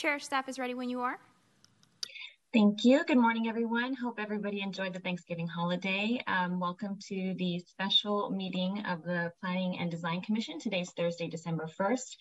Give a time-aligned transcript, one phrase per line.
[0.00, 1.18] Chair, staff is ready when you are.
[2.54, 3.04] Thank you.
[3.04, 3.92] Good morning, everyone.
[3.92, 6.22] Hope everybody enjoyed the Thanksgiving holiday.
[6.26, 10.58] Um, welcome to the special meeting of the Planning and Design Commission.
[10.58, 12.16] Today's Thursday, December 1st,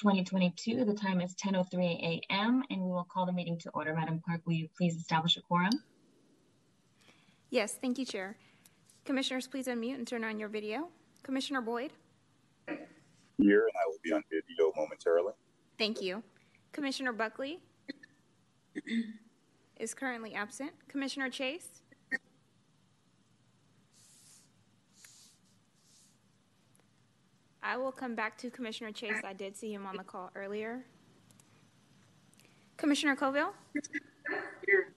[0.00, 0.86] 2022.
[0.86, 2.62] The time is 10.03 a.m.
[2.70, 3.92] and we will call the meeting to order.
[3.92, 5.82] Madam Clerk, will you please establish a quorum?
[7.50, 8.38] Yes, thank you, Chair.
[9.04, 10.88] Commissioners, please unmute and turn on your video.
[11.24, 11.92] Commissioner Boyd?
[12.66, 15.34] Here, and I will be on video momentarily.
[15.76, 16.22] Thank you.
[16.72, 17.60] Commissioner Buckley?
[19.78, 20.72] is currently absent.
[20.88, 21.68] Commissioner Chase?
[27.62, 29.20] I will come back to Commissioner Chase.
[29.24, 30.84] I did see him on the call earlier.
[32.76, 33.52] Commissioner Coville?
[34.64, 34.94] Here.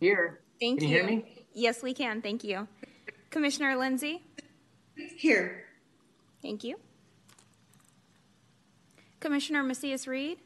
[0.00, 0.40] Here.
[0.60, 0.94] Thank can you.
[0.96, 1.44] you hear me?
[1.52, 2.22] Yes, we can.
[2.22, 2.66] Thank you.
[3.30, 4.22] Commissioner Lindsay?
[5.16, 5.64] Here.
[6.42, 6.76] Thank you.
[9.20, 10.38] Commissioner Macias Reed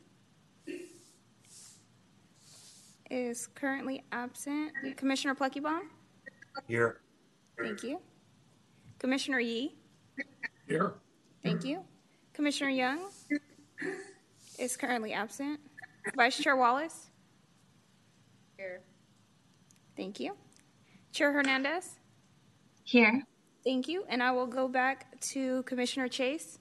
[3.11, 4.73] is currently absent.
[4.97, 5.81] Commissioner Pluckybaum?
[6.69, 7.01] Here.
[7.59, 8.01] Thank you.
[8.99, 9.75] Commissioner Yee?
[10.69, 10.95] Here.
[11.43, 11.83] Thank you.
[12.35, 13.01] Commissioner Young
[14.59, 15.61] is currently absent.
[16.15, 17.07] Vice Chair Wallace?
[18.59, 18.83] Here.
[19.97, 20.37] Thank you.
[21.13, 21.99] Chair Hernandez?
[22.85, 23.23] Here.
[23.67, 24.05] Thank you.
[24.09, 26.61] And I will go back to Commissioner Chase.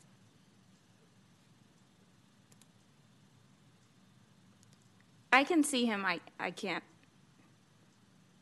[5.32, 6.04] I can see him.
[6.04, 6.84] I, I can't.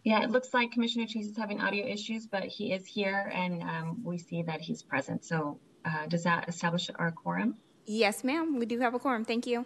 [0.06, 3.62] Yeah, it looks like Commissioner Chase is having audio issues, but he is here and
[3.64, 5.26] um, we see that he's present.
[5.26, 7.58] So uh, does that establish our quorum?
[7.86, 8.60] Yes, ma'am.
[8.60, 9.26] We do have a quorum.
[9.26, 9.66] Thank you.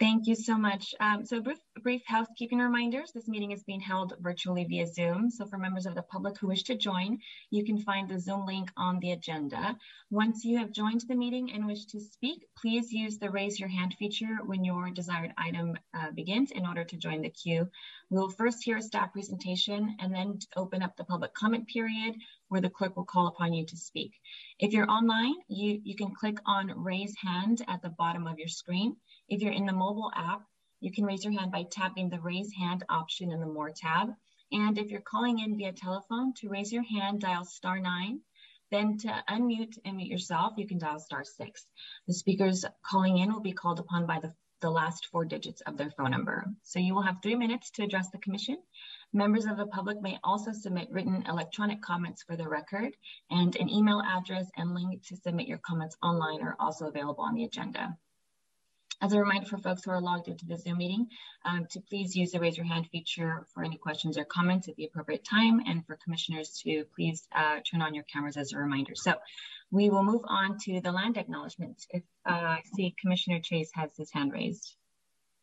[0.00, 0.94] Thank you so much.
[1.00, 3.10] Um, so brief, brief housekeeping reminders.
[3.10, 5.28] This meeting is being held virtually via Zoom.
[5.28, 7.18] So for members of the public who wish to join,
[7.50, 9.76] you can find the Zoom link on the agenda.
[10.08, 13.68] Once you have joined the meeting and wish to speak, please use the raise your
[13.68, 17.68] hand feature when your desired item uh, begins in order to join the queue.
[18.08, 22.14] We'll first hear a staff presentation and then open up the public comment period
[22.50, 24.12] where the clerk will call upon you to speak.
[24.60, 28.48] If you're online, you, you can click on raise hand at the bottom of your
[28.48, 28.94] screen.
[29.28, 30.42] If you're in the mobile app,
[30.80, 34.08] you can raise your hand by tapping the raise hand option in the more tab.
[34.52, 38.20] And if you're calling in via telephone, to raise your hand, dial star nine.
[38.70, 41.66] Then to unmute and mute yourself, you can dial star six.
[42.06, 45.76] The speakers calling in will be called upon by the, the last four digits of
[45.76, 46.46] their phone number.
[46.62, 48.56] So you will have three minutes to address the commission.
[49.12, 52.96] Members of the public may also submit written electronic comments for the record,
[53.30, 57.34] and an email address and link to submit your comments online are also available on
[57.34, 57.96] the agenda.
[59.00, 61.06] As a reminder for folks who are logged into the Zoom meeting,
[61.44, 64.74] um, to please use the raise your hand feature for any questions or comments at
[64.74, 68.58] the appropriate time, and for commissioners to please uh, turn on your cameras as a
[68.58, 68.94] reminder.
[68.96, 69.14] So
[69.70, 71.86] we will move on to the land acknowledgement.
[71.90, 74.74] If uh, I see Commissioner Chase has his hand raised.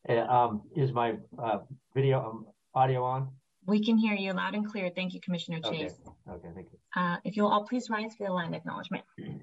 [0.09, 1.59] Um, is my uh,
[1.93, 3.29] video um, audio on?
[3.65, 4.91] We can hear you loud and clear.
[4.93, 5.93] Thank you, Commissioner Chase.
[6.29, 7.01] Okay, okay thank you.
[7.01, 9.05] Uh, if you'll all please rise for the land acknowledgement.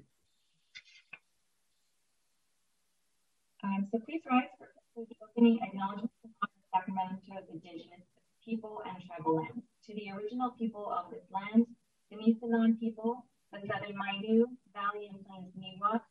[3.73, 4.53] So please rise
[4.93, 6.13] for the opening acknowledgement
[6.45, 8.05] of the Sacramento's indigenous
[8.45, 9.65] people and tribal lands.
[9.89, 11.65] To the original people of this land,
[12.13, 14.45] the Nisenan people, the Southern Maidu,
[14.77, 16.05] Valley and Plains Miwok,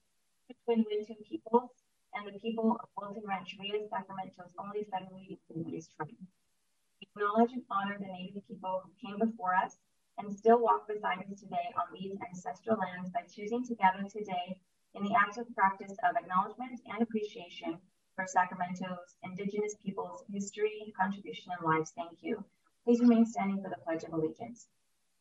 [0.50, 1.70] the Patwin Wintun peoples,
[2.18, 6.18] and the people of Wilton Rancheria, Sacramento's only federally recognized tribe.
[6.18, 9.78] We acknowledge and honor the Native people who came before us
[10.18, 14.58] and still walk beside us today on these ancestral lands by choosing to gather today
[14.94, 17.78] in the active practice of acknowledgement and appreciation
[18.14, 21.92] for Sacramento's Indigenous peoples' history, contribution, and lives.
[21.97, 22.44] Thank you.
[22.84, 24.68] Please remain standing for the Pledge of Allegiance.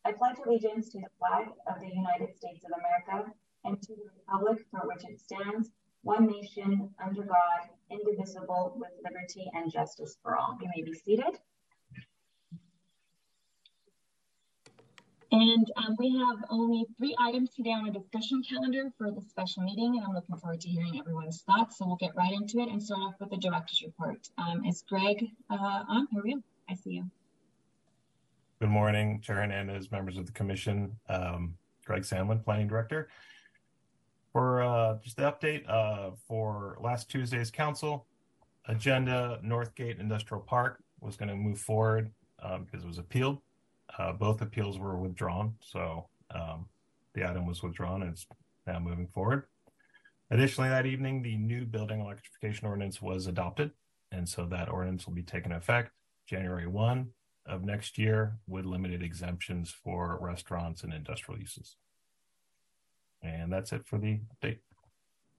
[0.04, 3.32] I pledge allegiance to the flag of the United States of America
[3.64, 5.70] and to the republic for which it stands,
[6.02, 10.58] one nation, under God, indivisible, with liberty and justice for all.
[10.60, 11.40] You may be seated.
[15.42, 19.64] And um, we have only three items today on our discussion calendar for the special
[19.64, 21.80] meeting, and I'm looking forward to hearing everyone's thoughts.
[21.80, 24.30] So we'll get right into it and start off with the director's report.
[24.38, 25.56] Um, is Greg uh,
[25.90, 26.08] on?
[26.12, 26.44] Here we go.
[26.70, 27.06] I see you.
[28.60, 30.96] Good morning, Chair Hernandez, members of the commission.
[31.10, 31.56] Um,
[31.86, 33.10] Greg Sandlin, Planning Director.
[34.34, 38.06] For uh, just the update uh, for last Tuesday's council
[38.68, 42.12] agenda, Northgate Industrial Park was going to move forward
[42.44, 43.42] um, because it was appealed
[43.98, 46.68] uh, both appeals were withdrawn, so um,
[47.14, 48.26] the item was withdrawn and it's
[48.66, 49.46] now moving forward.
[50.30, 53.72] Additionally, that evening, the new building electrification ordinance was adopted,
[54.12, 55.92] and so that ordinance will be taken effect
[56.26, 57.08] January 1
[57.48, 61.76] of next year with limited exemptions for restaurants and industrial uses.
[63.22, 64.60] And that's it for the update.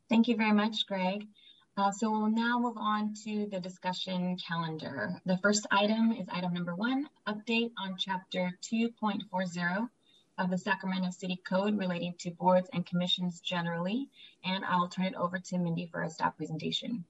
[0.08, 1.26] Thank you very much, Greg.
[1.74, 5.18] Uh, so we'll now move on to the discussion calendar.
[5.24, 9.88] The first item is item number one, update on chapter 2.40
[10.36, 14.10] of the Sacramento City Code relating to boards and commissions generally.
[14.44, 17.04] And I'll turn it over to Mindy for a staff presentation.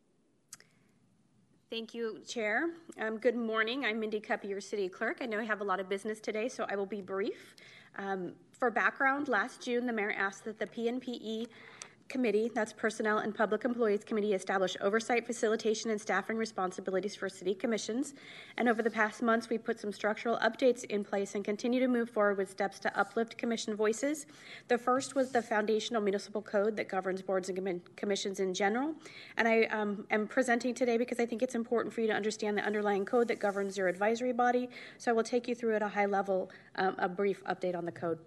[1.68, 2.70] Thank you, Chair.
[3.00, 3.84] Um, good morning.
[3.84, 5.18] I'm Mindy Cuppy, your City Clerk.
[5.22, 7.56] I know I have a lot of business today, so I will be brief.
[7.98, 11.48] Um, for background, last June, the mayor asked that the PNPE
[12.12, 17.54] committee, that's Personnel and Public Employees Committee, established oversight, facilitation, and staffing responsibilities for city
[17.54, 18.12] commissions.
[18.58, 21.88] And over the past months, we put some structural updates in place and continue to
[21.88, 24.26] move forward with steps to uplift commission voices.
[24.68, 28.94] The first was the foundational municipal code that governs boards and com- commissions in general.
[29.38, 32.58] And I um, am presenting today because I think it's important for you to understand
[32.58, 34.68] the underlying code that governs your advisory body.
[34.98, 37.86] So I will take you through at a high level um, a brief update on
[37.86, 38.18] the code.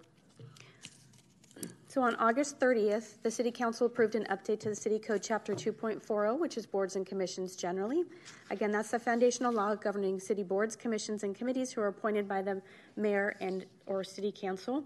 [1.95, 5.53] So on August 30th, the City Council approved an update to the City Code Chapter
[5.56, 8.03] 2.40, which is boards and commissions generally.
[8.50, 12.42] Again, that's the foundational law governing city boards, commissions, and committees who are appointed by
[12.42, 12.62] the
[12.97, 14.83] mayor and or city council.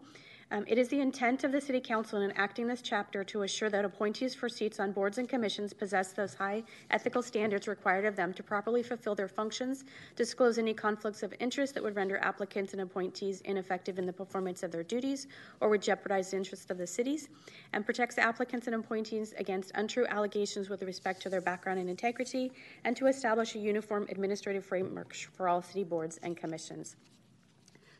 [0.52, 3.70] Um, it is the intent of the City Council in enacting this chapter to assure
[3.70, 8.16] that appointees for seats on boards and commissions possess those high ethical standards required of
[8.16, 9.84] them to properly fulfill their functions,
[10.16, 14.64] disclose any conflicts of interest that would render applicants and appointees ineffective in the performance
[14.64, 15.28] of their duties
[15.62, 17.30] or would jeopardize the interests of the cities,
[17.74, 22.52] and protects applicants and appointees against untrue allegations with respect to their background and integrity,
[22.86, 26.96] and to establish a uniform administrative framework for all city boards and commissions.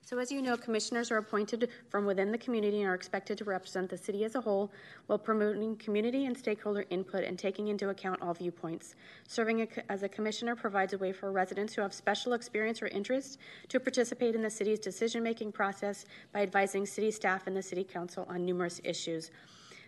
[0.02, 3.44] So, as you know, commissioners are appointed from within the community and are expected to
[3.44, 4.72] represent the city as a whole
[5.06, 8.96] while promoting community and stakeholder input and taking into account all viewpoints.
[9.28, 13.38] Serving as a commissioner provides a way for residents who have special experience or interest
[13.68, 17.84] to participate in the city's decision making process by advising city staff and the city
[17.84, 19.30] council on numerous issues.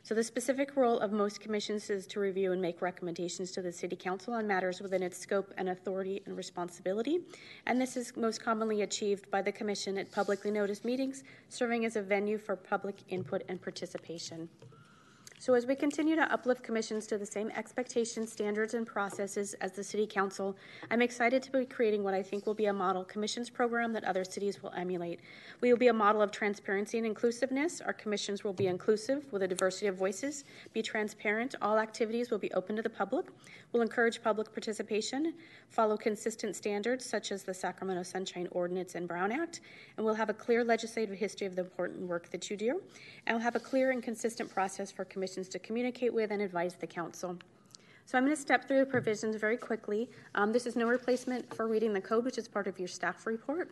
[0.04, 3.72] So, the specific role of most commissions is to review and make recommendations to the
[3.72, 7.20] City Council on matters within its scope and authority and responsibility.
[7.68, 11.96] And this is most commonly achieved by the Commission at publicly noticed meetings, serving as
[11.96, 14.50] a venue for public input and participation.
[15.42, 19.72] So, as we continue to uplift commissions to the same expectations, standards, and processes as
[19.72, 20.56] the City Council,
[20.92, 24.04] I'm excited to be creating what I think will be a model commissions program that
[24.04, 25.20] other cities will emulate.
[25.60, 27.82] We will be a model of transparency and inclusiveness.
[27.82, 30.44] Our commissions will be inclusive with a diversity of voices,
[30.74, 31.56] be transparent.
[31.60, 33.26] All activities will be open to the public.
[33.72, 35.34] We'll encourage public participation,
[35.70, 39.62] follow consistent standards such as the Sacramento Sunshine Ordinance and Brown Act,
[39.96, 42.82] and we'll have a clear legislative history of the important work that you do.
[43.26, 46.76] And we'll have a clear and consistent process for commissions to communicate with and advise
[46.76, 47.38] the council.
[48.06, 50.10] So I'm going to step through the provisions very quickly.
[50.36, 53.26] Um, this is no replacement for reading the code, which is part of your staff
[53.26, 53.72] report.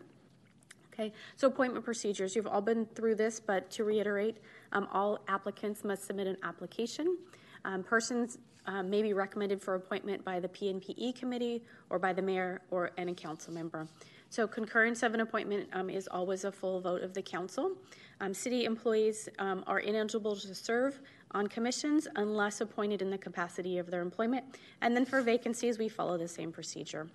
[0.94, 2.34] Okay, so appointment procedures.
[2.34, 4.38] You've all been through this, but to reiterate,
[4.72, 7.18] um, all applicants must submit an application.
[7.64, 8.38] Um, persons
[8.70, 12.92] um, may be recommended for appointment by the PNPE committee or by the mayor or
[12.96, 13.88] any council member.
[14.30, 17.72] So concurrence of an appointment um, is always a full vote of the council.
[18.20, 21.00] Um, city employees um, are ineligible to serve
[21.32, 24.44] on commissions unless appointed in the capacity of their employment.
[24.82, 27.08] And then for vacancies, we follow the same procedure.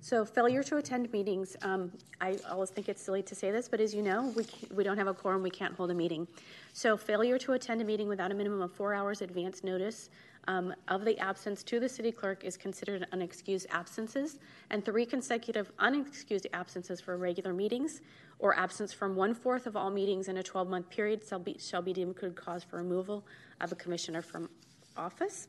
[0.00, 1.56] So, failure to attend meetings.
[1.62, 1.90] Um,
[2.20, 4.98] I always think it's silly to say this, but as you know, we, we don't
[4.98, 6.28] have a quorum, we can't hold a meeting.
[6.74, 10.10] So, failure to attend a meeting without a minimum of four hours advance notice
[10.48, 14.38] um, of the absence to the city clerk is considered unexcused absences,
[14.70, 18.00] and three consecutive unexcused absences for regular meetings
[18.38, 21.56] or absence from one fourth of all meetings in a 12 month period shall be,
[21.58, 23.24] shall be deemed good cause for removal
[23.60, 24.48] of a commissioner from
[24.96, 25.48] office.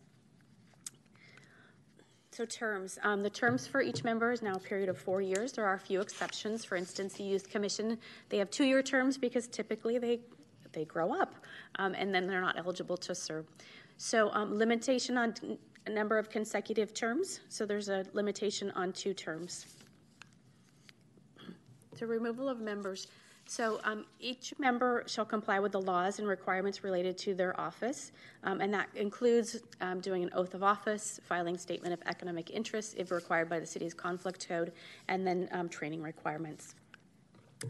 [2.31, 2.99] So, terms.
[3.01, 5.53] Um, the terms for each member is now a period of four years.
[5.53, 6.65] There are a few exceptions.
[6.65, 7.97] For instance, the Youth Commission,
[8.27, 10.19] they have two year terms because typically they,
[10.73, 11.33] they grow up
[11.79, 13.45] um, and then they're not eligible to serve.
[13.97, 15.33] So, um, limitation on
[15.85, 17.39] a number of consecutive terms.
[17.49, 19.65] So, there's a limitation on two terms.
[21.95, 23.07] So, removal of members.
[23.47, 28.11] So, um, each member shall comply with the laws and requirements related to their office,
[28.43, 32.95] um, and that includes um, doing an oath of office, filing statement of economic interest
[32.97, 34.73] if required by the city's conflict code,
[35.07, 36.75] and then um, training requirements.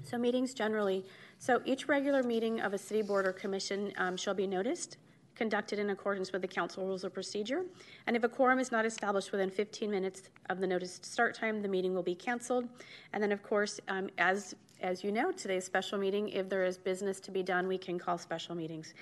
[0.03, 1.05] So, meetings generally.
[1.38, 4.98] So, each regular meeting of a city board or commission um, shall be noticed
[5.36, 7.63] conducted in accordance with the council rules of procedure.
[8.08, 11.62] And if a quorum is not established within 15 minutes of the noticed start time,
[11.62, 12.68] the meeting will be canceled.
[13.13, 16.77] And then, of course, um, as as you know, today's special meeting, if there is
[16.77, 18.94] business to be done, we can call special meetings.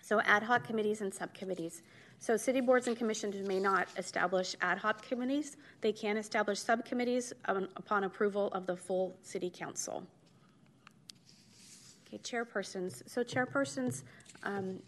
[0.00, 1.82] So, ad hoc committees and subcommittees.
[2.18, 5.56] So, city boards and commissions may not establish ad hoc committees.
[5.80, 10.06] They can establish subcommittees um, upon approval of the full city council.
[12.12, 13.08] Okay, chairpersons.
[13.08, 14.02] So, chairpersons
[14.42, 14.80] um,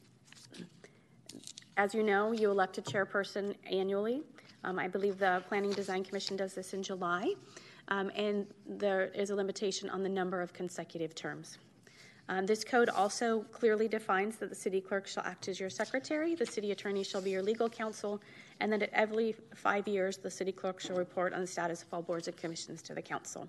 [1.76, 4.22] As you know, you elect a chairperson annually.
[4.64, 7.34] Um, I believe the Planning Design Commission does this in July,
[7.88, 11.58] um, and there is a limitation on the number of consecutive terms.
[12.28, 16.34] Um, this code also clearly defines that the city clerk shall act as your secretary,
[16.34, 18.20] the city attorney shall be your legal counsel,
[18.60, 21.88] and that at every five years, the city clerk shall report on the status of
[21.92, 23.48] all boards and commissions to the council.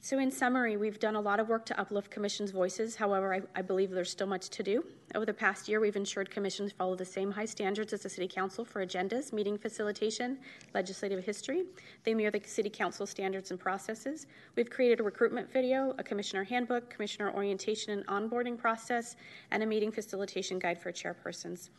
[0.00, 2.94] So, in summary, we've done a lot of work to uplift commissions' voices.
[2.94, 4.84] However, I, I, believe there's still much to do.
[5.16, 8.28] Over the past year, we've ensured commissions follow the same high standards as the City
[8.28, 10.38] Council for agendas, meeting facilitation,
[10.72, 11.64] legislative history.
[12.04, 14.26] They mirror the City Council standards and processes.
[14.54, 19.16] We've created a recruitment video, a commissioner handbook, commissioner orientation and onboarding process,
[19.50, 21.70] and a meeting facilitation guide for chairpersons.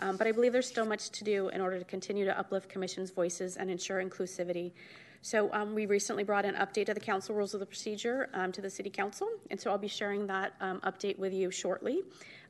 [0.00, 2.68] Um, but I believe there's still much to do in order to continue to uplift
[2.68, 4.72] commissions' voices and ensure inclusivity.
[5.22, 8.52] So um, we recently brought an update to the council rules of the procedure um,
[8.52, 12.02] to the city council, and so I'll be sharing that um, update with you shortly.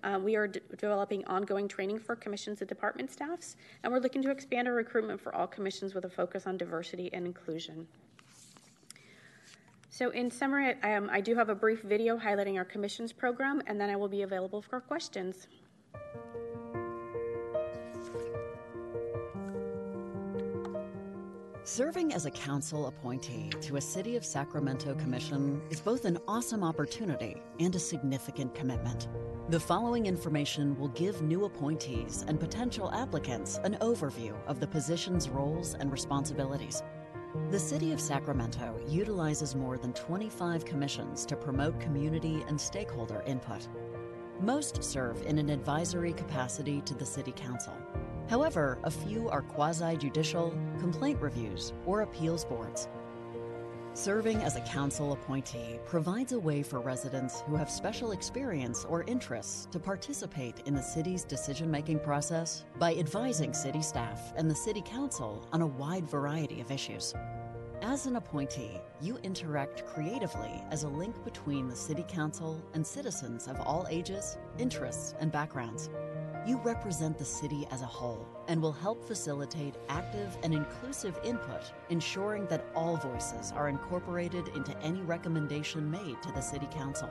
[0.05, 4.23] Uh, we are d- developing ongoing training for commissions and department staffs, and we're looking
[4.23, 7.87] to expand our recruitment for all commissions with a focus on diversity and inclusion.
[9.91, 13.81] So, in summary, um, I do have a brief video highlighting our commissions program, and
[13.81, 15.49] then I will be available for questions.
[21.69, 26.65] Serving as a council appointee to a City of Sacramento commission is both an awesome
[26.65, 29.09] opportunity and a significant commitment.
[29.51, 35.29] The following information will give new appointees and potential applicants an overview of the position's
[35.29, 36.83] roles and responsibilities.
[37.51, 43.69] The City of Sacramento utilizes more than 25 commissions to promote community and stakeholder input.
[44.41, 47.75] Most serve in an advisory capacity to the City Council.
[48.29, 52.89] However, a few are quasi judicial, complaint reviews, or appeals boards.
[53.95, 59.03] Serving as a council appointee provides a way for residents who have special experience or
[59.05, 64.55] interests to participate in the city's decision making process by advising city staff and the
[64.55, 67.15] city council on a wide variety of issues.
[67.81, 73.49] As an appointee, you interact creatively as a link between the city council and citizens
[73.49, 75.89] of all ages, interests, and backgrounds.
[76.47, 81.73] You represent the city as a whole and will help facilitate active and inclusive input,
[81.91, 87.11] ensuring that all voices are incorporated into any recommendation made to the City Council.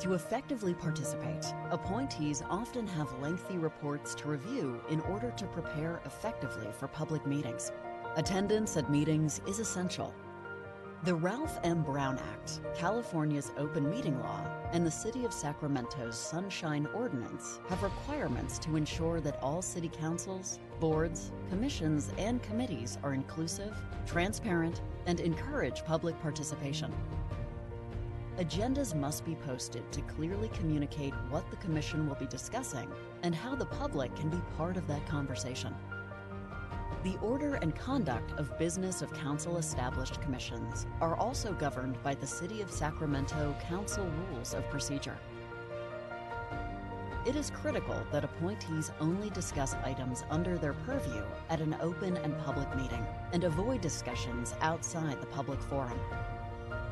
[0.00, 6.68] To effectively participate, appointees often have lengthy reports to review in order to prepare effectively
[6.78, 7.72] for public meetings.
[8.16, 10.14] Attendance at meetings is essential
[11.04, 11.82] the Ralph M.
[11.82, 18.58] Brown Act, California's open meeting law, and the City of Sacramento's Sunshine Ordinance have requirements
[18.58, 23.76] to ensure that all city councils, boards, commissions, and committees are inclusive,
[24.06, 26.92] transparent, and encourage public participation.
[28.38, 32.90] Agendas must be posted to clearly communicate what the Commission will be discussing
[33.22, 35.74] and how the public can be part of that conversation.
[37.04, 42.26] The order and conduct of business of council established commissions are also governed by the
[42.26, 45.18] City of Sacramento Council Rules of Procedure.
[47.24, 52.36] It is critical that appointees only discuss items under their purview at an open and
[52.38, 55.98] public meeting and avoid discussions outside the public forum.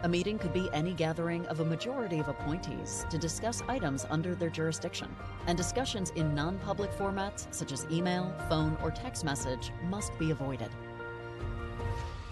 [0.03, 4.35] A meeting could be any gathering of a majority of appointees to discuss items under
[4.35, 5.15] their jurisdiction,
[5.47, 10.31] and discussions in non public formats such as email, phone, or text message must be
[10.31, 10.71] avoided.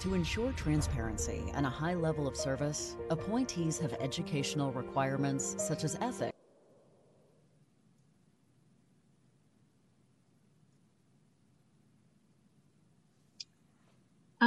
[0.01, 5.97] To ensure transparency and a high level of service, appointees have educational requirements such as
[6.03, 6.34] ethics.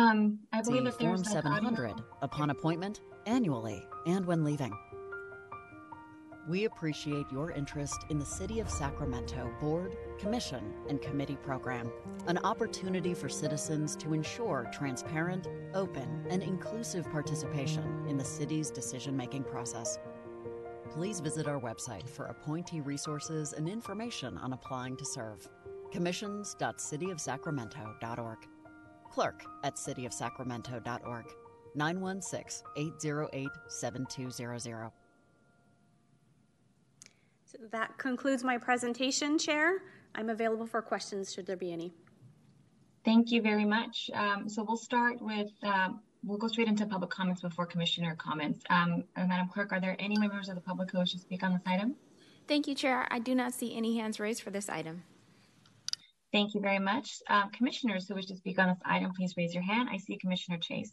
[0.08, 4.72] Um, I believe that Form there's like 700 audio- upon appointment, annually, and when leaving.
[6.48, 11.92] We appreciate your interest in the City of Sacramento Board, Commission, and Committee Program,
[12.28, 19.18] an opportunity for citizens to ensure transparent, open, and inclusive participation in the city's decision
[19.18, 20.00] making process.
[20.90, 25.50] Please visit our website for appointee resources and information on applying to serve.
[25.92, 28.38] Commissions.cityofsacramento.org.
[29.18, 31.26] Clerk at cityofsacramento.org.
[31.74, 34.92] 916 808 7200.
[37.46, 39.80] So that concludes my presentation, Chair.
[40.14, 41.96] I'm available for questions should there be any.
[43.06, 44.12] Thank you very much.
[44.14, 48.64] Um, so we'll start with, um, we'll go straight into public comments before commissioner comments.
[48.70, 51.42] Um, uh, Madam Clerk, are there any members of the public who wish to speak
[51.42, 51.96] on this item?
[52.48, 53.08] Thank you, Chair.
[53.10, 55.02] I do not see any hands raised for this item.
[56.34, 57.20] Thank you very much.
[57.30, 59.90] Um, commissioners who wish to speak on this item, please raise your hand.
[59.92, 60.92] I see Commissioner Chase.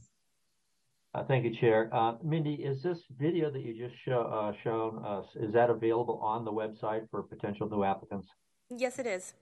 [1.13, 1.89] Uh, thank you, Chair.
[1.93, 6.19] Uh, Mindy, is this video that you just show, uh, shown us, is that available
[6.19, 8.29] on the website for potential new applicants?
[8.71, 9.35] Yes, it is.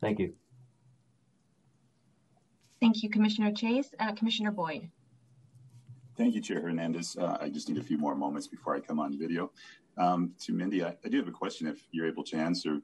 [0.00, 0.34] Thank you.
[2.80, 3.92] Thank you, Commissioner Chase.
[3.98, 4.90] Uh, Commissioner Boyd.
[6.16, 7.16] Thank you, Chair Hernandez.
[7.16, 9.50] Uh, I just need a few more moments before I come on video.
[9.98, 12.80] Um, to Mindy, I, I, do have a question if you're able to answer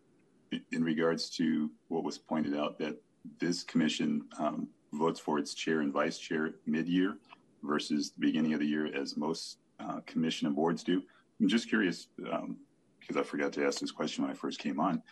[0.72, 2.96] in regards to what was pointed out that
[3.40, 7.16] this commission um, votes for its chair and vice chair mid-year
[7.62, 11.02] versus the beginning of the year as most uh, commission and boards do.
[11.40, 12.56] I'm just curious, um,
[13.00, 15.02] because I forgot to ask this question when I first came on,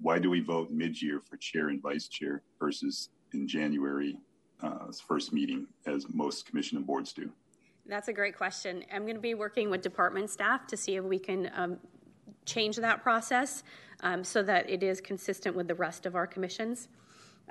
[0.00, 4.16] why do we vote mid-year for chair and vice chair versus in January
[4.62, 7.30] uh, first meeting as most commission and boards do?
[7.86, 8.84] That's a great question.
[8.92, 11.78] I'm going to be working with department staff to see if we can um,
[12.44, 13.62] change that process
[14.00, 16.88] um, so that it is consistent with the rest of our commissions.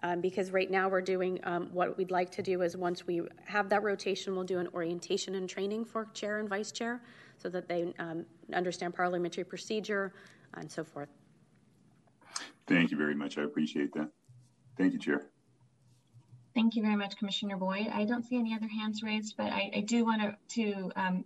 [0.04, 3.22] Um, because right now we're doing um, what we'd like to do is once we
[3.46, 7.01] have that rotation, we'll do an orientation and training for chair and vice chair
[7.38, 10.13] so that they um, understand parliamentary procedure
[10.56, 11.10] and so forth.
[12.68, 13.38] Thank you very much.
[13.38, 14.10] I appreciate that.
[14.78, 15.28] Thank you, Chair.
[16.54, 17.88] Thank you very much, Commissioner Boyd.
[17.94, 21.25] I don't see any other hands raised, but I, I do want to, to um,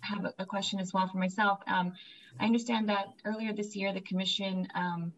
[0.00, 1.60] have a, question as well for myself.
[1.66, 1.92] Um,
[2.38, 5.12] I understand that earlier this year, the commission, um,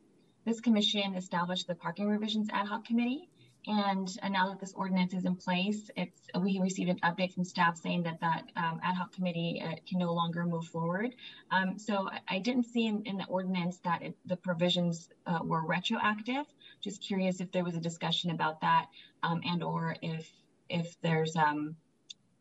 [0.45, 3.29] this commission established the parking revisions ad hoc committee.
[3.65, 7.45] And, and now that this ordinance is in place, it's we received an update from
[7.45, 11.15] staff saying that that um, ad hoc committee uh, can no longer move forward.
[11.53, 15.39] Um, so I, I, didn't see in, in the ordinance that it, the provisions uh,
[15.45, 16.45] were retroactive.
[16.81, 18.87] Just curious if there was a discussion about that,
[19.23, 20.29] um, and or if
[20.69, 21.77] if there's um,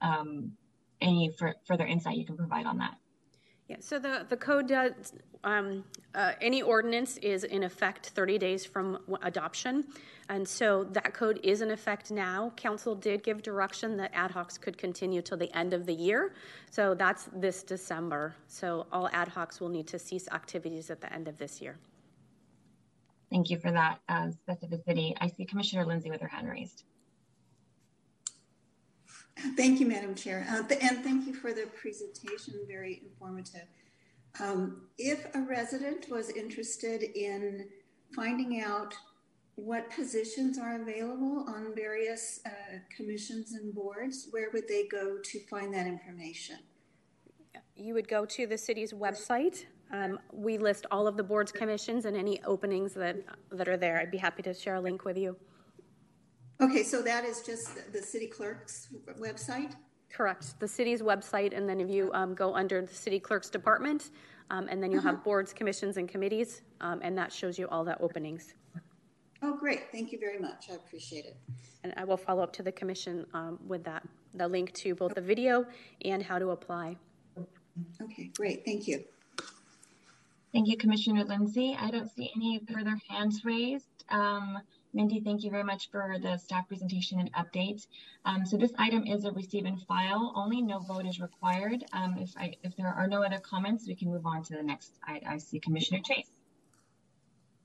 [0.01, 0.53] um,
[1.01, 1.31] any
[1.65, 2.96] further insight you can provide on that.
[3.68, 5.14] Yeah, so the, the code does,
[5.46, 9.85] um, uh, any ordinance is in effect 30 days from adoption.
[10.27, 12.51] And so that code is in effect now.
[12.57, 16.33] Council did give direction that ad hocs could continue till the end of the year.
[16.70, 18.35] So that's this December.
[18.48, 21.77] So all ad hocs will need to cease activities at the end of this year.
[23.29, 25.16] Thank you for that uh, specificity.
[25.22, 26.83] I see Commissioner Lindsay with her hand raised.
[29.55, 30.46] Thank you, Madam Chair.
[30.50, 33.67] Uh, and thank you for the presentation, very informative.
[34.39, 37.67] Um, if a resident was interested in
[38.15, 38.94] finding out
[39.55, 42.50] what positions are available on various uh,
[42.96, 46.57] commissions and boards, where would they go to find that information?
[47.75, 49.65] You would go to the city's website.
[49.91, 53.17] Um, we list all of the boards, commissions, and any openings that,
[53.51, 54.00] that are there.
[54.00, 55.35] I'd be happy to share a link with you.
[56.61, 59.74] Okay, so that is just the city clerk's website?
[60.11, 60.59] Correct.
[60.59, 64.11] The city's website, and then if you um, go under the city clerk's department,
[64.51, 65.11] um, and then you'll uh-huh.
[65.11, 68.53] have boards, commissions, and committees, um, and that shows you all the openings.
[69.41, 69.91] Oh, great.
[69.91, 70.67] Thank you very much.
[70.69, 71.35] I appreciate it.
[71.83, 74.03] And I will follow up to the commission um, with that,
[74.35, 75.65] the link to both the video
[76.05, 76.95] and how to apply.
[78.00, 78.63] Okay, great.
[78.65, 79.03] Thank you.
[80.53, 81.75] Thank you, Commissioner Lindsay.
[81.79, 84.03] I don't see any further hands raised.
[84.93, 87.87] Mindy, thank you very much for the staff presentation and update.
[88.25, 91.85] Um, so this item is a receive and file only, no vote is required.
[91.93, 94.63] Um, if, I, if there are no other comments, we can move on to the
[94.63, 94.99] next.
[95.07, 96.31] I, I see Commissioner Chase.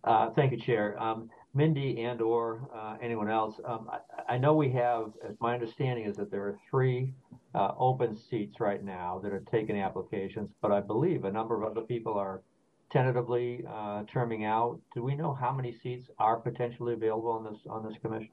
[0.05, 1.01] Uh, thank you, Chair.
[1.03, 6.05] Um, Mindy and or uh, anyone else, um, I, I, know we have, my understanding
[6.05, 7.13] is that there are three
[7.55, 11.69] uh, open seats right now that are taking applications, but I believe a number of
[11.69, 12.43] other people are
[12.91, 14.81] tentatively uh, terming out.
[14.95, 18.31] Do we know how many seats are potentially available on this on this commission?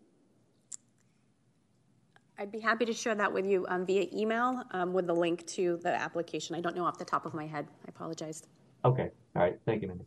[2.38, 5.46] I'd be happy to share that with you um, via email um, with the link
[5.48, 6.56] to the application.
[6.56, 7.68] I don't know off the top of my head.
[7.86, 8.44] I apologize.
[8.84, 9.12] Okay.
[9.36, 9.60] All right.
[9.66, 10.06] Thank you, Mindy.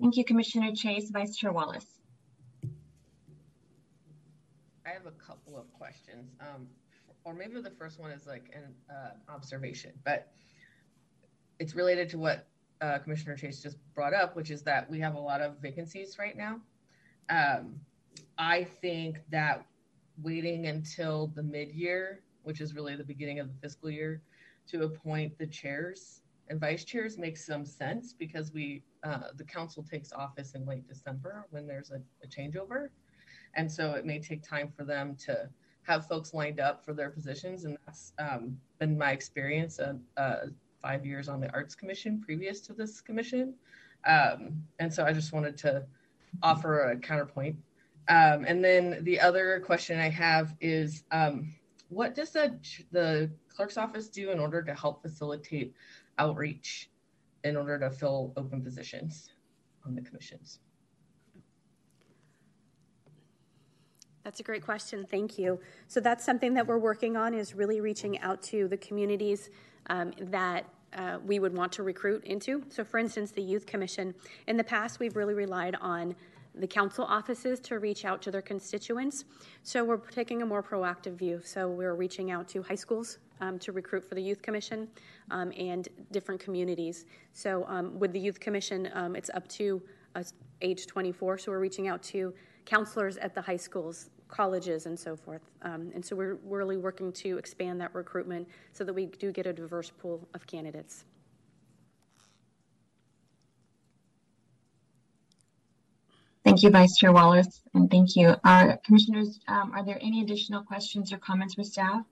[0.00, 1.10] Thank you, Commissioner Chase.
[1.10, 1.98] Vice Chair Wallace.
[4.86, 6.66] I have a couple of questions, um,
[7.24, 10.32] or maybe the first one is like an uh, observation, but
[11.58, 12.48] it's related to what
[12.80, 16.18] uh, Commissioner Chase just brought up, which is that we have a lot of vacancies
[16.18, 16.60] right now.
[17.28, 17.80] Um,
[18.38, 19.64] I think that
[20.22, 24.22] waiting until the mid year, which is really the beginning of the fiscal year,
[24.68, 29.82] to appoint the chairs and vice chairs makes some sense because we uh, the council
[29.82, 32.88] takes office in late December when there's a, a changeover,
[33.54, 35.48] and so it may take time for them to
[35.84, 39.78] have folks lined up for their positions, and that's um, been my experience.
[39.78, 40.46] Uh, uh,
[40.80, 43.54] five years on the Arts Commission previous to this commission.
[44.06, 45.84] Um, and so I just wanted to
[46.42, 47.56] offer a counterpoint.
[48.08, 51.52] Um, and then the other question I have is um,
[51.88, 52.58] what does the,
[52.92, 55.74] the clerk's office do in order to help facilitate
[56.18, 56.90] outreach
[57.44, 59.30] in order to fill open positions
[59.86, 60.60] on the commissions?
[64.24, 65.06] That's a great question.
[65.10, 65.60] Thank you.
[65.88, 69.50] So that's something that we're working on is really reaching out to the communities
[69.88, 72.64] um, that uh, we would want to recruit into.
[72.68, 74.14] So, for instance, the Youth Commission.
[74.48, 76.14] In the past, we've really relied on
[76.54, 79.24] the council offices to reach out to their constituents.
[79.62, 81.40] So we're taking a more proactive view.
[81.44, 84.88] So we're reaching out to high schools um, to recruit for the Youth Commission
[85.30, 87.06] um, and different communities.
[87.32, 89.80] So um, with the Youth Commission, um, it's up to
[90.14, 90.22] uh,
[90.60, 91.38] age 24.
[91.38, 95.42] So we're reaching out to counselors at the high schools, colleges, and so forth.
[95.62, 99.46] Um, and so we're really working to expand that recruitment so that we do get
[99.46, 101.04] a diverse pool of candidates.
[106.44, 108.34] Thank you, Vice Chair Wallace, and thank you.
[108.44, 112.02] Uh, commissioners, um, are there any additional questions or comments for staff?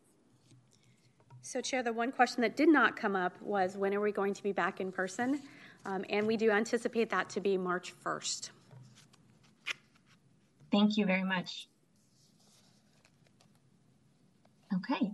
[1.41, 4.35] So, Chair, the one question that did not come up was when are we going
[4.35, 5.41] to be back in person?
[5.87, 8.51] Um, and we do anticipate that to be March 1st.
[10.71, 11.68] Thank you very much.
[14.75, 15.11] Okay,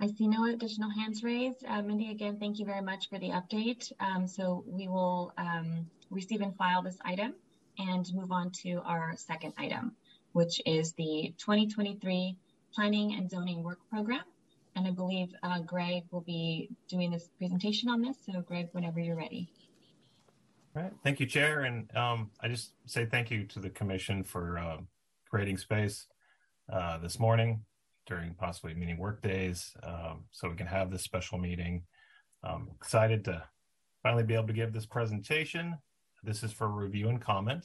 [0.00, 1.64] I see no additional hands raised.
[1.66, 3.90] Uh, Mindy, again, thank you very much for the update.
[3.98, 7.34] Um, so we will um, receive and file this item
[7.78, 9.96] and move on to our second item,
[10.32, 12.36] which is the 2023
[12.72, 14.22] Planning and Zoning Work Program.
[14.76, 18.16] And I believe uh, Greg will be doing this presentation on this.
[18.26, 19.48] So Greg, whenever you're ready.
[20.76, 20.92] All right.
[21.02, 21.62] Thank you, Chair.
[21.62, 24.76] And um, I just say thank you to the Commission for uh,
[25.30, 26.06] creating space
[26.72, 27.64] uh, this morning
[28.06, 31.82] during possibly meeting work days um, so we can have this special meeting.
[32.42, 33.42] I'm excited to
[34.02, 35.76] finally be able to give this presentation.
[36.22, 37.64] This is for review and comment.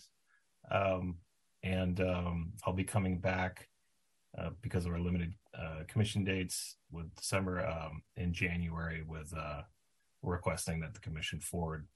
[0.71, 1.15] Um,
[1.63, 3.67] and um, I'll be coming back
[4.37, 9.61] uh, because of our limited uh, commission dates with December um, in January with uh,
[10.21, 11.87] requesting that the commission forward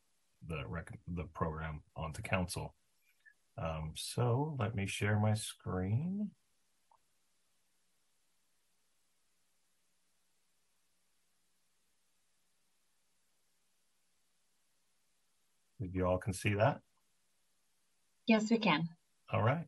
[0.47, 2.75] the rec- the program onto council.
[3.57, 6.31] Um, so let me share my screen.
[15.91, 16.81] You all can see that.
[18.27, 18.89] Yes, we can.
[19.31, 19.65] All right.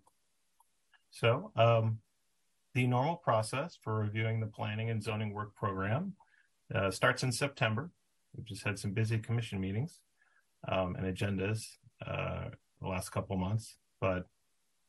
[1.12, 2.00] So um,
[2.74, 6.14] the normal process for reviewing the planning and zoning work program
[6.74, 7.90] uh, starts in September.
[8.36, 10.02] We've just had some busy commission meetings
[10.68, 12.50] um, and agendas uh,
[12.82, 14.28] the last couple months, but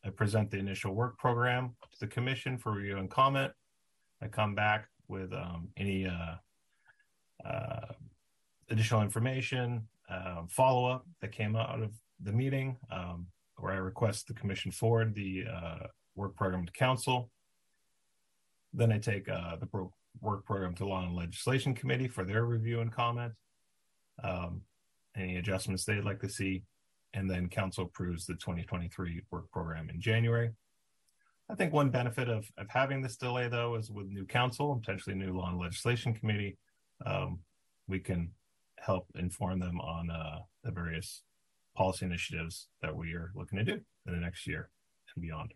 [0.04, 3.52] I present the initial work program to the commission for review and comment.
[4.22, 6.36] I come back with um, any uh,
[7.44, 7.92] uh,
[8.70, 11.92] additional information, um, follow up that came out of
[12.22, 13.26] the meeting, um,
[13.58, 17.30] where I request the commission forward the uh, work program to council.
[18.72, 22.44] Then I take uh, the pro- work program to Law and Legislation Committee for their
[22.44, 23.32] review and comment.
[24.22, 24.62] Um,
[25.16, 26.62] any adjustments they'd like to see,
[27.14, 30.50] and then council approves the 2023 work program in January.
[31.48, 35.14] I think one benefit of, of having this delay, though, is with new council, potentially
[35.14, 36.58] new law and legislation committee,
[37.04, 37.38] um,
[37.86, 38.30] we can
[38.78, 41.22] help inform them on uh, the various
[41.76, 44.70] policy initiatives that we are looking to do in the next year
[45.14, 45.52] and beyond.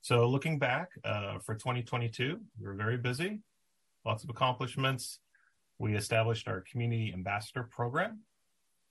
[0.00, 3.40] So, looking back uh, for 2022, we were very busy,
[4.04, 5.20] lots of accomplishments.
[5.78, 8.20] We established our community ambassador program,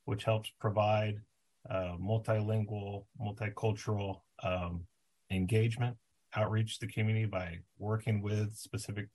[0.05, 1.21] which helps provide
[1.69, 4.85] uh, multilingual, multicultural um,
[5.31, 5.95] engagement,
[6.35, 9.07] outreach to the community by working with specific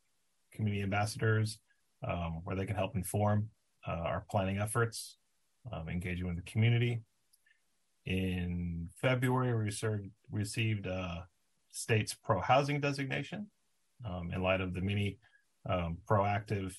[0.52, 1.58] community ambassadors
[2.06, 3.48] um, where they can help inform
[3.86, 5.16] uh, our planning efforts,
[5.72, 7.02] um, engaging with the community.
[8.06, 11.20] In February, we served, received uh,
[11.70, 13.46] state's pro housing designation
[14.04, 15.18] um, in light of the many
[15.68, 16.74] um, proactive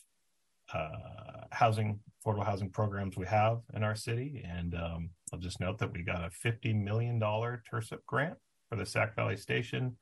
[0.74, 4.44] uh, housing, affordable housing programs we have in our city.
[4.48, 8.38] And um, I'll just note that we got a $50 million TIRCP grant
[8.70, 9.98] for the Sac Valley Station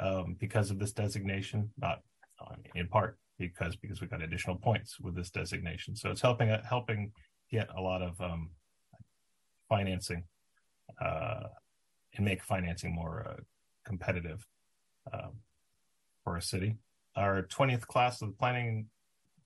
[0.00, 2.00] um, because of this designation, not
[2.74, 5.96] in part because because we got additional points with this designation.
[5.96, 7.12] So it's helping helping
[7.50, 8.50] get a lot of um,
[9.68, 10.24] financing
[11.00, 11.44] uh,
[12.14, 13.42] and make financing more uh,
[13.84, 14.46] competitive
[15.12, 15.32] um,
[16.24, 16.76] for a city.
[17.16, 18.86] Our 20th class of the Planning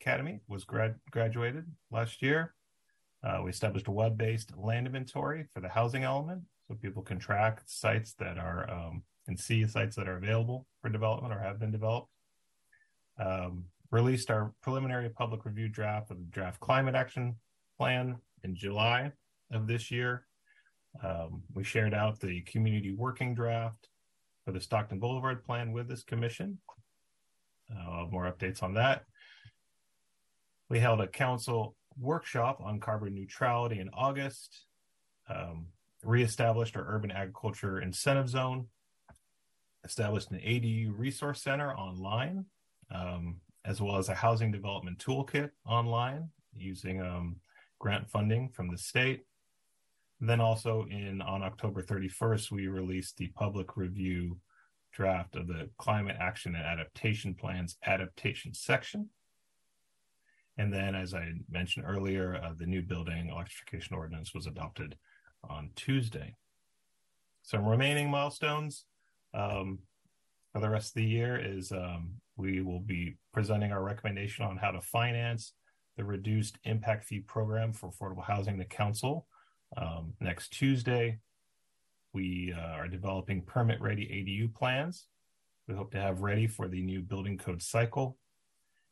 [0.00, 2.54] Academy was grad- graduated last year.
[3.22, 7.60] Uh, we established a web-based land inventory for the housing element, so people can track
[7.66, 11.70] sites that are um, and see sites that are available for development or have been
[11.70, 12.08] developed.
[13.18, 17.36] Um, released our preliminary public review draft of the draft climate action
[17.76, 19.12] plan in July
[19.52, 20.26] of this year.
[21.02, 23.88] Um, we shared out the community working draft
[24.44, 26.58] for the Stockton Boulevard plan with this commission.
[27.70, 29.04] Uh, I'll have more updates on that.
[30.68, 34.66] We held a council workshop on carbon neutrality in August,
[35.28, 35.66] um,
[36.04, 38.66] reestablished our urban agriculture incentive zone,
[39.84, 42.46] established an ADU resource center online,
[42.92, 47.36] um, as well as a housing development toolkit online using um,
[47.78, 49.24] grant funding from the state.
[50.20, 54.38] Then also in on October 31st, we released the public review
[54.92, 59.08] draft of the climate action and adaptation plans adaptation section.
[60.58, 64.96] And then, as I mentioned earlier, uh, the new building electrification ordinance was adopted
[65.48, 66.36] on Tuesday.
[67.42, 68.84] Some remaining milestones
[69.32, 69.78] um,
[70.52, 74.56] for the rest of the year is um, we will be presenting our recommendation on
[74.56, 75.52] how to finance
[75.96, 79.26] the reduced impact fee program for affordable housing to council
[79.76, 81.18] um, next Tuesday.
[82.12, 85.06] We uh, are developing permit ready ADU plans.
[85.68, 88.16] We hope to have ready for the new building code cycle.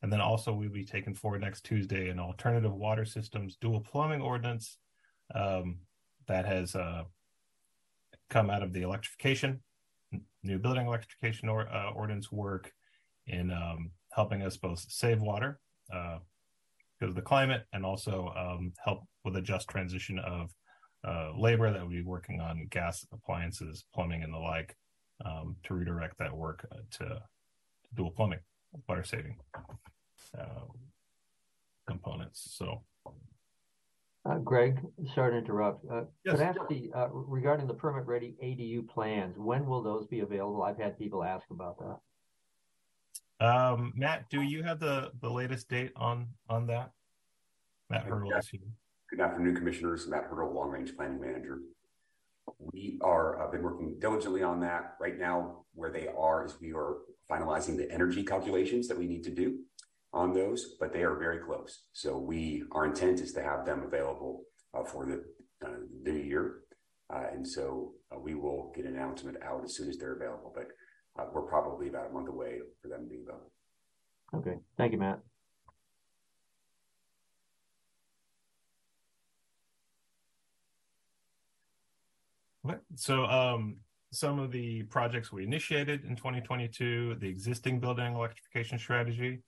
[0.03, 4.23] And then also we'll be taking forward next Tuesday an alternative water systems dual plumbing
[4.23, 4.79] ordinance
[5.35, 5.79] um,
[6.29, 7.03] that has uh,
[8.31, 9.61] come out of the electrification,
[10.49, 12.73] new building electrification or, uh, ordinance work
[13.27, 15.61] in um, helping us both save water
[15.95, 16.19] uh,
[16.99, 20.51] because of the climate and also um, help with a just transition of
[21.07, 24.75] uh, labor that will be working on gas appliances, plumbing, and the like
[25.25, 27.23] um, to redirect that work uh, to
[27.95, 28.41] dual plumbing,
[28.89, 29.37] water saving
[30.37, 30.67] uh,
[31.87, 32.49] components.
[32.59, 32.83] So,
[34.29, 34.81] uh, Greg,
[35.15, 35.85] sorry to interrupt.
[35.91, 36.37] Uh, yes.
[36.37, 39.37] Could I ask the uh, regarding the permit ready ADU plans?
[39.39, 40.63] When will those be available?
[40.63, 43.47] I've had people ask about that.
[43.47, 46.91] Um, Matt, do you have the the latest date on on that?
[47.89, 48.61] Matt Hertel is here.
[49.11, 50.07] Good afternoon, Commissioners.
[50.09, 51.61] Matt Hertel, Long Range Planning Manager.
[52.59, 54.97] We are uh, been working diligently on that.
[55.01, 56.99] Right now, where they are is we are
[57.31, 59.61] finalizing the energy calculations that we need to do
[60.19, 61.85] on those, but they are very close.
[61.93, 64.43] So we, our intent is to have them available
[64.75, 65.25] uh, for the
[65.65, 66.63] uh, new year,
[67.09, 70.53] uh, and so uh, we will get an announcement out as soon as they're available.
[70.53, 70.67] But
[71.19, 73.53] uh, we're probably about a month away for them being available.
[74.35, 75.21] Okay, thank you, Matt.
[82.97, 83.77] So, um,
[84.11, 89.43] some of the projects we initiated in 2022, the existing building electrification strategy.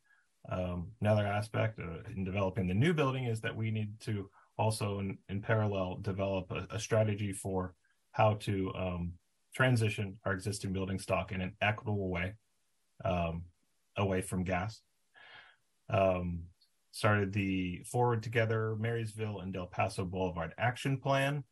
[0.48, 4.98] Um, another aspect uh, in developing the new building is that we need to also,
[4.98, 7.74] in, in parallel, develop a, a, strategy for
[8.12, 9.12] how to um,
[9.54, 12.34] transition our existing building stock in an equitable way
[13.04, 13.42] um,
[13.96, 14.80] away from gas.
[15.88, 16.44] Um,
[16.92, 21.44] started the Forward Together Marysville and Del Paso Boulevard Action Plan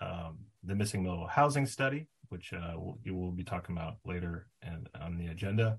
[0.00, 4.48] um, the missing middle housing study, which uh, we'll, you will be talking about later
[4.62, 5.78] and on the agenda,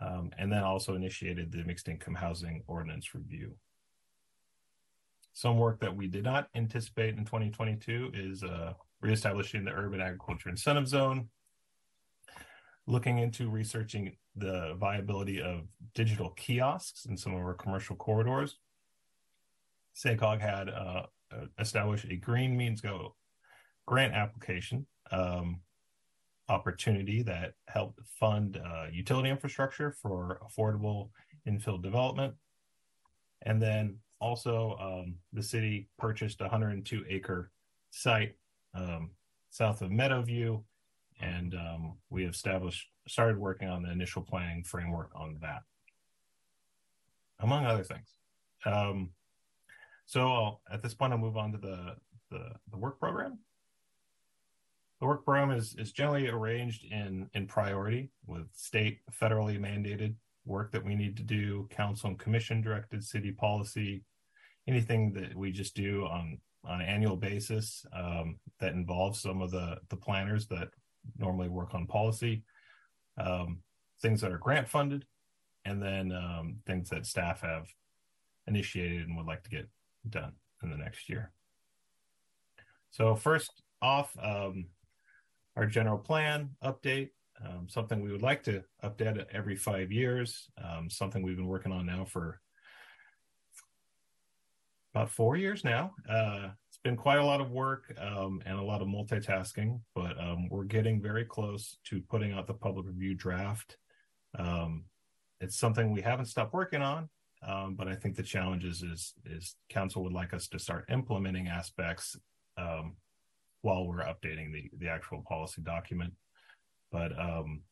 [0.00, 3.54] um, and then also initiated the mixed income housing ordinance review.
[5.32, 10.48] Some work that we did not anticipate in 2022 is uh, reestablishing the urban agriculture
[10.48, 11.28] incentive zone,
[12.86, 15.62] looking into researching the viability of
[15.94, 18.58] digital kiosks in some of our commercial corridors.
[19.94, 21.02] SACOG had uh,
[21.58, 23.14] established a Green Means Go
[23.86, 25.60] grant application um,
[26.48, 31.10] opportunity that helped fund uh, utility infrastructure for affordable
[31.48, 32.34] infill development.
[33.42, 37.50] And then also, um, the city purchased a 102 acre
[37.90, 38.34] site
[38.74, 39.10] um,
[39.50, 40.62] south of Meadowview,
[41.20, 45.62] and um, we established started working on the initial planning framework on that,
[47.40, 48.08] among other things.
[48.64, 49.10] Um,
[50.06, 51.96] so I'll, at this point, I'll move on to the,
[52.30, 53.38] the, the work program.
[55.00, 60.14] The work program is, is generally arranged in, in priority with state, federally mandated
[60.46, 64.04] work that we need to do, council and commission directed city policy,
[64.66, 69.50] anything that we just do on, on an annual basis um, that involves some of
[69.50, 70.68] the, the planners that
[71.18, 72.42] normally work on policy,
[73.18, 73.58] um,
[74.00, 75.04] things that are grant funded,
[75.64, 77.66] and then um, things that staff have
[78.46, 79.68] initiated and would like to get
[80.08, 80.32] done
[80.62, 81.32] in the next year.
[82.90, 84.66] So first off, um,
[85.56, 87.10] our general plan update,
[87.44, 91.72] um, something we would like to update every five years, um, something we've been working
[91.72, 92.40] on now for
[94.94, 95.92] about four years now.
[96.08, 100.18] Uh, it's been quite a lot of work um, and a lot of multitasking, but
[100.20, 103.76] um, we're getting very close to putting out the public review draft.
[104.38, 104.84] Um,
[105.40, 107.08] it's something we haven't stopped working on,
[107.46, 110.86] um, but I think the challenge is, is, is council would like us to start
[110.90, 112.16] implementing aspects
[113.66, 116.12] while we're updating the the actual policy document.
[116.92, 117.62] But um,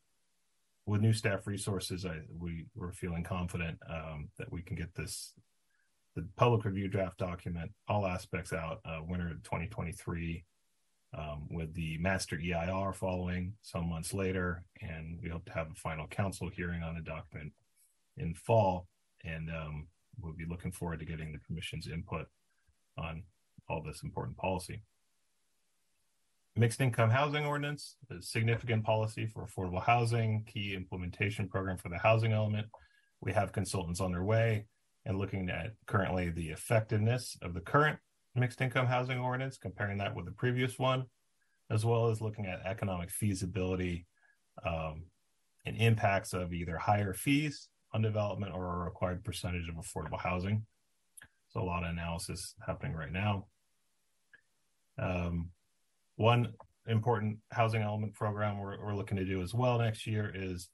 [0.87, 5.35] with new staff resources, I, we we're feeling confident um, that we can get this
[6.17, 10.45] the public review draft document, all aspects out uh, winter 2023,
[11.17, 15.75] um, with the master EIR following some months later, and we hope to have a
[15.75, 17.53] final council hearing on the document
[18.17, 18.89] in fall,
[19.25, 19.87] and um,
[20.21, 22.27] we'll be looking forward to getting the commission's input
[22.99, 23.23] on
[23.69, 24.83] all this important policy.
[26.57, 31.99] Mixed income housing ordinance, a significant policy for affordable housing, key implementation program for the
[31.99, 32.67] housing element.
[33.21, 34.67] We have consultants on their way
[35.05, 37.99] and looking at currently the effectiveness of the current
[38.35, 41.05] mixed income housing ordinance, comparing that with the previous one,
[41.71, 44.07] as well as looking at economic feasibility
[44.67, 45.05] um,
[45.67, 50.67] and impacts of either higher fees on development or a required percentage of affordable housing.
[51.53, 53.47] So a lot of analysis happening right now.
[54.99, 55.51] Um,
[56.17, 56.53] one
[56.87, 60.69] important housing element program we're, we're, looking to do as well next year is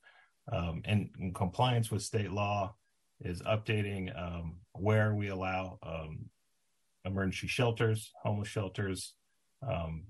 [0.51, 2.75] um, in, in, compliance with state law
[3.21, 6.19] is updating um, where we allow um,
[7.05, 9.15] emergency shelters, homeless shelters,
[9.67, 10.03] um,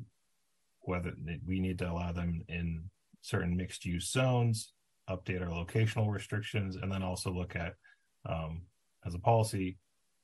[0.80, 1.12] whether
[1.46, 2.82] we need to allow them in
[3.20, 4.72] certain mixed use zones,
[5.08, 7.74] update our locational restrictions, and then also look at,
[8.26, 8.62] um,
[9.04, 9.76] as a policy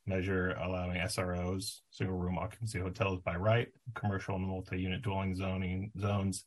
[0.06, 5.90] measure, allowing SROs, single room occupancy hotels by right, commercial and multi unit dwelling zoning
[5.98, 6.44] zones,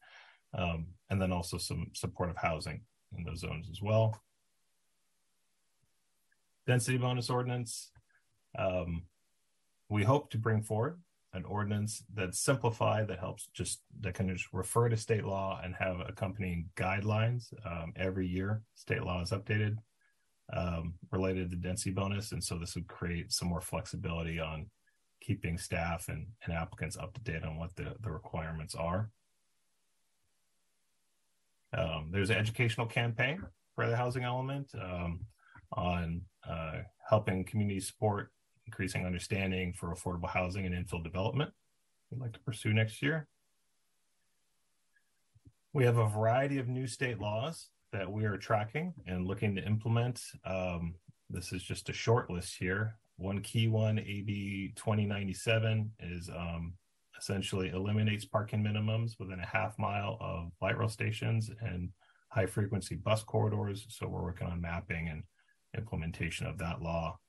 [0.58, 2.82] um, and then also some supportive housing
[3.17, 4.22] in those zones as well.
[6.67, 7.91] Density bonus ordinance.
[8.58, 9.04] Um,
[9.89, 11.00] we hope to bring forward
[11.34, 15.76] an ordinance that's simplified that helps just that can just refer to state law and
[15.76, 19.78] have accompanying guidelines um, every year state law is updated
[20.54, 24.66] um, related to density bonus and so this would create some more flexibility on
[25.22, 29.10] keeping staff and, and applicants up to date on what the, the requirements are
[31.78, 33.42] um, there's an educational campaign
[33.76, 35.20] for the housing element um,
[35.74, 38.32] on uh, helping community support
[38.66, 41.52] increasing understanding for affordable housing and infill development
[42.12, 43.28] we'd like to pursue next year.
[45.74, 49.65] We have a variety of new state laws that we are tracking and looking to
[49.65, 50.21] implement.
[50.45, 50.95] Um,
[51.30, 52.95] this is just a short list here.
[53.17, 56.73] One key one, AB 2097, is um,
[57.17, 61.89] essentially eliminates parking minimums within a half mile of light rail stations and
[62.30, 63.86] high frequency bus corridors.
[63.89, 65.23] So we're working on mapping and
[65.75, 67.19] implementation of that law.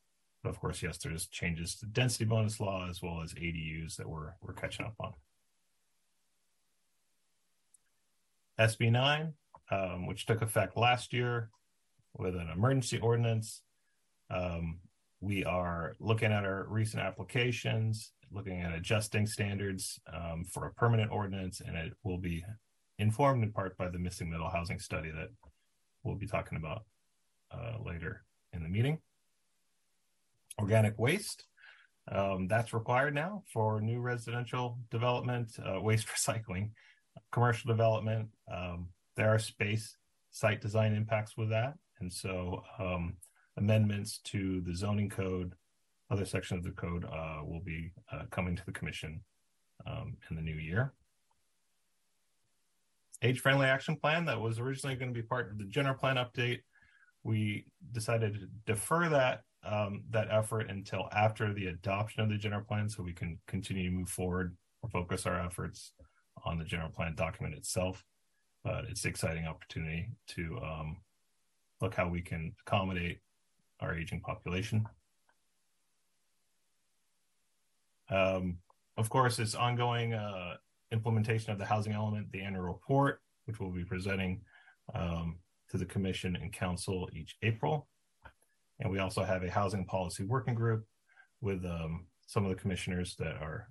[0.43, 4.09] But of course, yes, there's changes to density bonus law as well as ADUs that
[4.09, 5.13] we're we're catching up on.
[8.59, 9.33] SB 9,
[9.71, 11.51] um, which took effect last year
[12.17, 13.63] with an emergency ordinance.
[14.31, 14.81] Um,
[15.21, 21.11] we are looking at our recent applications, looking at adjusting standards um, for a permanent
[21.13, 22.45] ordinance, and it will be
[22.99, 25.29] informed in part by the missing middle housing study that
[26.03, 26.85] we'll be talking about
[27.53, 28.99] uh, later in the meeting
[30.61, 31.47] organic waste.
[32.11, 36.71] Um, that's required now for new residential development, uh, waste recycling,
[37.33, 38.29] commercial development.
[38.53, 38.89] Um,
[39.21, 39.99] there are space
[40.31, 41.75] site design impacts with that.
[42.01, 43.19] And so um,
[43.59, 45.53] amendments to the zoning code,
[46.11, 49.21] other sections of the code uh, will be uh, coming to the commission
[49.87, 50.95] um, in the new year.
[53.21, 56.17] Age friendly action plan that was originally going to be part of the general plan
[56.17, 56.61] update.
[57.23, 62.65] We decided to defer that um, that effort until after the adoption of the general
[62.65, 65.93] plan so we can continue to move forward or focus our efforts
[66.47, 68.03] on the general plan document itself
[68.65, 70.97] but it's an exciting opportunity to um,
[71.81, 73.19] look how we can accommodate
[73.81, 74.87] our aging population.
[78.11, 78.59] Um,
[78.97, 80.57] of course it's ongoing uh,
[80.93, 84.41] implementation of the housing element the annual report which we'll be presenting
[84.95, 85.39] um,
[85.71, 87.89] to the commission and council each april.
[88.81, 90.85] And we also have a housing policy working group
[91.41, 93.69] with um, some of the commissioners that are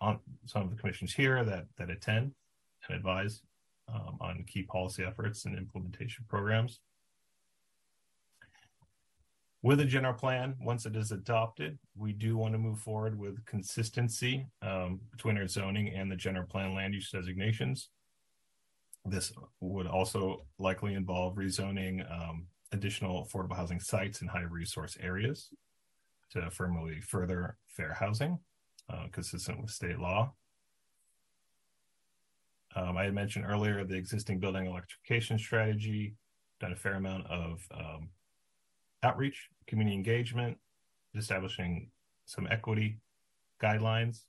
[0.00, 2.32] on some of the commissions here that that attend
[2.88, 3.42] and advise
[3.88, 6.80] um, on key policy efforts and implementation programs.
[9.64, 13.44] With a general plan, once it is adopted, we do want to move forward with
[13.46, 17.90] consistency um, between our zoning and the general plan land use designations.
[19.04, 25.50] This would also likely involve rezoning um, additional affordable housing sites in high resource areas
[26.30, 28.38] to firmly further fair housing,
[28.92, 30.32] uh, consistent with state law.
[32.74, 36.14] Um, I had mentioned earlier the existing building electrification strategy,
[36.60, 38.08] done a fair amount of um,
[39.02, 40.56] outreach, community engagement,
[41.14, 41.90] establishing
[42.24, 42.98] some equity
[43.62, 44.24] guidelines.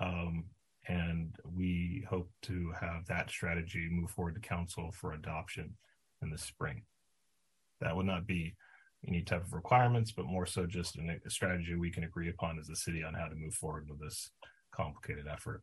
[0.00, 0.44] Um,
[0.86, 5.74] and we hope to have that strategy move forward to council for adoption
[6.22, 6.82] in the spring
[7.80, 8.54] that would not be
[9.06, 12.68] any type of requirements, but more so just a strategy we can agree upon as
[12.68, 14.30] a city on how to move forward with this
[14.72, 15.62] complicated effort.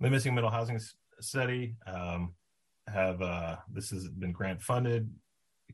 [0.00, 0.80] The missing middle housing
[1.20, 2.34] study um,
[2.88, 5.08] have uh, this has been grant funded,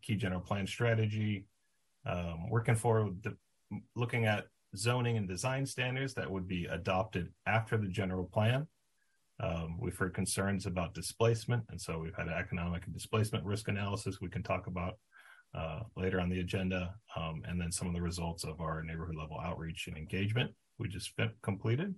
[0.02, 1.46] key general plan strategy,
[2.06, 3.36] um, working for the,
[3.96, 4.46] looking at
[4.76, 8.66] zoning and design standards that would be adopted after the general plan.
[9.40, 13.68] Um, we've heard concerns about displacement, and so we've had an economic and displacement risk
[13.68, 14.98] analysis we can talk about
[15.54, 19.16] uh, later on the agenda, um, and then some of the results of our neighborhood
[19.16, 21.12] level outreach and engagement we just
[21.42, 21.94] completed.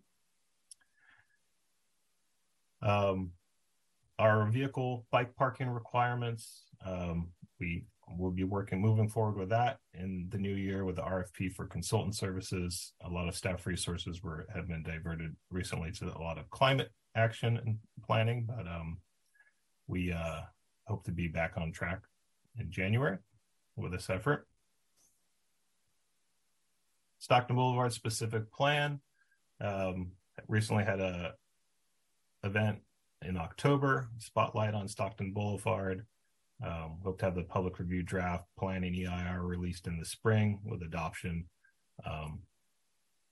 [2.82, 3.30] Um,
[4.18, 7.28] our vehicle bike parking requirements, um,
[7.58, 7.84] we
[8.18, 11.66] will be working moving forward with that in the new year with the RFP for
[11.66, 12.92] consultant services.
[13.04, 16.90] A lot of staff resources were have been diverted recently to a lot of climate
[17.16, 18.98] action and planning, but um,
[19.86, 20.40] we uh,
[20.86, 22.00] hope to be back on track
[22.58, 23.18] in January
[23.76, 24.46] with this effort.
[27.18, 29.00] Stockton Boulevard specific plan.
[29.60, 30.10] Um,
[30.48, 31.34] recently had a
[32.45, 32.78] event
[33.24, 36.07] in October, spotlight on Stockton Boulevard.
[36.64, 40.82] Um, hope to have the public review draft planning EIR released in the spring with
[40.82, 41.47] adoption
[42.07, 42.40] um,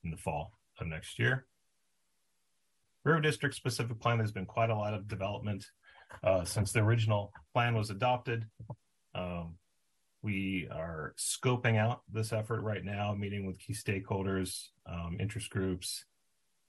[0.05, 1.47] in the fall of next year.
[3.05, 5.65] River District specific plan, there's been quite a lot of development
[6.23, 8.47] uh, since the original plan was adopted.
[9.15, 9.55] Um,
[10.23, 16.05] we are scoping out this effort right now, meeting with key stakeholders, um, interest groups,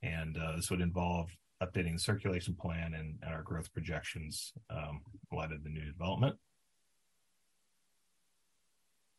[0.02, 1.30] and uh, this would involve
[1.62, 5.02] updating the circulation plan and, our growth projections um,
[5.32, 6.36] in light of the new development.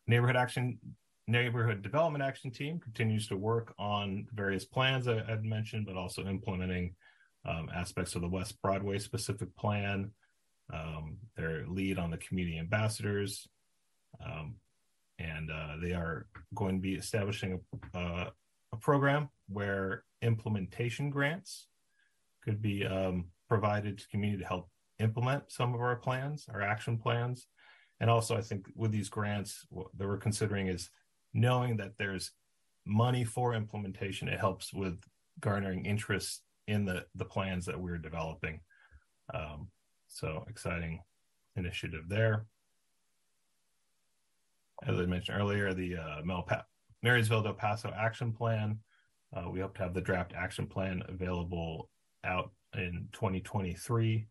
[0.06, 0.78] Neighborhood action,
[1.28, 6.24] neighborhood development action team continues to work on various plans I, would mentioned, but also
[6.24, 6.94] implementing
[7.44, 10.10] um, aspects of the West Broadway specific plan.
[10.72, 13.46] Um, their lead on the community ambassadors,
[15.22, 17.60] and uh, they are going to be establishing
[17.94, 18.30] a, uh,
[18.72, 21.68] a program where implementation grants
[22.44, 24.68] could be um, provided to community to help
[24.98, 27.46] implement some of our plans, our action plans.
[28.00, 29.66] And also, I think with these grants,
[29.96, 30.90] that we're considering is
[31.34, 32.32] knowing that there's
[32.84, 34.28] money for implementation.
[34.28, 34.98] It helps with
[35.40, 38.60] garnering interest in the the plans that we're developing.
[39.32, 39.68] Um,
[40.08, 41.00] so exciting
[41.56, 42.46] initiative there
[44.86, 46.64] as I mentioned earlier, the uh, Melpa-
[47.02, 48.78] Marysville Del Paso Action Plan.
[49.34, 51.88] Uh, we hope to have the draft action plan available
[52.24, 54.26] out in 2023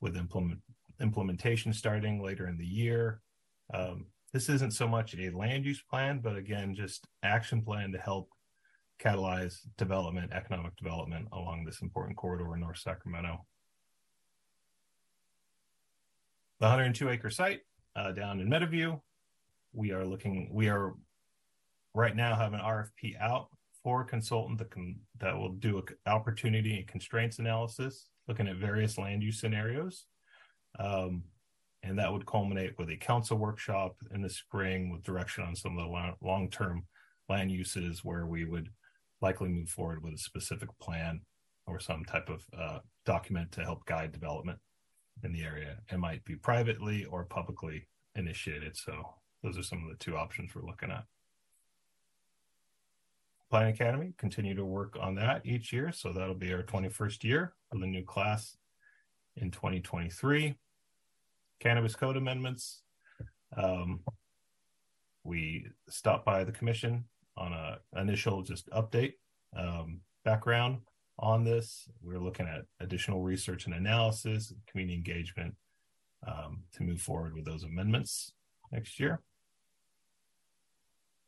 [0.00, 0.60] with implement,
[1.00, 3.20] implementation starting later in the year.
[3.72, 7.98] Um, this isn't so much a land use plan, but again, just action plan to
[7.98, 8.30] help
[9.02, 13.44] catalyze development, economic development along this important corridor in North Sacramento.
[16.60, 17.60] The 102 acre site
[17.96, 19.00] uh, down in Meadowview
[19.72, 20.94] we are looking we are
[21.94, 23.48] right now have an rfp out
[23.82, 28.56] for a consultant that can that will do a opportunity and constraints analysis looking at
[28.56, 30.06] various land use scenarios
[30.78, 31.22] um,
[31.82, 35.78] and that would culminate with a council workshop in the spring with direction on some
[35.78, 36.84] of the long-term
[37.28, 38.68] land uses where we would
[39.22, 41.20] likely move forward with a specific plan
[41.66, 44.58] or some type of uh, document to help guide development
[45.24, 49.88] in the area it might be privately or publicly initiated so those are some of
[49.88, 51.04] the two options we're looking at.
[53.50, 55.90] Planning Academy, continue to work on that each year.
[55.92, 58.56] So that'll be our 21st year for the new class
[59.36, 60.56] in 2023.
[61.58, 62.82] Cannabis Code amendments.
[63.56, 64.00] Um,
[65.24, 67.04] we stopped by the commission
[67.36, 69.14] on a initial just update
[69.56, 70.78] um, background
[71.18, 71.88] on this.
[72.02, 75.54] We're looking at additional research and analysis, community engagement
[76.26, 78.32] um, to move forward with those amendments
[78.72, 79.20] next year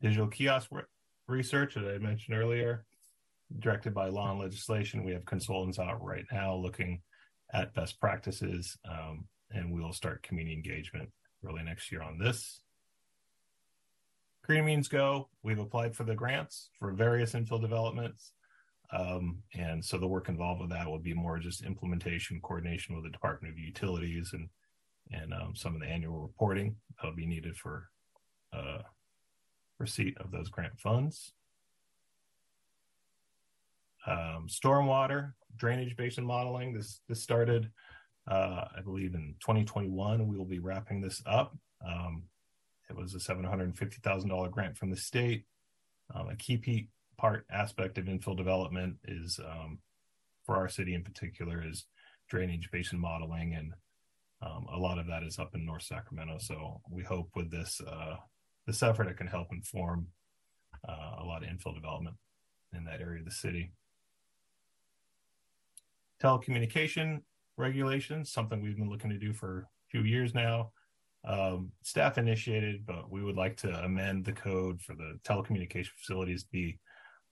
[0.03, 0.69] digital kiosk
[1.27, 2.85] research that I mentioned earlier,
[3.59, 5.03] directed by law and legislation.
[5.03, 7.01] We have consultants out right now looking
[7.53, 11.09] at best practices, um, and we will start community engagement
[11.45, 12.61] early next year on this.
[14.43, 18.33] Green Means Go, we've applied for the grants for various infill developments.
[18.91, 23.05] Um, and so the work involved with that will be more just implementation, coordination with
[23.05, 24.49] the Department of Utilities and
[25.11, 27.89] and um, some of the annual reporting that'll be needed for
[28.53, 28.79] uh,
[29.83, 31.33] receipt of those grant funds.
[34.07, 36.73] Um, stormwater drainage basin modeling.
[36.73, 37.69] This this started,
[38.27, 40.27] uh, I believe, in 2021.
[40.27, 41.55] We will be wrapping this up.
[41.85, 42.23] Um,
[42.89, 45.45] it was a $750,000 grant from the state.
[46.13, 49.79] Um, a key part aspect of infill development is um,
[50.45, 51.85] for our city in particular is
[52.29, 53.73] drainage basin modeling, and
[54.41, 56.37] um, a lot of that is up in North Sacramento.
[56.39, 58.15] So we hope with this uh,
[58.65, 60.07] this effort it can help inform
[60.87, 62.15] uh, a lot of infill development
[62.75, 63.71] in that area of the city.
[66.21, 67.21] Telecommunication
[67.57, 70.71] regulations, something we've been looking to do for a few years now.
[71.25, 76.43] Um, staff initiated, but we would like to amend the code for the telecommunication facilities
[76.43, 76.79] to be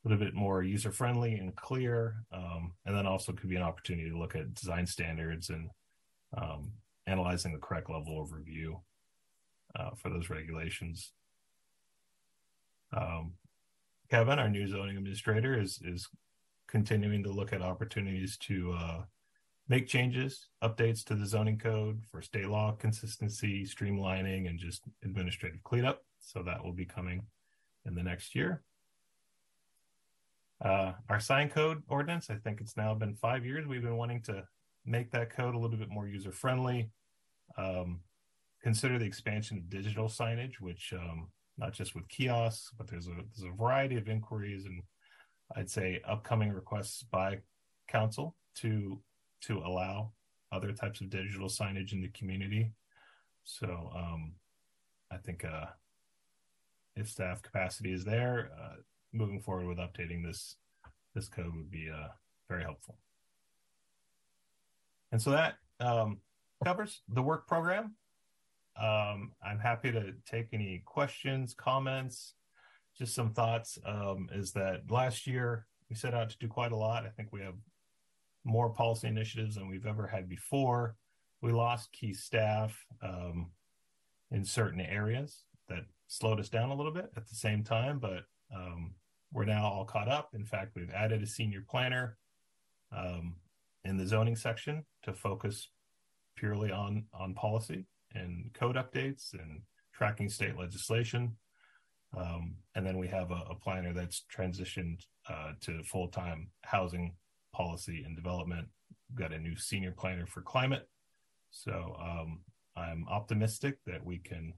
[0.03, 2.23] a little bit more user friendly and clear.
[2.31, 5.69] Um, and then also could be an opportunity to look at design standards and
[6.37, 6.71] um,
[7.07, 8.79] analyzing the correct level of review
[9.75, 11.11] uh, for those regulations.
[12.95, 13.33] Um,
[14.09, 16.07] Kevin, our new zoning administrator, is is
[16.67, 19.01] continuing to look at opportunities to uh,
[19.67, 25.63] make changes, updates to the zoning code for state law consistency, streamlining, and just administrative
[25.63, 26.03] cleanup.
[26.19, 27.23] So that will be coming
[27.85, 28.63] in the next year.
[30.63, 33.65] Uh, our sign code ordinance, I think it's now been five years.
[33.65, 34.43] We've been wanting to
[34.85, 36.91] make that code a little bit more user friendly.
[37.57, 38.01] Um,
[38.61, 43.11] consider the expansion of digital signage, which um, not just with kiosks, but there's a
[43.11, 44.81] there's a variety of inquiries and
[45.55, 47.39] I'd say upcoming requests by
[47.87, 49.01] council to
[49.41, 50.11] to allow
[50.51, 52.71] other types of digital signage in the community.
[53.43, 54.33] So um,
[55.11, 55.67] I think uh,
[56.95, 58.75] if staff capacity is there, uh,
[59.13, 60.55] moving forward with updating this
[61.15, 62.07] this code would be uh,
[62.47, 62.97] very helpful.
[65.11, 66.19] And so that um,
[66.63, 67.95] covers the work program.
[68.79, 72.35] Um, I'm happy to take any questions, comments,
[72.97, 73.77] just some thoughts.
[73.85, 77.05] Um, is that last year we set out to do quite a lot.
[77.05, 77.55] I think we have
[78.43, 80.95] more policy initiatives than we've ever had before.
[81.41, 83.51] We lost key staff um,
[84.31, 88.23] in certain areas that slowed us down a little bit at the same time, but
[88.55, 88.93] um,
[89.31, 90.29] we're now all caught up.
[90.33, 92.17] In fact, we've added a senior planner
[92.95, 93.35] um,
[93.83, 95.69] in the zoning section to focus
[96.35, 99.61] purely on on policy and code updates and
[99.93, 101.35] tracking state legislation.
[102.17, 107.13] Um, and then we have a, a planner that's transitioned uh, to full time housing
[107.53, 108.67] policy and development.
[109.09, 110.87] We've got a new senior planner for climate.
[111.51, 112.39] So um,
[112.75, 114.53] I'm optimistic that we can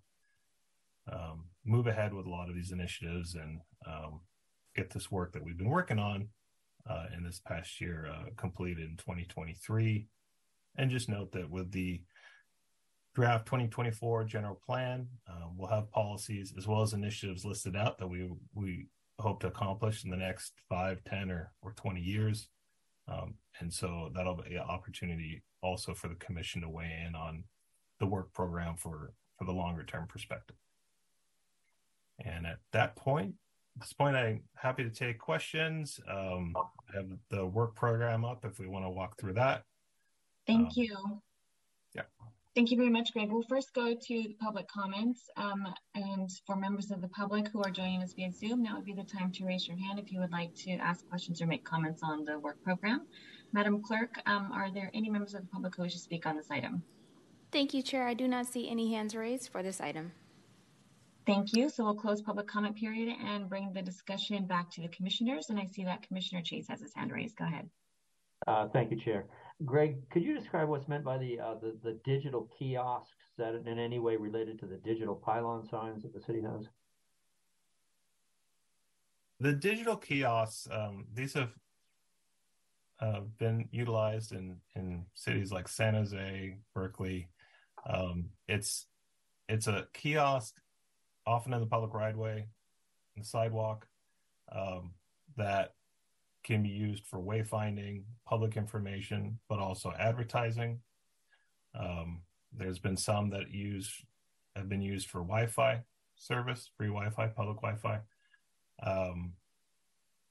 [1.11, 4.21] um, move ahead with a lot of these initiatives and um,
[4.75, 6.27] get this work that we've been working on
[6.89, 10.07] uh, in this past year uh, completed in 2023.
[10.77, 12.01] And just note that with the
[13.13, 18.07] draft 2024 general plan, uh, we'll have policies as well as initiatives listed out that
[18.07, 18.87] we we
[19.19, 22.49] hope to accomplish in the next five, 10, or, or 20 years.
[23.07, 27.43] Um, and so that'll be an opportunity also for the commission to weigh in on
[27.99, 30.55] the work program for, for the longer term perspective.
[32.25, 33.35] And at that point,
[33.75, 35.99] at this point, I'm happy to take questions.
[36.09, 39.63] Um, I have the work program up if we want to walk through that.
[40.45, 41.21] Thank um, you.
[41.95, 42.03] Yeah.
[42.55, 43.31] Thank you very much, Greg.
[43.31, 45.27] We'll first go to the public comments.
[45.37, 48.85] Um, and for members of the public who are joining us via Zoom, now would
[48.85, 51.47] be the time to raise your hand if you would like to ask questions or
[51.47, 53.07] make comments on the work program.
[53.53, 56.35] Madam Clerk, um, are there any members of the public who wish to speak on
[56.35, 56.83] this item?
[57.51, 58.07] Thank you, Chair.
[58.07, 60.11] I do not see any hands raised for this item.
[61.25, 61.69] Thank you.
[61.69, 65.49] So we'll close public comment period and bring the discussion back to the commissioners.
[65.49, 67.35] And I see that Commissioner Chase has his hand raised.
[67.35, 67.67] Go ahead.
[68.45, 69.25] Uh, thank you, Chair.
[69.65, 73.79] Greg, could you describe what's meant by the, uh, the, the digital kiosks that in
[73.79, 76.67] any way related to the digital pylon signs that the city has?
[79.39, 81.51] The digital kiosks, um, these have
[82.99, 87.27] uh, been utilized in in cities like San Jose, Berkeley.
[87.85, 88.85] Um, it's
[89.49, 90.55] it's a kiosk,
[91.25, 92.47] often in the public right way,
[93.17, 93.87] the sidewalk,
[94.51, 94.91] um,
[95.35, 95.73] that
[96.43, 100.79] can be used for wayfinding, public information, but also advertising.
[101.77, 102.21] Um,
[102.55, 104.03] there's been some that use
[104.55, 105.81] have been used for Wi-Fi
[106.15, 107.99] service, free Wi-Fi, public Wi-Fi.
[108.83, 109.33] Um,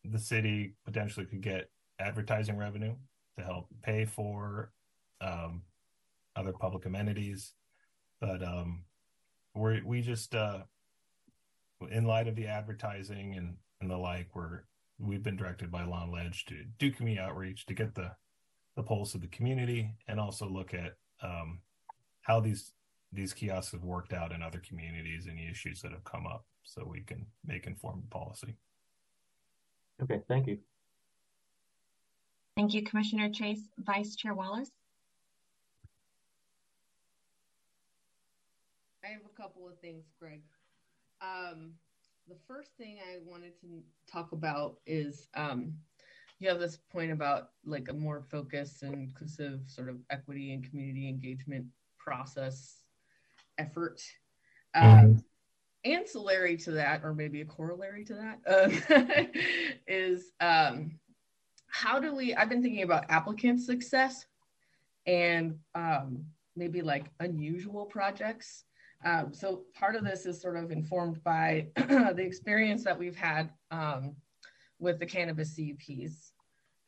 [0.04, 2.94] the city potentially could get advertising revenue
[3.38, 4.72] to help pay for
[5.20, 5.62] um,
[6.36, 7.54] other public amenities,
[8.20, 8.84] but um,
[9.54, 10.60] we we just uh,
[11.90, 14.62] in light of the advertising and and the like, we're
[14.99, 18.12] we've been directed by Law and Leg to do community outreach to get the
[18.74, 21.61] the pulse of the community and also look at um,
[22.22, 22.72] how these
[23.12, 26.47] these kiosks have worked out in other communities and the issues that have come up
[26.62, 28.55] so we can make informed policy.
[30.03, 30.59] Okay, thank you.
[32.57, 33.68] Thank you, Commissioner Chase.
[33.78, 34.70] Vice Chair Wallace.
[39.05, 40.40] I have a couple of things, Greg.
[41.20, 41.72] Um,
[42.29, 45.75] the first thing I wanted to talk about is um,
[46.39, 50.68] you have this point about like a more focused and inclusive sort of equity and
[50.68, 51.66] community engagement
[51.99, 52.81] process
[53.59, 54.01] effort.
[54.75, 55.93] Um, mm-hmm.
[55.93, 59.27] ancillary to that, or maybe a corollary to that, uh,
[59.87, 60.99] is um,
[61.68, 62.35] how do we?
[62.35, 64.27] I've been thinking about applicant success
[65.07, 66.25] and um,
[66.57, 68.64] maybe like unusual projects
[69.05, 73.50] um, so part of this is sort of informed by the experience that we've had
[73.70, 74.14] um,
[74.78, 76.32] with the cannabis CUPs,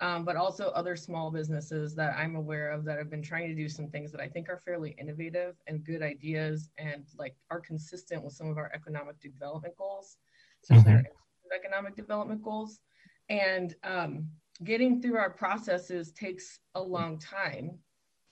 [0.01, 3.55] um, but also other small businesses that I'm aware of that have been trying to
[3.55, 7.61] do some things that I think are fairly innovative and good ideas and like are
[7.61, 10.17] consistent with some of our economic development goals,
[10.63, 11.07] especially mm-hmm.
[11.07, 12.81] our economic development goals.
[13.29, 14.29] And um,
[14.63, 17.79] getting through our processes takes a long time.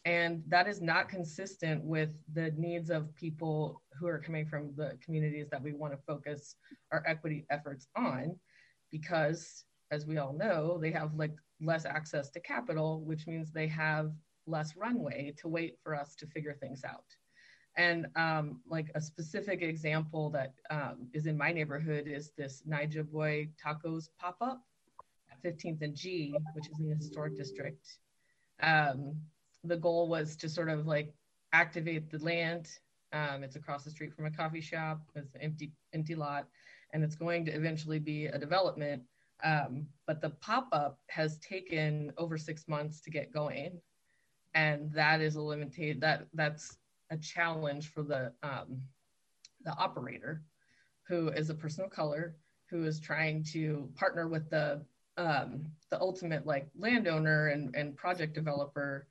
[0.05, 4.99] And that is not consistent with the needs of people who are coming from the
[5.05, 6.57] communities that we want to focus
[6.91, 8.37] our equity efforts on,
[8.91, 13.69] because as we all know, they have like less access to capital, which means they
[13.69, 14.13] have
[14.47, 17.05] less runway to wait for us to figure things out.
[17.77, 23.09] And um, like a specific example that um, is in my neighborhood is this Naija
[23.09, 24.63] Boy Tacos pop up
[25.31, 27.99] at 15th and G, which is in the historic district.
[28.63, 29.17] Um,
[29.65, 31.13] the goal was to sort of like
[31.53, 32.69] activate the land.
[33.13, 35.01] Um, it's across the street from a coffee shop.
[35.15, 36.49] It's an empty, empty lot,
[36.93, 39.03] and it's going to eventually be a development.
[39.45, 43.81] Um, but the pop up has taken over six months to get going,
[44.55, 46.01] and that is a limited.
[46.01, 46.79] That that's
[47.11, 48.81] a challenge for the um,
[49.65, 50.43] the operator,
[51.07, 52.37] who is a person of color
[52.73, 54.81] who is trying to partner with the
[55.19, 59.07] um, the ultimate like landowner and, and project developer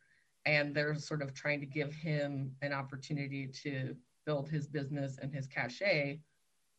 [0.46, 5.34] and they're sort of trying to give him an opportunity to build his business and
[5.34, 6.20] his cachet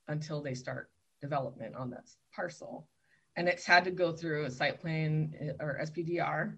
[0.09, 0.91] until they start
[1.21, 2.89] development on this parcel.
[3.37, 6.55] And it's had to go through a site plan uh, or spdr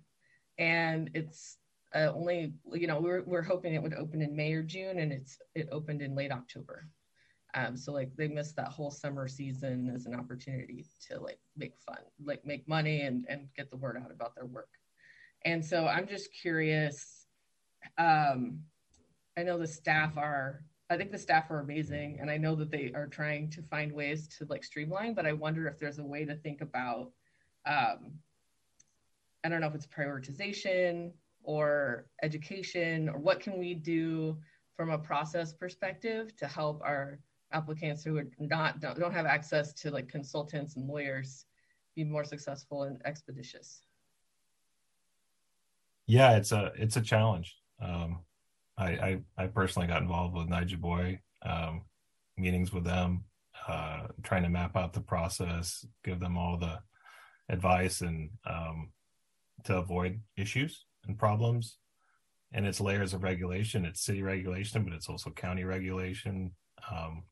[0.58, 1.58] and it's
[1.94, 5.12] uh, only you know we're, we're hoping it would open in may or june and
[5.12, 6.86] it's it opened in late october.
[7.56, 11.74] Um, so like they missed that whole summer season as an opportunity to like make
[11.86, 14.68] fun, like make money and and get the word out about their work.
[15.44, 17.26] And so I'm just curious.
[17.98, 18.60] Um,
[19.36, 20.64] I know the staff are.
[20.90, 23.90] I think the staff are amazing, and I know that they are trying to find
[23.92, 25.14] ways to like streamline.
[25.14, 27.12] But I wonder if there's a way to think about.
[27.66, 28.12] Um,
[29.42, 34.38] I don't know if it's prioritization or education or what can we do
[34.76, 37.18] from a process perspective to help our
[37.52, 41.44] applicants who are not don't, don't have access to like consultants and lawyers
[41.94, 43.82] be more successful and expeditious
[46.06, 48.20] yeah it's a it's a challenge um,
[48.76, 51.82] I, I, I personally got involved with Naija Boy um,
[52.36, 53.24] meetings with them,
[53.68, 56.80] uh, trying to map out the process, give them all the
[57.48, 58.90] advice and um,
[59.64, 61.78] to avoid issues and problems.
[62.52, 63.84] And it's layers of regulation.
[63.84, 66.52] It's city regulation, but it's also county regulation.
[66.90, 67.24] Um,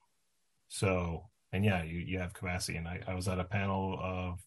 [0.68, 2.76] so, and yeah, you, you have capacity.
[2.78, 4.40] And I, I was at a panel of,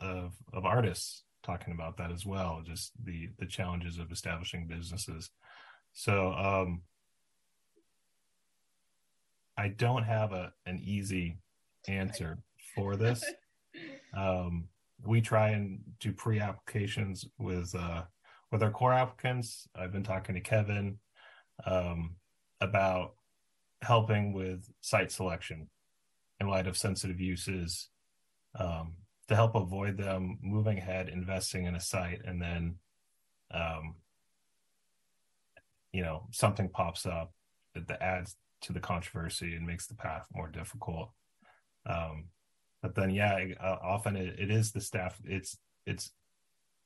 [0.00, 5.30] of, of artists talking about that as well, just the, the challenges of establishing businesses.
[5.92, 6.82] So, um,
[9.56, 11.38] I don't have a, an easy
[11.88, 12.38] answer
[12.74, 13.24] for this.
[14.14, 14.68] Um,
[15.02, 18.02] we try and do pre-applications with, uh,
[18.50, 19.66] with our core applicants.
[19.74, 20.98] I've been talking to Kevin,
[21.64, 22.16] um,
[22.60, 23.14] about
[23.80, 25.68] helping with site selection
[26.40, 27.88] in light of sensitive uses
[28.58, 28.94] um,
[29.32, 32.74] to help avoid them moving ahead, investing in a site, and then,
[33.50, 33.94] um,
[35.90, 37.32] you know, something pops up
[37.74, 41.12] that, that, adds to the controversy and makes the path more difficult.
[41.86, 42.26] Um,
[42.82, 45.18] but then, yeah, uh, often it, it is the staff.
[45.24, 45.56] It's
[45.86, 46.12] it's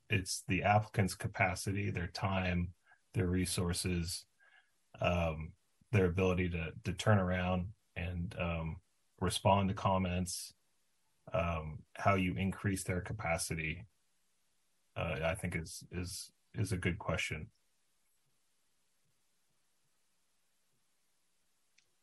[0.08, 2.68] it's the applicant's capacity, their time,
[3.12, 4.24] their resources,
[5.00, 5.52] um,
[5.90, 7.66] their ability to to turn around
[7.96, 8.76] and um,
[9.20, 10.54] respond to comments,
[11.32, 13.86] um, how you increase their capacity,
[14.96, 17.48] uh, I think is is is a good question.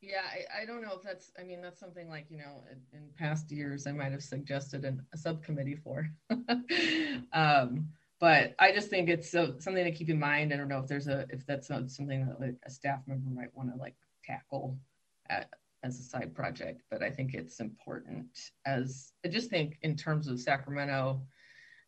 [0.04, 2.98] Yeah, I, I, don't know if that's, I mean, that's something like, you know, in,
[2.98, 6.10] in past years, I might have suggested an, a subcommittee for.
[7.32, 7.88] um,
[8.20, 10.52] but I just think it's so, something to keep in mind.
[10.52, 13.56] I don't know if there's a, if that's something that like a staff member might
[13.56, 13.96] want to like
[14.26, 14.78] tackle
[15.30, 15.50] at,
[15.84, 18.28] as a side project, but I think it's important
[18.66, 21.22] as I just think in terms of Sacramento,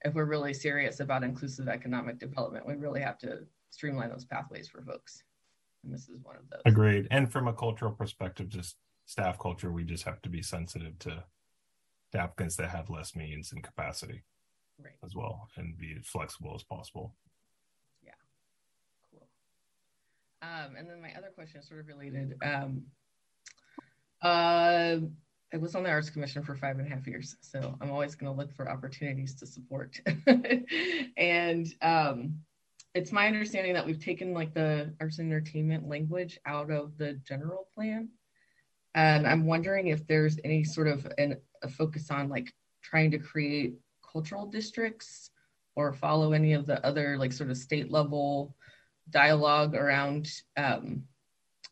[0.03, 3.39] if we're really serious about inclusive economic development, we really have to
[3.69, 5.23] streamline those pathways for folks.
[5.83, 6.61] And this is one of those.
[6.65, 7.07] Agreed.
[7.09, 8.75] And from a cultural perspective, just
[9.05, 11.23] staff culture, we just have to be sensitive to,
[12.11, 14.23] to applicants that have less means and capacity
[14.83, 14.93] right.
[15.03, 17.15] as well and be as flexible as possible.
[18.03, 18.11] Yeah.
[19.11, 19.27] Cool.
[20.41, 22.35] Um, and then my other question is sort of related.
[22.43, 22.83] Um,
[24.21, 24.97] uh,
[25.53, 28.15] I was on the Arts Commission for five and a half years, so I'm always
[28.15, 29.99] going to look for opportunities to support.
[31.17, 32.39] and um,
[32.93, 37.13] it's my understanding that we've taken like the arts and entertainment language out of the
[37.27, 38.09] general plan.
[38.95, 43.17] And I'm wondering if there's any sort of an, a focus on like trying to
[43.17, 43.75] create
[44.11, 45.29] cultural districts
[45.75, 48.55] or follow any of the other like sort of state level
[49.09, 51.03] dialogue around um,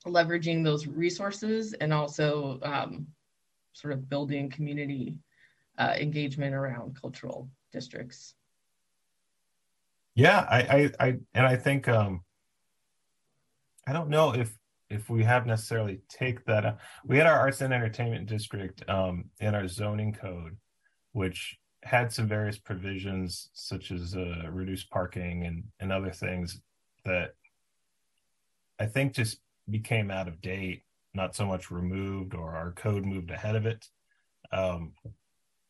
[0.05, 3.07] leveraging those resources and also um,
[3.73, 5.15] sort of building community
[5.77, 8.35] uh, engagement around cultural districts.
[10.15, 12.21] Yeah, I, I, I, and I think, um,
[13.87, 14.55] I don't know if
[14.89, 16.65] if we have necessarily take that.
[16.65, 16.75] Uh,
[17.05, 20.55] we had our arts and entertainment district um, in our zoning code,
[21.13, 26.61] which had some various provisions such as uh, reduced parking and and other things
[27.05, 27.33] that
[28.79, 29.39] I think just
[29.69, 30.83] became out of date,
[31.13, 33.87] not so much removed or our code moved ahead of it.
[34.51, 34.93] Um,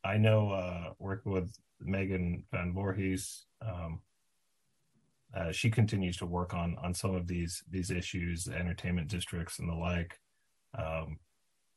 [0.03, 4.01] I know uh, working with Megan Van Voorhis, um,
[5.33, 9.69] uh, she continues to work on on some of these these issues, entertainment districts and
[9.69, 10.19] the like.
[10.77, 11.17] Um,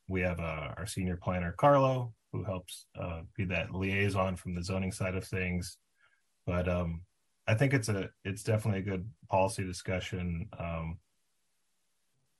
[0.09, 4.63] we have uh, our senior planner Carlo, who helps uh, be that liaison from the
[4.63, 5.79] zoning side of things.
[6.47, 7.03] But um,
[7.47, 10.99] I think it's a it's definitely a good policy discussion um,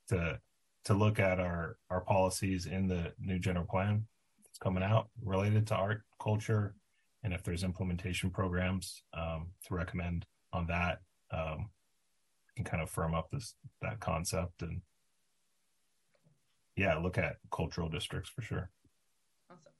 [0.09, 0.39] to
[0.85, 4.05] to look at our our policies in the new general plan
[4.43, 6.75] that's coming out related to art culture,
[7.23, 10.99] and if there's implementation programs um, to recommend on that
[11.31, 11.69] um,
[12.55, 14.81] can kind of firm up this that concept and
[16.75, 18.69] yeah, look at cultural districts for sure.
[19.49, 19.73] Awesome.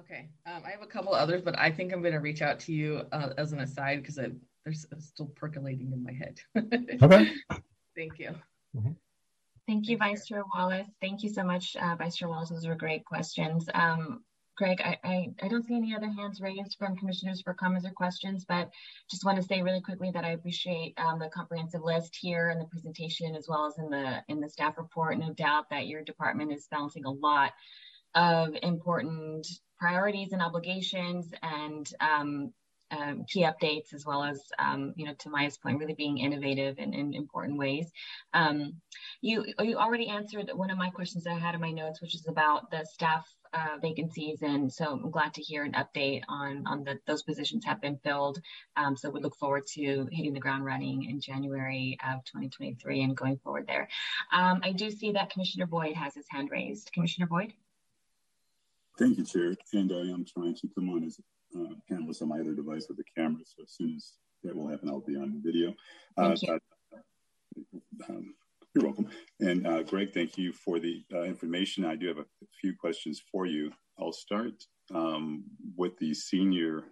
[0.00, 2.58] Okay, um, I have a couple others, but I think I'm going to reach out
[2.60, 6.40] to you uh, as an aside because there's still percolating in my head.
[7.02, 7.32] okay.
[7.96, 8.30] Thank you.
[8.76, 8.92] Mm-hmm.
[9.68, 10.88] Thank you, Vice Chair Wallace.
[10.98, 12.48] Thank you so much, uh, Vice Chair Wallace.
[12.48, 13.68] Those were great questions.
[13.74, 14.24] Um,
[14.56, 17.90] Greg, I, I, I, don't see any other hands raised from commissioners for comments or
[17.90, 18.70] questions, but
[19.10, 22.58] just want to say really quickly that I appreciate um, the comprehensive list here in
[22.58, 25.18] the presentation as well as in the in the staff report.
[25.18, 27.52] No doubt that your department is balancing a lot
[28.14, 29.46] of important
[29.78, 32.54] priorities and obligations and um,
[32.90, 36.78] um, key updates as well as um, you know to Maya's point really being innovative
[36.78, 37.90] in, in important ways
[38.34, 38.74] um,
[39.20, 42.14] you you already answered one of my questions that I had in my notes which
[42.14, 46.64] is about the staff uh, vacancies, and so I'm glad to hear an update on
[46.66, 48.40] on the those positions have been filled.
[48.76, 53.16] Um, so we look forward to hitting the ground running in January of 2023 and
[53.16, 53.88] going forward there.
[54.32, 56.92] Um, I do see that Commissioner Boyd has his hand raised.
[56.92, 57.52] Commissioner Boyd.
[58.98, 59.54] Thank you, Chair.
[59.72, 61.20] And I am trying to come on as
[61.58, 63.42] uh, panelist on my other device with the camera.
[63.44, 64.12] So as soon as
[64.44, 65.74] that will happen, I'll be on video.
[66.16, 66.58] Thank uh,
[67.56, 67.64] you.
[68.08, 68.34] Um,
[68.74, 69.08] you're welcome.
[69.40, 71.84] And uh, Greg, thank you for the uh, information.
[71.84, 72.26] I do have a
[72.60, 73.72] few questions for you.
[73.98, 74.52] I'll start
[74.94, 75.44] um,
[75.76, 76.84] with the senior,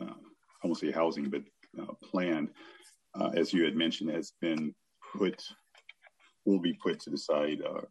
[0.00, 0.14] uh,
[0.62, 1.42] I won't say housing, but
[1.80, 2.50] uh, plan,
[3.18, 4.74] uh, as you had mentioned, has been
[5.16, 5.42] put,
[6.44, 7.82] will be put to the side, uh,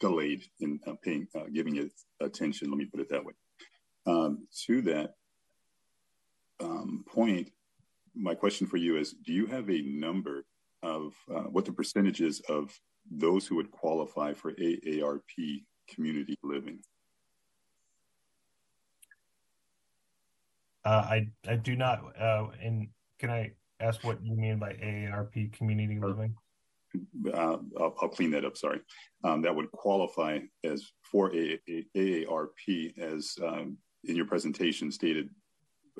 [0.00, 2.68] delayed in paying, giving it attention.
[2.68, 3.32] Let me put it that way.
[4.06, 5.14] Um, to that
[6.60, 7.50] um, point,
[8.14, 10.44] my question for you is, do you have a number
[10.82, 12.70] of uh, what the percentages of
[13.10, 16.78] those who would qualify for AARP community living?
[20.84, 22.00] Uh, I I do not.
[22.20, 22.88] Uh, and
[23.18, 26.34] can I ask what you mean by AARP community living?
[27.26, 28.56] Uh, I'll, I'll, clean that up.
[28.56, 28.80] Sorry,
[29.24, 35.30] um, that would qualify as for AARP as um, in your presentation stated.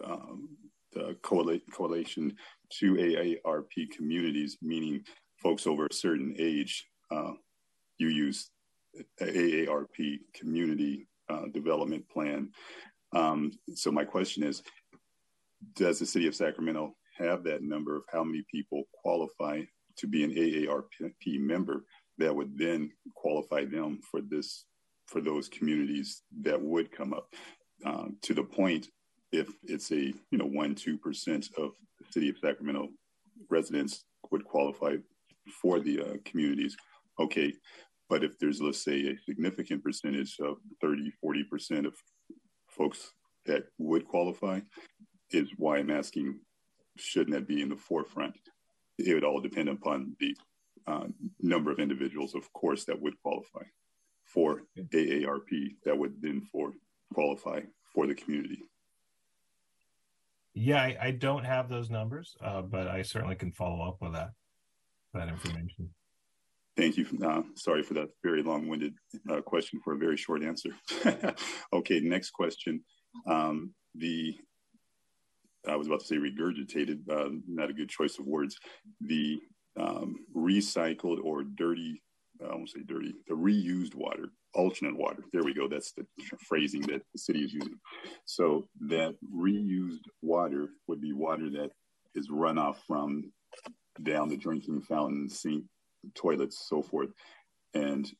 [0.02, 0.48] Um,
[0.94, 2.36] the correlation
[2.70, 5.02] to AARP communities, meaning
[5.42, 7.32] folks over a certain age, uh,
[7.98, 8.50] you use
[9.20, 12.50] AARP community uh, development plan.
[13.14, 14.62] Um, so my question is,
[15.74, 19.62] does the city of Sacramento have that number of how many people qualify
[19.96, 21.84] to be an AARP member
[22.18, 24.64] that would then qualify them for this
[25.06, 27.34] for those communities that would come up
[27.84, 28.88] um, to the point
[29.32, 32.88] if it's a you know one two percent of the city of Sacramento
[33.50, 34.96] residents would qualify
[35.60, 36.76] for the uh, communities,
[37.20, 37.52] okay.
[38.08, 41.94] But if there's let's say a significant percentage of 30, 40 percent of
[42.68, 43.12] folks
[43.46, 44.60] that would qualify,
[45.30, 46.38] is why I'm asking,
[46.96, 48.34] shouldn't that be in the forefront?
[48.98, 50.36] It would all depend upon the
[50.86, 51.06] uh,
[51.40, 53.64] number of individuals, of course, that would qualify
[54.26, 54.62] for
[54.92, 56.72] AARP that would then for
[57.14, 57.60] qualify
[57.94, 58.58] for the community.
[60.54, 64.12] Yeah, I, I don't have those numbers, uh, but I certainly can follow up with
[64.12, 64.30] that
[65.14, 65.90] that information.
[66.76, 67.06] Thank you.
[67.24, 68.94] Uh, sorry for that very long-winded
[69.30, 70.70] uh, question for a very short answer.
[71.72, 72.82] okay, next question.
[73.28, 74.36] Um, the
[75.66, 78.58] I was about to say regurgitated, uh, not a good choice of words.
[79.00, 79.40] The
[79.78, 82.02] um, recycled or dirty
[82.42, 85.24] I won't say dirty, the reused water, alternate water.
[85.32, 85.68] There we go.
[85.68, 86.04] That's the
[86.46, 87.78] phrasing that the city is using.
[88.24, 91.70] So that reused water would be water that
[92.14, 93.32] is runoff from
[94.02, 95.64] down the drinking fountain, sink,
[96.14, 97.10] toilets, so forth,
[97.74, 98.10] and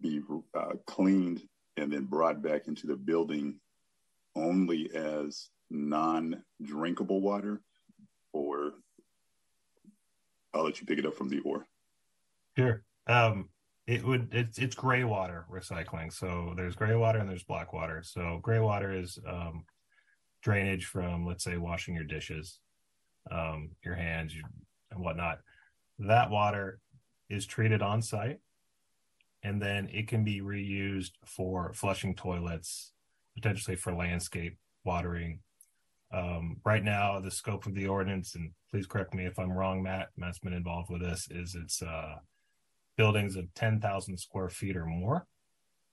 [0.00, 0.20] be
[0.56, 1.42] uh, cleaned
[1.76, 3.58] and then brought back into the building
[4.36, 7.60] only as non-drinkable water,
[8.32, 8.74] or
[10.52, 11.66] I'll let you pick it up from the or.
[12.56, 12.82] Sure.
[13.06, 13.48] Um,
[13.90, 16.12] it would it's it's gray water recycling.
[16.12, 18.04] So there's gray water and there's black water.
[18.04, 19.64] So gray water is um,
[20.44, 22.60] drainage from let's say washing your dishes,
[23.32, 24.32] um, your hands,
[24.92, 25.40] and whatnot.
[25.98, 26.78] That water
[27.28, 28.38] is treated on site,
[29.42, 32.92] and then it can be reused for flushing toilets,
[33.34, 35.40] potentially for landscape watering.
[36.14, 39.82] Um, right now, the scope of the ordinance, and please correct me if I'm wrong,
[39.82, 40.10] Matt.
[40.16, 41.26] Matt's been involved with this.
[41.28, 42.16] Is it's uh,
[42.96, 45.26] buildings of 10,000 square feet or more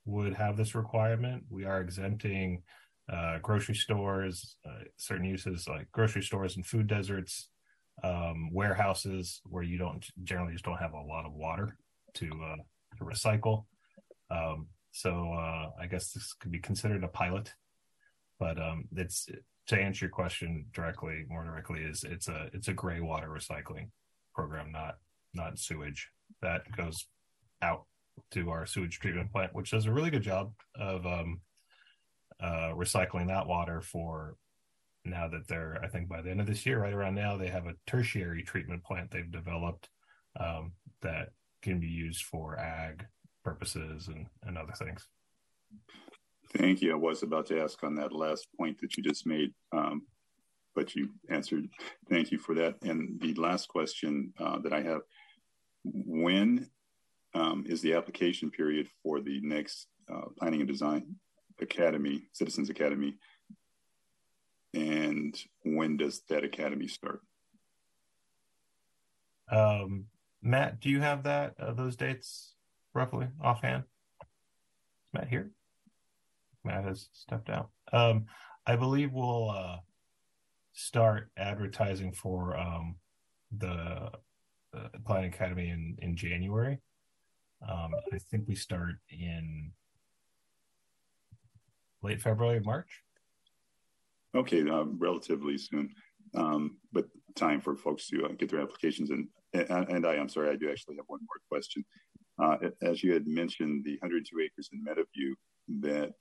[0.05, 1.43] would have this requirement.
[1.49, 2.63] We are exempting
[3.11, 7.49] uh, grocery stores, uh, certain uses like grocery stores and food deserts,
[8.03, 11.77] um, warehouses where you don't generally just don't have a lot of water
[12.15, 12.55] to uh,
[12.97, 13.65] to recycle.
[14.29, 17.53] Um, so uh, I guess this could be considered a pilot,
[18.39, 19.27] but um, it's
[19.67, 23.89] to answer your question directly, more directly, is it's a it's a gray water recycling
[24.33, 24.97] program, not
[25.33, 26.09] not sewage
[26.41, 27.07] that goes
[27.61, 27.85] out
[28.31, 31.41] to our sewage treatment plant, which does a really good job of um,
[32.39, 34.35] uh, recycling that water for
[35.05, 37.47] now that they're, I think by the end of this year, right around now, they
[37.47, 39.89] have a tertiary treatment plant they've developed
[40.39, 41.29] um, that
[41.61, 43.05] can be used for ag
[43.43, 45.07] purposes and, and other things.
[46.55, 46.91] Thank you.
[46.91, 50.03] I was about to ask on that last point that you just made, um,
[50.75, 51.67] but you answered.
[52.09, 52.75] Thank you for that.
[52.83, 55.01] And the last question uh, that I have
[55.93, 56.69] when
[57.33, 61.15] um, is the application period for the next uh, Planning and Design
[61.61, 63.15] Academy, Citizens Academy?
[64.73, 67.21] And when does that academy start?
[69.51, 70.05] Um,
[70.41, 72.53] Matt, do you have that uh, those dates
[72.93, 73.83] roughly offhand?
[74.21, 75.51] Is Matt here?
[76.63, 77.69] Matt has stepped out.
[77.93, 78.25] Um,
[78.65, 79.77] I believe we'll uh,
[80.73, 82.97] start advertising for um,
[83.57, 84.11] the
[84.77, 86.79] uh, Planning Academy in in January.
[87.67, 89.71] Um, I think we start in
[92.03, 93.01] late February, March.
[94.35, 95.89] Okay, uh, relatively soon,
[96.35, 97.05] um, but
[97.35, 99.09] time for folks to uh, get their applications.
[99.09, 101.83] And, and I, am sorry, I do actually have one more question.
[102.39, 105.33] Uh, as you had mentioned, the 102 acres in Meadowview,
[105.81, 106.13] that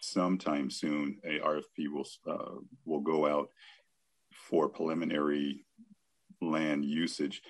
[0.00, 3.48] sometime soon a RFP will uh, will go out
[4.32, 5.64] for preliminary
[6.40, 7.42] land usage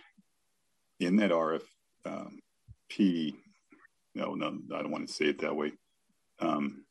[1.00, 1.60] in that RFP,
[2.06, 2.38] um,
[4.14, 5.72] no, no, I don't want to say it that way.
[6.40, 6.84] Um,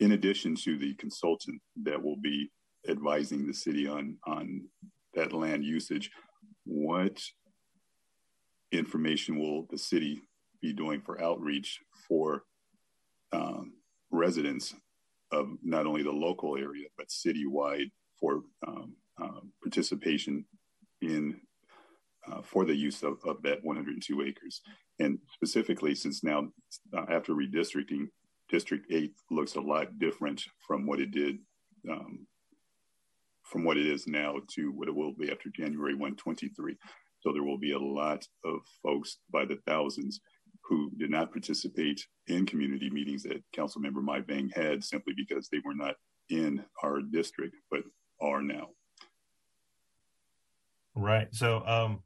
[0.00, 2.50] in addition to the consultant that will be
[2.88, 4.62] advising the city on on
[5.14, 6.10] that land usage,
[6.64, 7.22] what
[8.72, 10.22] information will the city
[10.60, 12.42] be doing for outreach for
[13.32, 13.74] um,
[14.10, 14.74] residents
[15.30, 20.44] of not only the local area but citywide for um, uh, participation
[21.00, 21.40] in
[22.30, 24.60] uh, for the use of, of that 102 acres.
[24.98, 26.48] And specifically, since now
[26.96, 28.08] uh, after redistricting,
[28.48, 31.38] District 8 looks a lot different from what it did,
[31.90, 32.26] um,
[33.42, 36.76] from what it is now to what it will be after January 123.
[37.20, 40.20] So there will be a lot of folks by the thousands
[40.64, 45.60] who did not participate in community meetings that Councilmember Mai Vang had simply because they
[45.64, 45.94] were not
[46.28, 47.80] in our district, but
[48.20, 48.68] are now.
[50.94, 51.34] Right.
[51.34, 52.02] So um,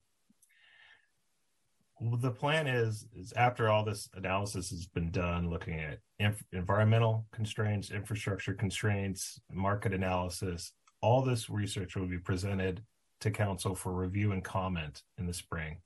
[2.21, 7.27] the plan is is after all this analysis has been done looking at inf- environmental
[7.33, 12.83] constraints infrastructure constraints market analysis all this research will be presented
[13.21, 15.79] to council for review and comment in the spring.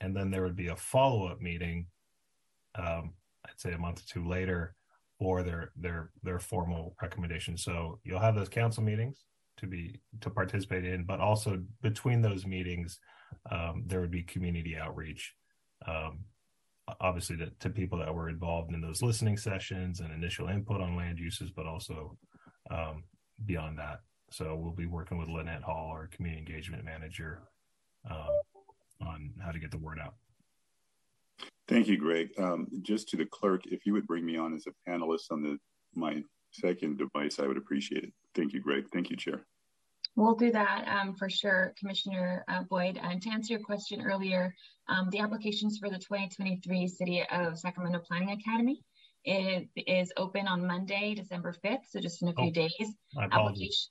[0.00, 1.86] And then there would be a follow-up meeting
[2.74, 3.12] um,
[3.46, 4.74] i'd say a month or two later
[5.18, 7.56] for their their their formal recommendation.
[7.56, 9.24] So you'll have those council meetings
[9.58, 12.98] to be to participate in but also between those meetings
[13.50, 15.34] um, there would be community outreach
[15.86, 16.20] um,
[17.00, 20.96] obviously to, to, people that were involved in those listening sessions and initial input on
[20.96, 22.16] land uses, but also
[22.70, 23.04] um,
[23.46, 24.00] beyond that.
[24.30, 27.42] So we'll be working with Lynette Hall, our community engagement manager,
[28.10, 28.30] um,
[29.06, 30.14] on how to get the word out.
[31.68, 32.30] Thank you, Greg.
[32.38, 35.42] Um, just to the clerk, if you would bring me on as a panelist on
[35.42, 35.58] the
[35.94, 38.12] my second device, I would appreciate it.
[38.34, 38.86] Thank you, Greg.
[38.92, 39.44] Thank you, Chair.
[40.14, 42.98] We'll do that um, for sure, Commissioner uh, Boyd.
[43.02, 44.54] And to answer your question earlier,
[44.88, 48.82] um, the applications for the 2023 City of Sacramento Planning Academy
[49.24, 52.94] it is open on Monday, December 5th, so just in a few oh, days.
[53.20, 53.90] Application,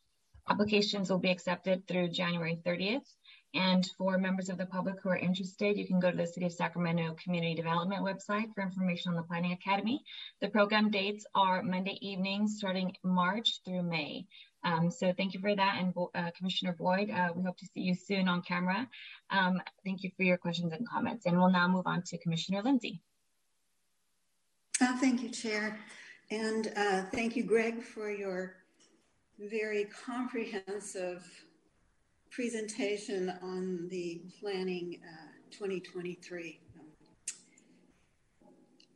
[0.49, 3.05] applications will be accepted through January 30th.
[3.53, 6.45] And for members of the public who are interested, you can go to the City
[6.45, 10.01] of Sacramento Community Development website for information on the Planning Academy.
[10.39, 14.25] The program dates are Monday evenings starting March through May.
[14.63, 15.77] Um, so thank you for that.
[15.79, 18.87] And uh, Commissioner Boyd, uh, we hope to see you soon on camera.
[19.29, 21.25] Um, thank you for your questions and comments.
[21.25, 23.01] And we'll now move on to Commissioner Lindsay.
[24.79, 25.79] Uh, thank you, Chair.
[26.29, 28.55] And uh, thank you, Greg, for your
[29.39, 31.25] very comprehensive
[32.29, 36.59] presentation on the planning uh, 2023.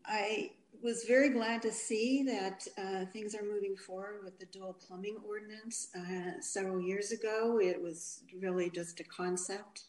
[0.06, 0.52] I
[0.86, 5.18] was very glad to see that uh, things are moving forward with the dual plumbing
[5.28, 5.88] ordinance.
[5.98, 9.86] Uh, several years ago, it was really just a concept,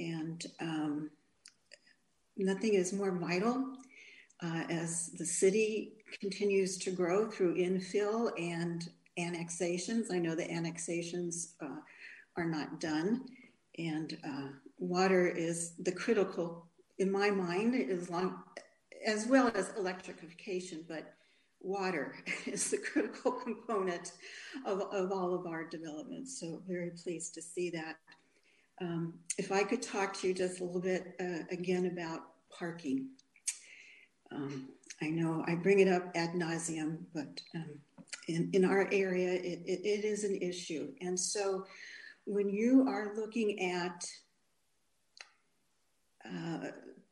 [0.00, 1.08] and um,
[2.36, 3.76] nothing is more vital
[4.42, 10.10] uh, as the city continues to grow through infill and annexations.
[10.10, 11.80] I know the annexations uh,
[12.36, 13.26] are not done.
[13.78, 14.48] And uh,
[14.80, 16.66] water is the critical,
[16.98, 18.42] in my mind, is long,
[19.04, 21.14] as well as electrification, but
[21.60, 24.12] water is the critical component
[24.66, 26.40] of, of all of our developments.
[26.40, 27.96] So very pleased to see that.
[28.80, 32.20] Um, if I could talk to you just a little bit uh, again about
[32.56, 33.08] parking.
[34.30, 34.68] Um,
[35.02, 37.80] I know I bring it up ad nauseum, but um,
[38.28, 40.92] in, in our area, it, it, it is an issue.
[41.00, 41.64] And so
[42.24, 44.04] when you are looking at
[46.24, 46.68] uh,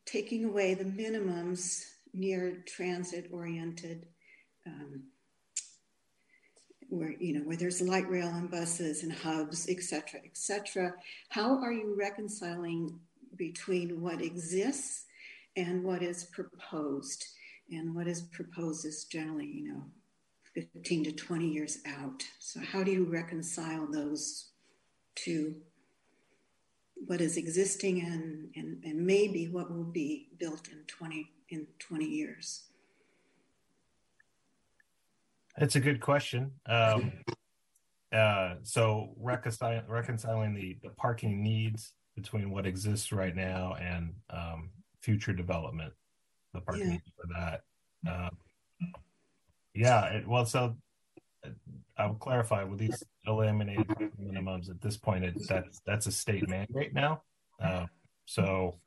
[0.06, 1.84] taking away the minimums
[2.14, 4.06] near transit oriented,
[4.66, 5.02] um,
[6.88, 10.94] where you know where there's light rail and buses and hubs, et cetera, et cetera.
[11.28, 12.98] How are you reconciling
[13.36, 15.04] between what exists
[15.56, 17.26] and what is proposed?
[17.70, 19.82] And what is proposed is generally, you know,
[20.54, 22.22] 15 to 20 years out.
[22.38, 24.50] So how do you reconcile those
[25.16, 25.56] to
[27.06, 32.04] what is existing and, and, and maybe what will be built in 20 in 20
[32.04, 32.64] years?
[35.58, 36.52] It's a good question.
[36.66, 37.12] Um,
[38.12, 44.70] uh, so reconciling, reconciling the, the parking needs between what exists right now and um,
[45.00, 45.92] future development,
[46.52, 46.98] the parking yeah.
[47.16, 47.62] for that.
[48.10, 48.36] Um,
[49.74, 50.76] yeah, it, well, so
[51.98, 53.88] I will clarify with these eliminated
[54.20, 55.24] minimums at this point.
[55.24, 57.22] It, that's that's a state mandate now.
[57.62, 57.86] Uh,
[58.26, 58.78] so,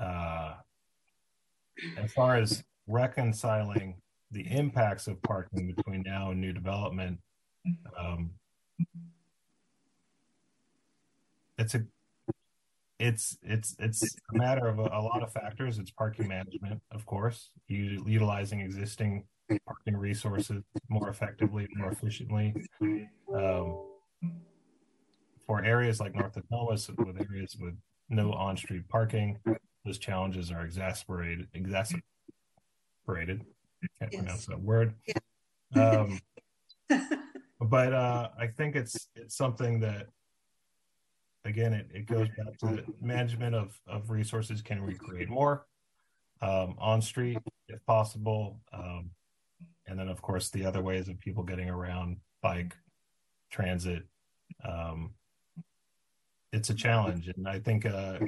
[0.00, 0.54] uh,
[1.98, 3.96] as far as reconciling
[4.30, 7.18] the impacts of parking between now and new development,
[7.98, 8.30] um,
[11.58, 11.84] it's a
[12.98, 15.78] it's it's it's a matter of a, a, lot of factors.
[15.78, 19.24] It's parking management, of course, utilizing existing
[19.66, 22.54] parking resources more effectively, more efficiently.
[23.34, 23.84] Um,
[25.46, 27.74] for areas like North Natomas, with areas with
[28.08, 29.38] no on-street parking,
[29.84, 31.46] those challenges are exasperated.
[31.54, 32.02] Exasperated.
[34.00, 34.20] Can't yes.
[34.20, 34.94] pronounce that word.
[35.74, 36.18] Um,
[37.60, 40.08] but uh, I think it's it's something that
[41.44, 44.62] again it, it goes back to management of of resources.
[44.62, 45.66] Can we create more
[46.42, 47.38] um, on street
[47.68, 48.60] if possible?
[48.72, 49.10] Um,
[49.86, 52.74] and then of course the other ways of people getting around bike
[53.50, 54.02] transit
[54.64, 55.10] um,
[56.52, 57.28] it's a challenge.
[57.28, 58.18] And i think uh,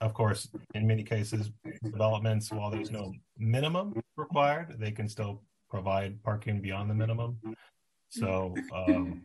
[0.00, 1.50] of course in many cases
[1.82, 7.38] developments while there's no minimum required they can still provide parking beyond the minimum.
[8.08, 9.22] So um,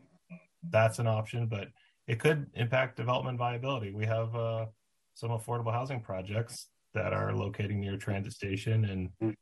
[0.72, 1.68] that's an option but
[2.08, 3.92] it could impact development viability.
[3.92, 4.66] We have uh,
[5.14, 9.36] some affordable housing projects that are locating near transit station and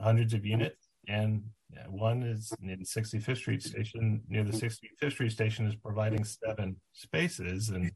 [0.00, 1.42] hundreds of units, and
[1.88, 4.22] one is in 65th Street Station.
[4.28, 7.90] Near the 65th Street Station is providing seven spaces, and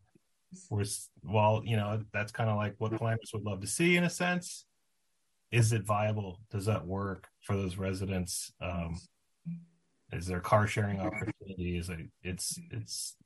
[0.71, 0.85] we're
[1.25, 4.11] well, you know, that's kind of like what climbers would love to see in a
[4.11, 4.67] sense.
[5.51, 6.41] Is it viable?
[6.51, 8.53] Does that work for those residents?
[8.61, 8.99] Um,
[10.13, 11.91] is there car sharing opportunities?
[12.23, 13.17] It's it's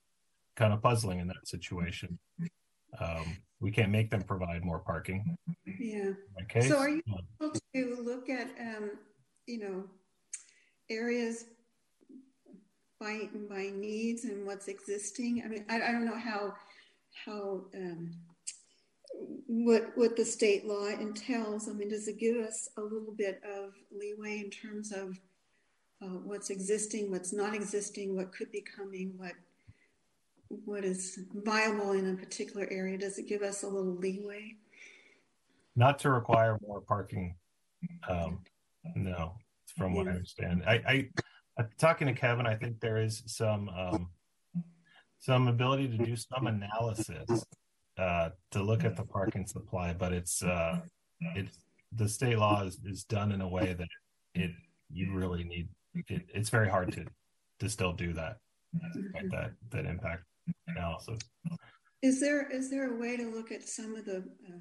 [0.57, 2.19] kind of puzzling in that situation.
[3.01, 5.37] Um, we can't make them provide more parking.
[5.79, 6.13] Yeah.
[6.43, 6.69] Okay.
[6.69, 7.03] So are you
[7.75, 8.91] able to look at, um,
[9.47, 9.85] you know,
[10.91, 11.47] areas
[13.01, 15.43] by by needs and what's existing?
[15.45, 16.55] I mean, I, I don't know how
[17.25, 18.11] how um,
[19.47, 21.69] what what the state law entails.
[21.69, 25.19] I mean, does it give us a little bit of leeway in terms of
[26.03, 29.33] uh, what's existing, what's not existing, what could be coming, what
[30.49, 32.99] what is viable in a particular area?
[32.99, 34.57] Does it give us a little leeway?
[35.75, 37.35] Not to require more parking.
[38.09, 38.41] Um,
[38.95, 39.35] no,
[39.77, 40.63] from what I understand.
[40.67, 41.09] I,
[41.59, 44.09] I, talking to Kevin, I think there is some um,
[45.19, 47.45] some ability to do some analysis
[47.99, 50.81] uh, to look at the parking supply, but it's uh,
[51.35, 51.59] it's
[51.93, 53.89] the state law is, is done in a way that
[54.35, 54.51] it
[54.91, 57.05] you really need it, it's very hard to
[57.61, 58.39] to still do that
[59.31, 60.25] that that impact
[60.69, 61.19] analysis.
[62.03, 64.59] Is there is there a way to look at some of the uh,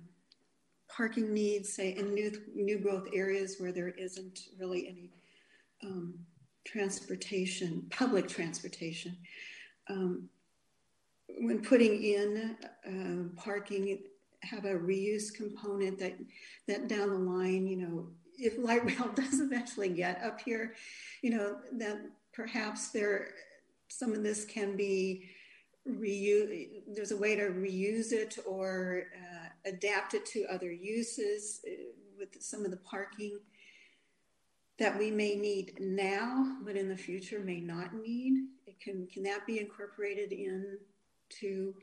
[0.90, 5.12] parking needs, say in new new growth areas where there isn't really any
[5.84, 6.16] um,
[6.66, 9.18] transportation, public transportation?
[9.90, 10.30] Um,
[11.40, 12.56] when putting in
[12.88, 14.00] uh, parking,
[14.44, 16.16] have a reuse component that
[16.68, 18.08] that down the line, you know,
[18.38, 20.76] if light rail does eventually get up here,
[21.22, 21.98] you know, that
[22.34, 23.30] perhaps there
[23.88, 25.30] some of this can be
[25.90, 26.68] reuse.
[26.88, 31.72] There's a way to reuse it or uh, adapt it to other uses uh,
[32.18, 33.40] with some of the parking
[34.78, 38.46] that we may need now, but in the future may not need.
[38.66, 40.78] It can can that be incorporated in
[41.42, 41.74] to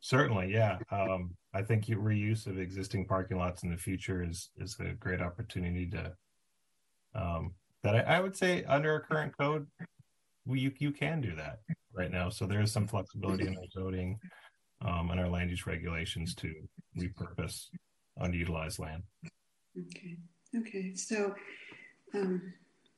[0.00, 4.76] certainly yeah um, i think reuse of existing parking lots in the future is is
[4.80, 6.12] a great opportunity to
[7.14, 7.52] um,
[7.82, 9.66] that I, I, would say under our current code
[10.46, 11.58] you, you can do that
[11.98, 14.18] right now so there is some flexibility in our zoning
[14.84, 16.54] um, and our land use regulations to
[16.98, 17.66] repurpose
[18.20, 19.02] underutilized land
[19.78, 20.16] okay
[20.56, 21.34] okay so
[22.14, 22.54] um,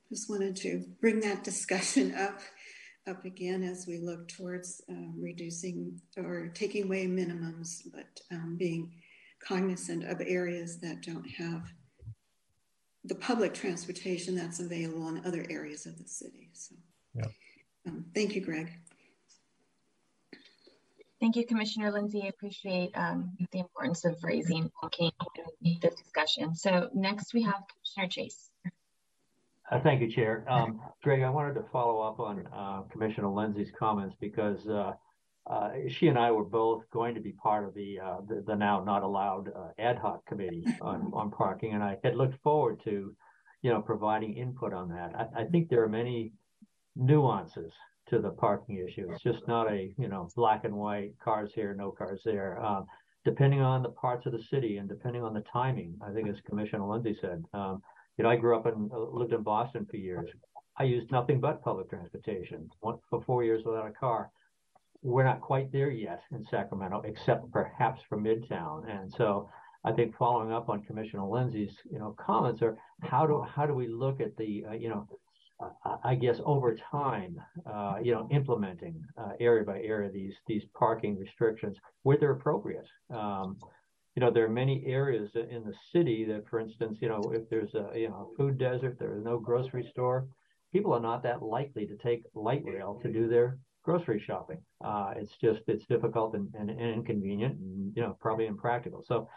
[0.08, 2.40] just wanted to bring that discussion up
[3.08, 8.92] up again as we look towards um, reducing or taking away minimums, but um, being
[9.42, 11.72] cognizant of areas that don't have
[13.04, 16.50] the public transportation that's available in other areas of the city.
[16.52, 16.74] So,
[17.14, 17.26] yeah.
[17.88, 18.70] um, thank you, Greg.
[21.20, 22.22] Thank you, Commissioner Lindsay.
[22.24, 24.70] I appreciate um, the importance of raising
[25.62, 26.54] in this discussion.
[26.54, 28.50] So next we have Commissioner Chase.
[29.70, 30.44] Uh, thank you, Chair.
[30.48, 34.94] Um, Greg, I wanted to follow up on uh, Commissioner Lindsay's comments because uh,
[35.46, 38.54] uh, she and I were both going to be part of the uh, the, the,
[38.54, 42.80] now not allowed uh, ad hoc committee on, on parking, and I had looked forward
[42.84, 43.14] to,
[43.62, 45.12] you know, providing input on that.
[45.14, 46.32] I, I think there are many
[46.96, 47.72] nuances
[48.10, 49.08] to the parking issue.
[49.10, 52.62] It's just not a you know black and white cars here, no cars there.
[52.62, 52.86] Um,
[53.24, 56.36] depending on the parts of the city and depending on the timing, I think as
[56.48, 57.44] Commissioner Lindsay said.
[57.52, 57.82] Um,
[58.16, 60.28] you know, I grew up and uh, lived in Boston for years.
[60.76, 64.30] I used nothing but public transportation for four years without a car.
[65.02, 68.90] We're not quite there yet in Sacramento, except perhaps for Midtown.
[68.90, 69.48] And so
[69.84, 73.72] I think following up on Commissioner Lindsay's, you know, comments are how do how do
[73.72, 75.06] we look at the, uh, you know,
[76.04, 81.18] I guess over time, uh, you know, implementing uh, area by area these these parking
[81.18, 82.86] restrictions where they're appropriate.
[83.10, 83.58] Um,
[84.16, 87.48] you know, there are many areas in the city that, for instance, you know, if
[87.48, 90.26] there's a you know food desert, there's no grocery store,
[90.72, 94.58] people are not that likely to take light rail to do their grocery shopping.
[94.84, 99.04] Uh, it's just it's difficult and, and, and, inconvenient, and you know, probably impractical.
[99.06, 99.28] So,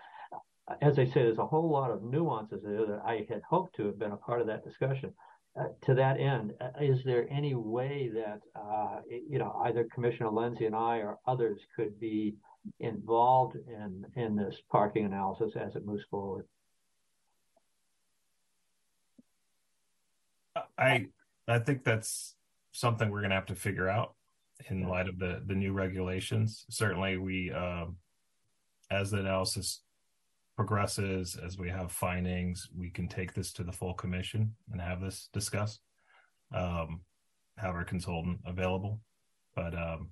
[0.68, 3.76] uh, as I say, there's a whole lot of nuances there that I had hoped
[3.78, 5.14] to have been a part of that discussion.
[5.56, 10.32] Uh, to that end, uh, is there any way that uh, you know either Commissioner
[10.32, 12.34] Lindsay and I or others could be
[12.80, 16.46] involved in in this parking analysis as it moves forward?
[20.76, 21.08] I
[21.48, 22.36] I think that's
[22.72, 24.16] something we're going to have to figure out
[24.72, 26.66] in light of the the new regulations.
[26.72, 27.98] Certainly, we um,
[28.90, 29.82] as the analysis
[30.56, 35.02] progresses, as we have findings, we can take this to the full commission and have
[35.02, 35.82] this discussed.
[36.54, 37.02] Um,
[37.58, 39.00] have our consultant available,
[39.56, 40.10] but um,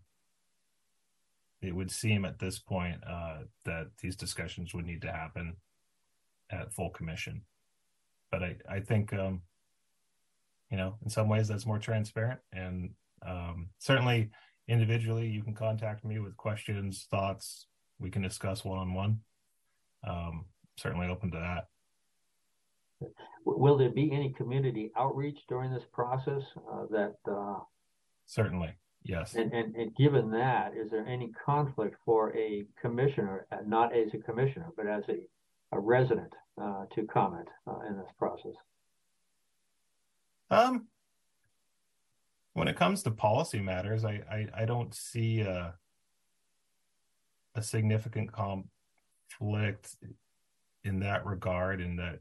[1.62, 5.56] it would seem at this point uh, that these discussions would need to happen
[6.52, 7.42] at full commission.
[8.32, 9.42] But I, I think, um,
[10.70, 12.40] you know, in some ways that's more transparent.
[12.54, 12.92] And
[13.26, 14.30] um, certainly
[14.68, 17.68] individually, you can contact me with questions, thoughts.
[18.00, 19.20] We can discuss one on one.
[20.78, 21.68] Certainly open to that.
[23.45, 27.15] Will there be any community outreach during this process uh, that?
[27.30, 27.60] Uh...
[28.26, 28.73] Certainly.
[29.03, 29.34] Yes.
[29.34, 34.14] And, and, and given that, is there any conflict for a commissioner, uh, not as
[34.14, 35.18] a commissioner, but as a,
[35.72, 38.53] a resident uh, to comment uh, in this process?
[40.52, 40.88] Um,
[42.53, 45.73] when it comes to policy matters, I, I, I don't see a,
[47.56, 48.32] a significant
[49.42, 49.96] conflict
[50.84, 52.20] in that regard in that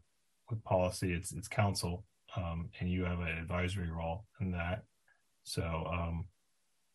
[0.51, 2.05] with policy, it's, it's council
[2.37, 4.85] um, and you have an advisory role in that.
[5.45, 6.25] So, um,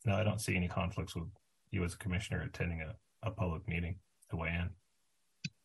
[0.06, 1.28] no, I don't see any conflicts with
[1.72, 2.96] you as a commissioner attending a,
[3.28, 3.96] a public meeting
[4.30, 4.70] to weigh in.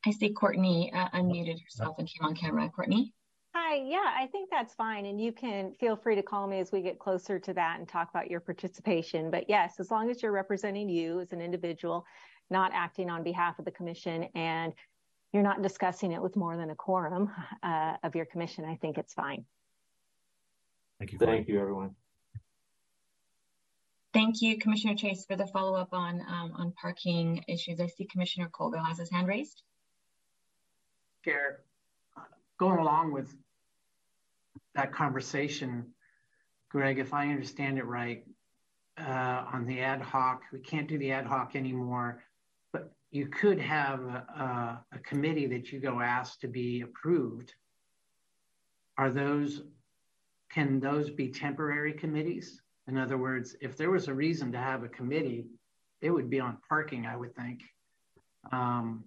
[0.07, 2.71] I see Courtney uh, unmuted herself and came on camera.
[2.75, 3.13] Courtney?
[3.55, 5.07] Hi, yeah, I think that's fine.
[5.07, 7.87] And you can feel free to call me as we get closer to that and
[7.87, 9.31] talk about your participation.
[9.31, 12.07] But yes, as long as you're representing you as an individual,
[12.51, 14.73] not acting on behalf of the commission, and
[15.33, 17.31] you're not discussing it with more than a quorum
[17.63, 19.45] uh, of your commission, I think it's fine.
[20.99, 21.19] Thank you.
[21.19, 21.95] Thank you, everyone.
[24.13, 27.81] Thank you, Commissioner Chase, for the follow-up on um, on parking issues.
[27.81, 29.63] I see Commissioner Colville has his hand raised.
[31.25, 31.61] Chair,
[32.59, 33.33] going along with
[34.75, 35.87] that conversation,
[36.71, 38.25] Greg, if I understand it right,
[38.99, 42.30] uh, on the ad hoc, we can't do the ad hoc anymore, but
[43.11, 47.55] you could have a, a committee that you go ask to be approved.
[48.97, 49.63] Are those,
[50.51, 52.61] can those be temporary committees?
[52.87, 55.47] In other words, if there was a reason to have a committee,
[56.01, 57.63] it would be on parking, I would think.
[58.53, 59.05] Um,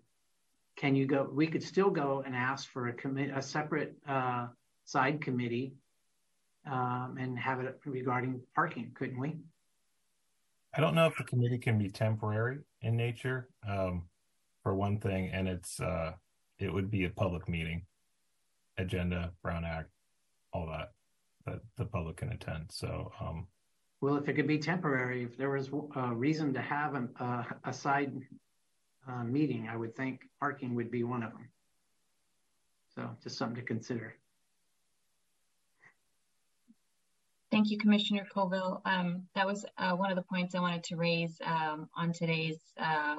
[0.75, 1.29] can you go?
[1.31, 4.47] We could still go and ask for a commit, a separate uh,
[4.85, 5.73] side committee,
[6.69, 9.37] um, and have it regarding parking, couldn't we?
[10.75, 14.03] I don't know if the committee can be temporary in nature, um,
[14.61, 16.11] for one thing, and it's uh,
[16.59, 17.85] it would be a public meeting,
[18.77, 19.89] agenda, Brown Act,
[20.53, 20.91] all that
[21.45, 22.67] that the public can attend.
[22.69, 23.47] So um,
[24.03, 27.43] well, if it could be temporary, if there was a reason to have a, uh,
[27.63, 28.11] a side
[29.07, 31.49] uh, meeting, I would think parking would be one of them.
[32.95, 34.15] So just something to consider.
[37.53, 38.81] Thank you, Commissioner Colville.
[38.83, 42.57] Um, that was uh, one of the points I wanted to raise um, on today's
[42.79, 43.17] uh,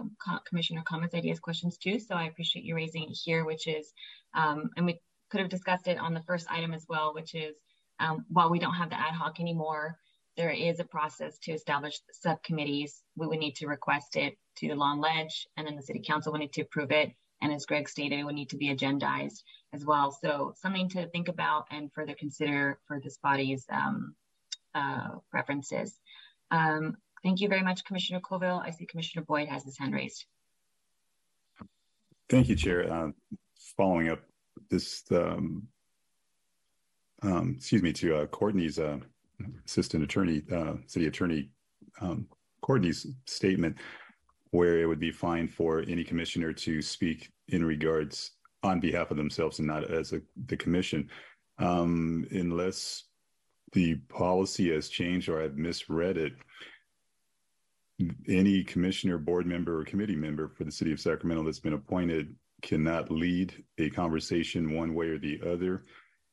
[0.49, 2.01] Commissioner comments, ideas, questions too.
[2.01, 3.93] So I appreciate you raising it here, which is,
[4.35, 4.99] um, and we
[5.31, 7.55] could have discussed it on the first item as well, which is
[8.01, 9.99] um, while we don't have the ad hoc anymore,
[10.37, 13.05] there is a process to establish subcommittees.
[13.15, 16.03] We would need to request it to the Law and Leg, and then the City
[16.05, 17.13] Council would need to approve it.
[17.41, 20.11] And as Greg stated, it would need to be agendized as well.
[20.11, 24.17] So something to think about and further consider for this body's um,
[24.75, 25.99] uh, preferences.
[26.51, 28.63] Um, thank you very much, Commissioner Colville.
[28.65, 30.25] I see Commissioner Boyd has his hand raised.
[32.29, 32.93] Thank you, Chair.
[32.93, 33.09] Uh,
[33.77, 34.21] following up
[34.71, 35.67] this, um,
[37.23, 38.99] um excuse me, to uh, Courtney's uh,
[39.67, 41.51] assistant attorney, uh, city attorney
[42.01, 42.27] um,
[42.61, 43.77] Courtney's statement,
[44.51, 48.33] where it would be fine for any commissioner to speak in regards
[48.63, 51.09] on behalf of themselves and not as a, the commission,
[51.59, 53.05] um, unless
[53.73, 56.33] the policy has changed or I've misread it.
[58.29, 62.35] Any commissioner, board member, or committee member for the city of Sacramento that's been appointed
[62.63, 65.85] cannot lead a conversation one way or the other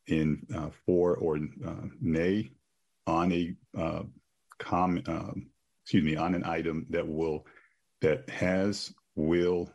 [0.07, 2.51] in uh, for or uh, nay
[3.05, 4.03] on a uh,
[4.57, 5.31] com, uh,
[5.83, 7.45] excuse me, on an item that will
[8.01, 9.71] that has will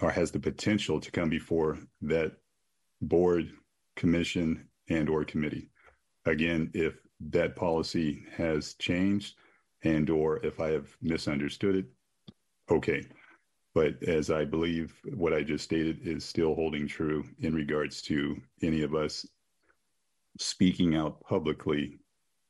[0.00, 2.32] or has the potential to come before that
[3.00, 3.50] board,
[3.94, 5.70] commission, and or committee.
[6.26, 6.94] Again, if
[7.30, 9.36] that policy has changed
[9.84, 11.86] and or if I have misunderstood it,
[12.70, 13.06] okay.
[13.74, 18.40] But as I believe what I just stated is still holding true in regards to
[18.62, 19.26] any of us
[20.38, 21.98] speaking out publicly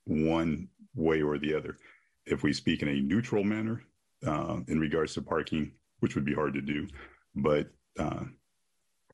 [0.04, 1.76] one way or the other.
[2.24, 3.82] If we speak in a neutral manner
[4.26, 6.86] uh, in regards to parking, which would be hard to do,
[7.34, 8.24] but uh,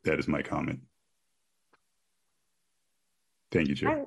[0.05, 0.81] that is my comment.
[3.51, 4.07] Thank you, Chair.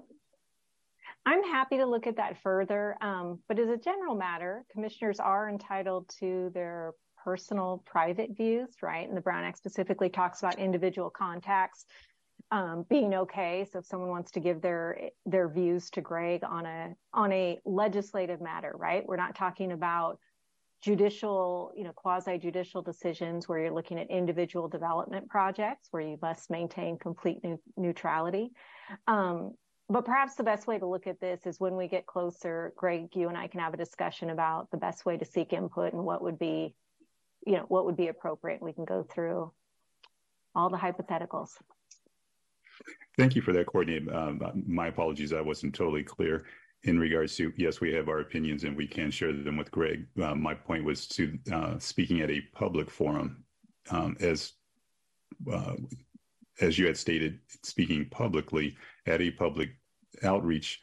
[1.25, 5.49] I'm, happy to look at that further, um, but as a general matter, commissioners are
[5.49, 6.93] entitled to their
[7.23, 9.07] personal private views, right?
[9.07, 11.85] And the Brown Act specifically talks about individual contacts
[12.51, 13.65] um, being okay.
[13.71, 17.59] So if someone wants to give their their views to Greg on a on a
[17.65, 19.03] legislative matter, right?
[19.05, 20.19] We're not talking about
[20.83, 26.17] judicial, you know, quasi judicial decisions where you're looking at individual development projects where you
[26.21, 28.51] must maintain complete ne- neutrality.
[29.07, 29.55] Um,
[29.89, 33.09] but perhaps the best way to look at this is when we get closer, Greg,
[33.13, 36.03] you and I can have a discussion about the best way to seek input and
[36.03, 36.73] what would be,
[37.45, 38.61] you know, what would be appropriate.
[38.61, 39.51] We can go through
[40.55, 41.51] all the hypotheticals.
[43.17, 44.05] Thank you for that, Courtney.
[44.11, 46.45] Um, my apologies, I wasn't totally clear
[46.83, 50.07] in regards to, yes, we have our opinions and we can share them with Greg.
[50.21, 53.43] Uh, my point was to uh, speaking at a public forum
[53.91, 54.53] um, as
[55.51, 55.75] uh,
[56.61, 58.75] as you had stated, speaking publicly
[59.05, 59.69] at a public
[60.23, 60.81] outreach,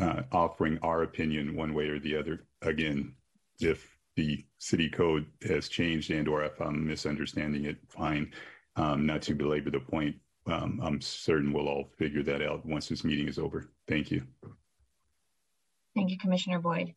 [0.00, 2.46] uh, offering our opinion one way or the other.
[2.62, 3.14] Again,
[3.60, 8.32] if the city code has changed and or if I'm misunderstanding it, fine.
[8.76, 10.16] Um, not to belabor the point,
[10.46, 13.70] um, I'm certain we'll all figure that out once this meeting is over.
[13.86, 14.22] Thank you.
[15.94, 16.94] Thank you, Commissioner Boyd.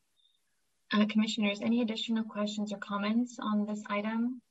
[0.94, 4.42] Uh, commissioners, any additional questions or comments on this item?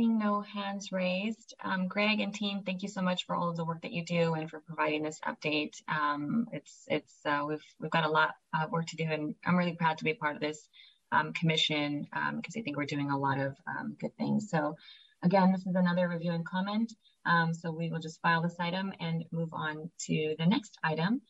[0.00, 3.56] Seeing no hands raised, um, Greg and team, thank you so much for all of
[3.58, 5.74] the work that you do and for providing this update.
[5.88, 9.58] Um, it's it's uh, we've we've got a lot of work to do, and I'm
[9.58, 10.66] really proud to be part of this
[11.12, 14.48] um, commission because um, I think we're doing a lot of um, good things.
[14.48, 14.74] So,
[15.22, 16.90] again, this is another review and comment.
[17.26, 21.20] Um, so we will just file this item and move on to the next item,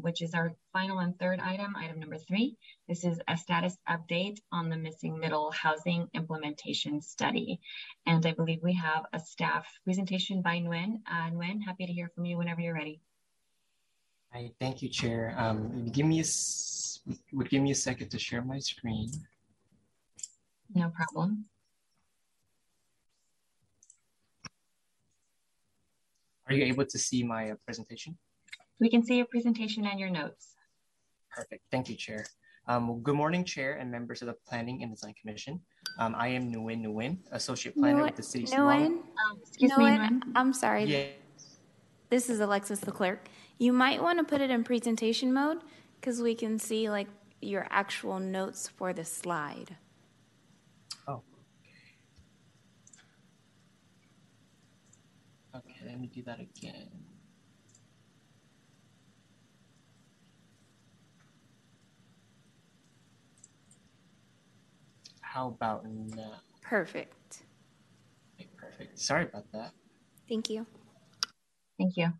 [0.00, 2.56] which is our final and third item, item number three.
[2.88, 7.60] This is a status update on the missing middle housing implementation study.
[8.06, 11.00] And I believe we have a staff presentation by Nguyen.
[11.10, 13.00] Uh, Nguyen, happy to hear from you whenever you're ready.
[14.32, 15.34] Hi, thank you, Chair.
[15.36, 16.24] Um, give me a,
[17.32, 19.10] would give me a second to share my screen.
[20.74, 21.46] No problem.
[26.46, 28.18] Are you able to see my uh, presentation?
[28.80, 30.54] We can see your presentation and your notes.
[31.30, 31.62] Perfect.
[31.70, 32.26] Thank you, Chair.
[32.68, 35.60] Um, good morning, Chair and members of the Planning and Design Commission.
[35.98, 38.86] Um, I am Nguyen Nguyen, Associate Planner with the City's Nguyen?
[38.86, 39.04] Um,
[39.40, 40.20] excuse me, Nguyen?
[40.36, 40.84] I'm sorry.
[40.84, 41.06] Yeah.
[42.08, 43.28] This is Alexis, the clerk.
[43.58, 45.58] You might want to put it in presentation mode
[46.00, 47.08] because we can see like
[47.40, 49.76] your actual notes for the slide.
[51.08, 51.22] Oh.
[55.56, 57.01] Okay, let me do that again.
[65.32, 66.34] How about now?
[66.60, 67.44] Perfect.
[68.38, 68.98] Okay, perfect.
[68.98, 69.72] Sorry about that.
[70.28, 70.66] Thank you.
[71.78, 72.12] Thank you.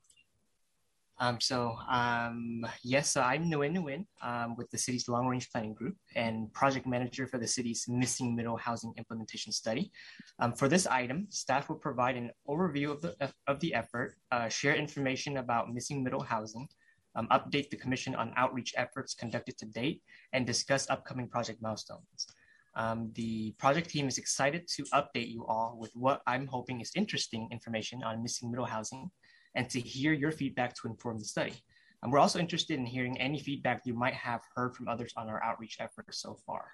[1.19, 5.75] Um, so um, yes, so I'm Nguyen Nguyen um, with the city's long range planning
[5.75, 9.93] group and project manager for the city's missing middle housing implementation study.
[10.39, 13.15] Um, for this item, staff will provide an overview of the,
[13.47, 16.67] of the effort, uh, share information about missing middle housing,
[17.15, 20.01] um, update the commission on outreach efforts conducted to date,
[20.33, 22.27] and discuss upcoming project milestones.
[22.75, 26.91] Um, the project team is excited to update you all with what I'm hoping is
[26.97, 29.11] interesting information on missing middle housing
[29.55, 31.55] and to hear your feedback to inform the study.
[32.03, 35.29] And we're also interested in hearing any feedback you might have heard from others on
[35.29, 36.65] our outreach efforts so far.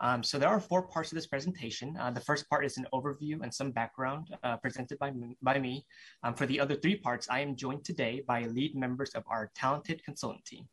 [0.00, 1.96] Um, so there are four parts of this presentation.
[1.96, 5.12] Uh, the first part is an overview and some background uh, presented by.
[5.42, 5.86] By me.
[6.24, 9.50] Um, for the other three parts, I am joined today by lead members of our
[9.54, 10.66] talented consultant team.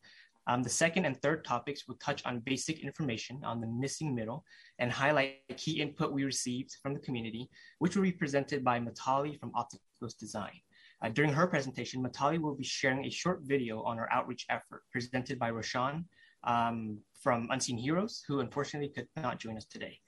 [0.50, 4.44] Um, the second and third topics will touch on basic information on the missing middle
[4.80, 7.48] and highlight key input we received from the community,
[7.78, 10.60] which will be presented by Matali from Opticos Design.
[11.04, 14.82] Uh, during her presentation, Matali will be sharing a short video on our outreach effort
[14.92, 16.06] presented by Roshan
[16.46, 20.00] um, from Unseen Heroes, who unfortunately could not join us today.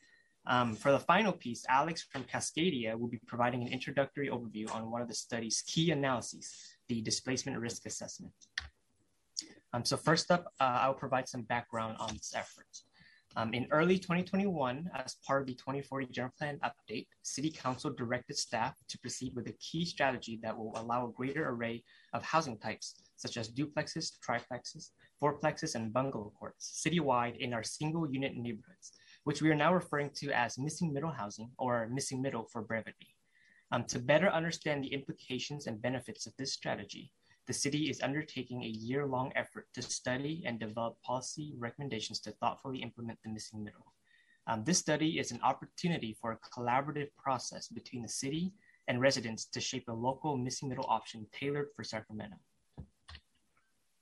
[0.48, 4.90] Um, for the final piece, Alex from Cascadia will be providing an introductory overview on
[4.90, 6.52] one of the study's key analyses,
[6.90, 8.34] the displacement risk assessment.
[9.74, 12.68] Um, so first up, uh, I'll provide some background on this effort.
[13.38, 18.38] Um, in early 2021, as part of the 2040 General Plan update, City Council directed
[18.38, 21.82] staff to proceed with a key strategy that will allow a greater array
[22.12, 24.90] of housing types, such as duplexes, triplexes,
[25.22, 28.92] fourplexes, and bungalow courts, citywide in our single unit neighborhoods,
[29.24, 33.16] which we are now referring to as missing middle housing or missing middle for brevity.
[33.72, 37.14] Um, to better understand the implications and benefits of this strategy,
[37.52, 42.32] the city is undertaking a year long effort to study and develop policy recommendations to
[42.32, 43.94] thoughtfully implement the missing middle.
[44.48, 48.54] Um, this study is an opportunity for a collaborative process between the city
[48.88, 52.38] and residents to shape a local missing middle option tailored for Sacramento.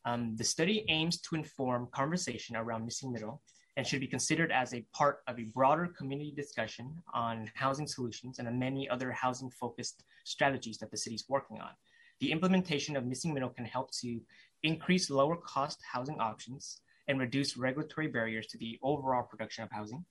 [0.06, 3.42] Um, the study aims to inform conversation around missing middle
[3.78, 8.38] and should be considered as a part of a broader community discussion on housing solutions
[8.38, 11.72] and many other housing focused strategies that the city is working on.
[12.20, 14.20] The implementation of missing middle can help to
[14.64, 20.04] increase lower cost housing options and reduce regulatory barriers to the overall production of housing,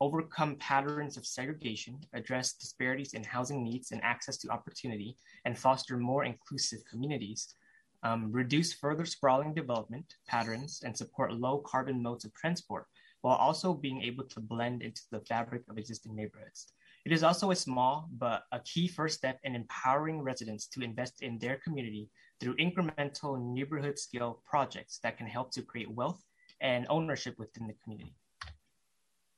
[0.00, 5.96] overcome patterns of segregation, address disparities in housing needs and access to opportunity, and foster
[5.96, 7.54] more inclusive communities,
[8.02, 12.86] um, reduce further sprawling development patterns, and support low carbon modes of transport,
[13.22, 16.72] while also being able to blend into the fabric of existing neighborhoods.
[17.06, 21.22] It is also a small but a key first step in empowering residents to invest
[21.22, 22.10] in their community
[22.40, 26.20] through incremental neighborhood scale projects that can help to create wealth
[26.60, 28.12] and ownership within the community.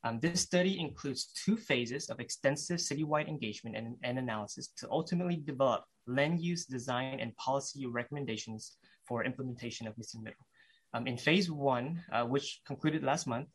[0.02, 5.36] Um, this study includes two phases of extensive citywide engagement and, and analysis to ultimately
[5.36, 10.46] develop land use design and policy recommendations for implementation of missing middle.
[10.94, 13.48] Um, in phase one, uh, which concluded last month,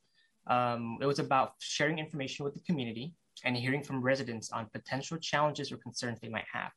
[0.46, 5.18] um, it was about sharing information with the community and hearing from residents on potential
[5.18, 6.72] challenges or concerns they might have.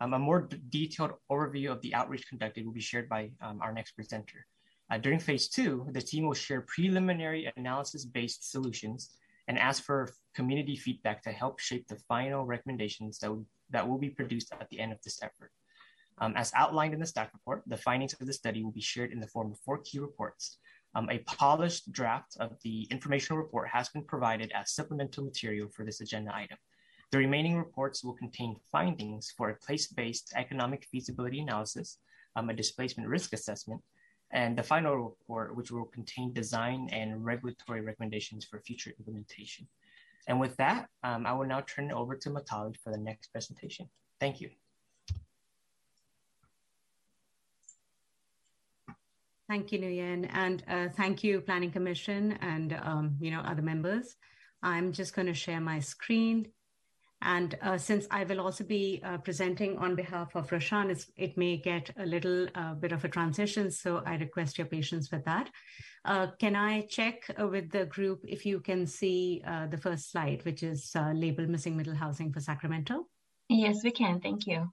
[0.00, 3.60] Um, a more d- detailed overview of the outreach conducted will be shared by um,
[3.62, 4.46] our next presenter.
[4.90, 9.10] Uh, during phase two, the team will share preliminary analysis based solutions
[9.48, 13.98] and ask for community feedback to help shape the final recommendations that, w- that will
[13.98, 15.50] be produced at the end of this effort.
[16.18, 19.12] Um, as outlined in the staff report, the findings of the study will be shared
[19.12, 20.58] in the form of four key reports.
[20.94, 25.84] Um, a polished draft of the informational report has been provided as supplemental material for
[25.84, 26.58] this agenda item.
[27.10, 31.98] The remaining reports will contain findings for a place based economic feasibility analysis,
[32.36, 33.82] um, a displacement risk assessment,
[34.32, 39.68] and the final report, which will contain design and regulatory recommendations for future implementation.
[40.26, 43.28] And with that, um, I will now turn it over to Matali for the next
[43.28, 43.88] presentation.
[44.20, 44.50] Thank you.
[49.52, 54.16] Thank you, Nguyen, and uh, thank you, Planning Commission, and um, you know other members.
[54.62, 56.48] I'm just going to share my screen,
[57.20, 61.58] and uh, since I will also be uh, presenting on behalf of Roshan, it may
[61.58, 65.50] get a little uh, bit of a transition, so I request your patience with that.
[66.06, 70.42] Uh, can I check uh, with the group if you can see the first slide,
[70.46, 73.06] which is labeled "Missing Middle Housing for Sacramento"?
[73.50, 74.18] Yes, we can.
[74.18, 74.72] Thank you.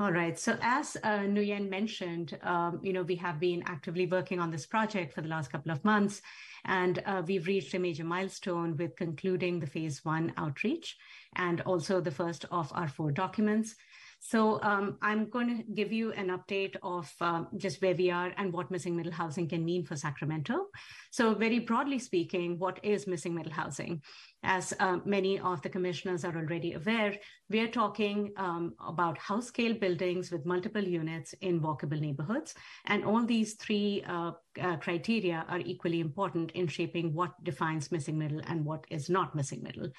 [0.00, 0.38] All right.
[0.38, 4.64] So as uh, Nguyen mentioned, um, you know, we have been actively working on this
[4.64, 6.22] project for the last couple of months,
[6.64, 10.96] and uh, we've reached a major milestone with concluding the phase one outreach
[11.34, 13.74] and also the first of our four documents.
[14.20, 18.32] So um, I'm going to give you an update of uh, just where we are
[18.36, 20.66] and what missing middle housing can mean for Sacramento.
[21.10, 24.02] So very broadly speaking, what is missing middle housing?
[24.44, 27.14] As uh, many of the commissioners are already aware,
[27.50, 32.54] we're talking um, about house scale buildings with multiple units in walkable neighborhoods.
[32.86, 38.16] And all these three uh, uh, criteria are equally important in shaping what defines missing
[38.16, 39.90] middle and what is not missing middle.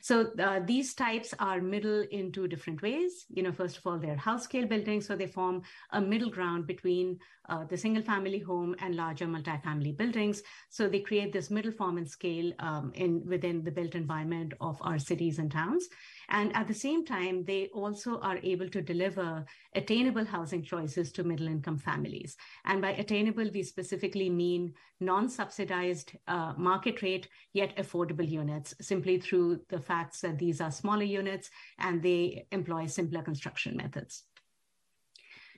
[0.00, 3.26] So uh, these types are middle in two different ways.
[3.30, 6.66] You know, first of all, they're house scale buildings, so they form a middle ground
[6.66, 7.18] between
[7.48, 10.42] uh, the single family home and larger multifamily buildings.
[10.68, 14.78] So they create this middle form and scale um, in within the built environment of
[14.82, 15.88] our cities and towns.
[16.30, 21.24] And at the same time, they also are able to deliver attainable housing choices to
[21.24, 22.36] middle income families.
[22.66, 29.18] And by attainable, we specifically mean non subsidized uh, market rate, yet affordable units, simply
[29.18, 34.24] through the facts that these are smaller units and they employ simpler construction methods.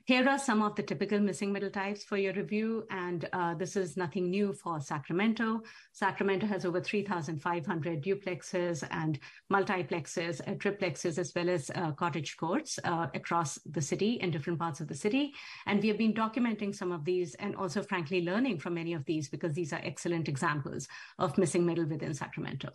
[0.06, 3.76] Here are some of the typical missing middle types for your review, and uh, this
[3.76, 5.62] is nothing new for Sacramento.
[5.92, 9.18] Sacramento has over 3,500 duplexes and
[9.52, 14.58] multiplexes, uh, triplexes, as well as uh, cottage courts uh, across the city in different
[14.58, 15.32] parts of the city.
[15.66, 19.04] And we have been documenting some of these and also, frankly, learning from many of
[19.04, 22.70] these because these are excellent examples of missing middle within Sacramento.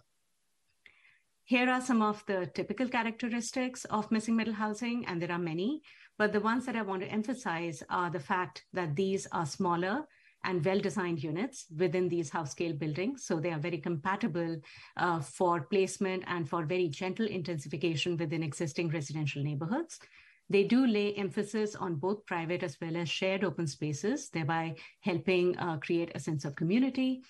[1.48, 5.84] Here are some of the typical characteristics of missing middle housing, and there are many.
[6.18, 10.08] But the ones that I want to emphasize are the fact that these are smaller
[10.44, 13.26] and well-designed units within these house scale buildings.
[13.26, 14.60] So they are very compatible
[14.98, 20.00] uh, for placement and for very gentle intensification within existing residential neighborhoods.
[20.50, 25.56] They do lay emphasis on both private as well as shared open spaces, thereby helping
[25.60, 27.22] uh, create a sense of community.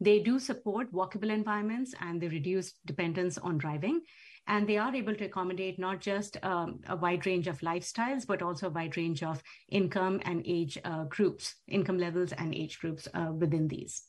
[0.00, 4.02] They do support walkable environments and they reduce dependence on driving.
[4.48, 8.42] And they are able to accommodate not just um, a wide range of lifestyles but
[8.42, 13.06] also a wide range of income and age uh, groups income levels and age groups
[13.14, 14.02] uh, within these.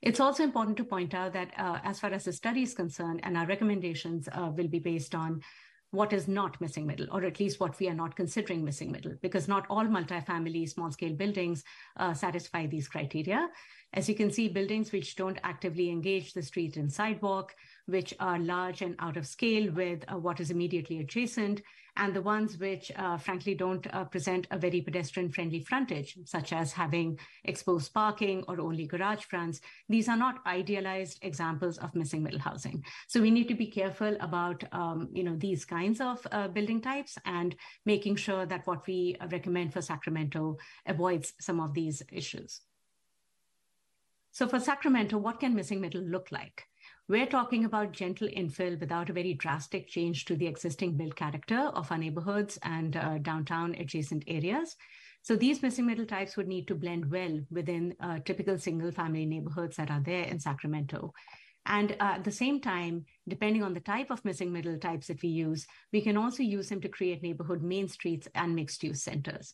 [0.00, 3.20] It's also important to point out that uh, as far as the study is concerned
[3.22, 5.40] and our recommendations uh, will be based on
[5.94, 9.14] what is not missing middle, or at least what we are not considering missing middle,
[9.22, 11.64] because not all multifamily small scale buildings
[11.96, 13.48] uh, satisfy these criteria.
[13.92, 17.54] As you can see, buildings which don't actively engage the street and sidewalk,
[17.86, 21.62] which are large and out of scale with uh, what is immediately adjacent,
[21.96, 26.52] and the ones which, uh, frankly, don't uh, present a very pedestrian friendly frontage, such
[26.52, 29.60] as having exposed parking or only garage fronts.
[29.88, 32.84] These are not idealized examples of missing middle housing.
[33.06, 36.80] So we need to be careful about um, you know, these kinds of uh, building
[36.80, 37.54] types and
[37.86, 40.56] making sure that what we recommend for Sacramento
[40.86, 42.60] avoids some of these issues.
[44.32, 46.66] So for Sacramento, what can missing middle look like?
[47.06, 51.58] We're talking about gentle infill without a very drastic change to the existing built character
[51.58, 54.74] of our neighborhoods and uh, downtown adjacent areas.
[55.20, 59.26] So these missing middle types would need to blend well within uh, typical single family
[59.26, 61.12] neighborhoods that are there in Sacramento.
[61.66, 65.20] And uh, at the same time, depending on the type of missing middle types that
[65.22, 69.02] we use, we can also use them to create neighborhood main streets and mixed use
[69.02, 69.52] centers.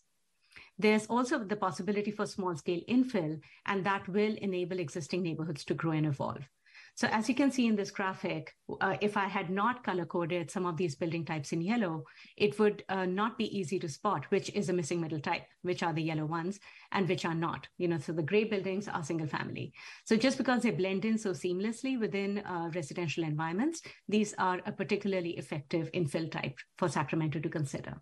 [0.78, 5.74] There's also the possibility for small scale infill, and that will enable existing neighborhoods to
[5.74, 6.48] grow and evolve.
[6.95, 10.51] So as you can see in this graphic, uh, if I had not color coded
[10.51, 12.05] some of these building types in yellow,
[12.37, 15.83] it would uh, not be easy to spot which is a missing middle type, which
[15.83, 16.61] are the yellow ones
[16.93, 17.67] and which are not.
[17.79, 19.73] You know, so the gray buildings are single family.
[20.05, 24.73] So just because they blend in so seamlessly within uh, residential environments, these are a
[24.73, 28.01] particularly effective infill type for Sacramento to consider.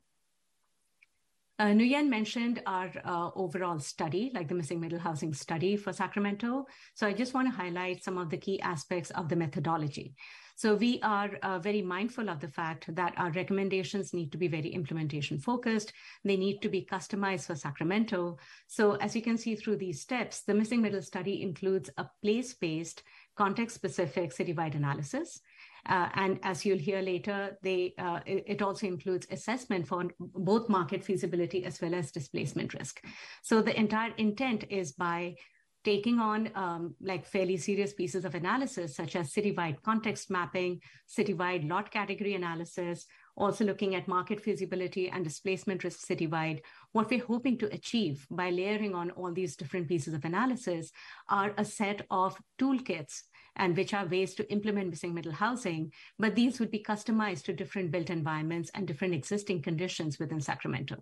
[1.60, 6.66] Uh, Nguyen mentioned our uh, overall study, like the missing middle housing study for Sacramento.
[6.94, 10.14] So I just want to highlight some of the key aspects of the methodology.
[10.54, 14.46] So we are uh, very mindful of the fact that our recommendations need to be
[14.46, 15.92] very implementation focused.
[16.24, 18.38] They need to be customized for Sacramento.
[18.68, 23.02] So as you can see through these steps, the missing middle study includes a place-based,
[23.36, 25.40] context-specific citywide analysis.
[25.88, 31.02] Uh, and as you'll hear later, they, uh, it, also includes assessment for both market
[31.02, 33.02] feasibility as well as displacement risk.
[33.42, 35.36] So the entire intent is by
[35.84, 41.68] taking on um, like fairly serious pieces of analysis, such as citywide context mapping, citywide
[41.68, 43.06] lot category analysis,
[43.36, 46.60] also looking at market feasibility and displacement risk citywide.
[46.92, 50.90] What we're hoping to achieve by layering on all these different pieces of analysis
[51.28, 53.22] are a set of toolkits
[53.58, 57.52] and which are ways to implement missing middle housing, but these would be customized to
[57.52, 60.96] different built environments and different existing conditions within Sacramento.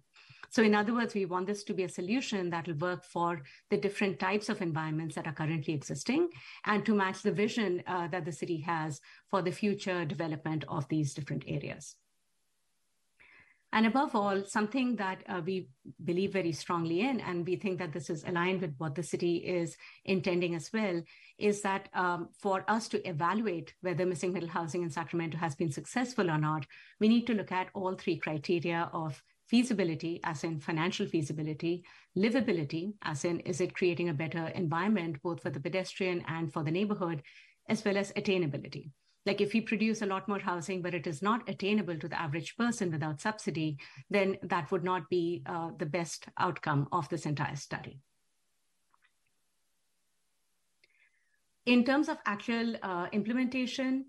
[0.48, 3.42] So in other words, we want this to be a solution that will work for
[3.70, 6.28] the different types of environments that are currently existing
[6.64, 9.00] and to match the vision uh, that the city has
[9.30, 11.96] for the future development of these different areas.
[13.76, 15.68] And above all, something that uh, we
[16.02, 19.36] believe very strongly in, and we think that this is aligned with what the city
[19.36, 19.76] is
[20.06, 21.02] intending as well,
[21.36, 25.70] is that um, for us to evaluate whether missing middle housing in Sacramento has been
[25.70, 26.64] successful or not,
[27.00, 31.84] we need to look at all three criteria of feasibility, as in financial feasibility,
[32.16, 36.64] livability, as in is it creating a better environment both for the pedestrian and for
[36.64, 37.22] the neighborhood,
[37.68, 38.88] as well as attainability.
[39.26, 42.20] Like if we produce a lot more housing, but it is not attainable to the
[42.20, 43.78] average person without subsidy,
[44.08, 47.98] then that would not be uh, the best outcome of this entire study.
[51.66, 54.06] In terms of actual uh, implementation,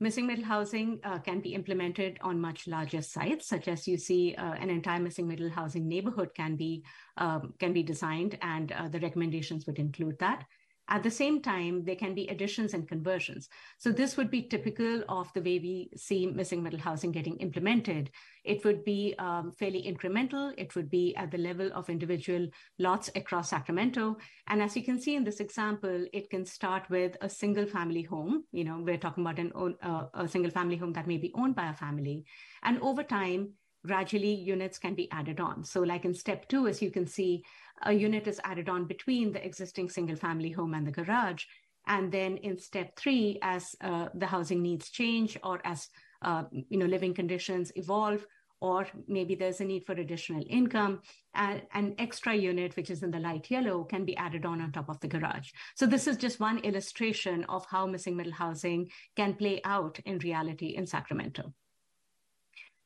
[0.00, 4.34] missing middle housing uh, can be implemented on much larger sites, such as you see
[4.34, 6.82] uh, an entire missing middle housing neighborhood can be
[7.16, 10.44] um, can be designed, and uh, the recommendations would include that.
[10.88, 13.48] At the same time, there can be additions and conversions.
[13.78, 18.10] So this would be typical of the way we see missing middle housing getting implemented.
[18.44, 20.52] It would be um, fairly incremental.
[20.56, 22.46] It would be at the level of individual
[22.78, 24.16] lots across Sacramento.
[24.46, 28.02] And as you can see in this example, it can start with a single family
[28.02, 28.44] home.
[28.52, 31.32] You know, we're talking about an own, uh, a single family home that may be
[31.34, 32.24] owned by a family.
[32.62, 33.54] And over time,
[33.86, 35.64] gradually units can be added on.
[35.64, 37.44] So like in step two, as you can see,
[37.82, 41.44] a unit is added on between the existing single family home and the garage.
[41.86, 45.88] And then in step three, as uh, the housing needs change or as
[46.22, 48.26] uh, you know living conditions evolve,
[48.60, 51.00] or maybe there's a need for additional income,
[51.34, 54.72] uh, an extra unit, which is in the light yellow, can be added on on
[54.72, 55.50] top of the garage.
[55.74, 60.18] So this is just one illustration of how missing middle housing can play out in
[60.18, 61.52] reality in Sacramento.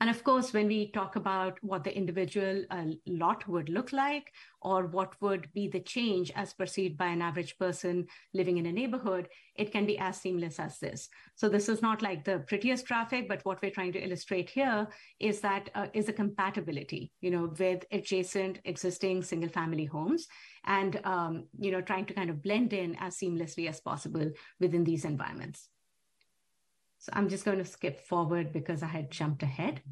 [0.01, 4.32] And of course, when we talk about what the individual uh, lot would look like,
[4.62, 8.72] or what would be the change as perceived by an average person living in a
[8.72, 11.10] neighborhood, it can be as seamless as this.
[11.35, 14.89] So this is not like the prettiest graphic, but what we're trying to illustrate here
[15.18, 20.28] is that uh, is a compatibility, you know, with adjacent existing single family homes
[20.64, 24.85] and, um, you know, trying to kind of blend in as seamlessly as possible within
[24.85, 25.68] these environments.
[27.01, 29.82] So I'm just going to skip forward because I had jumped ahead.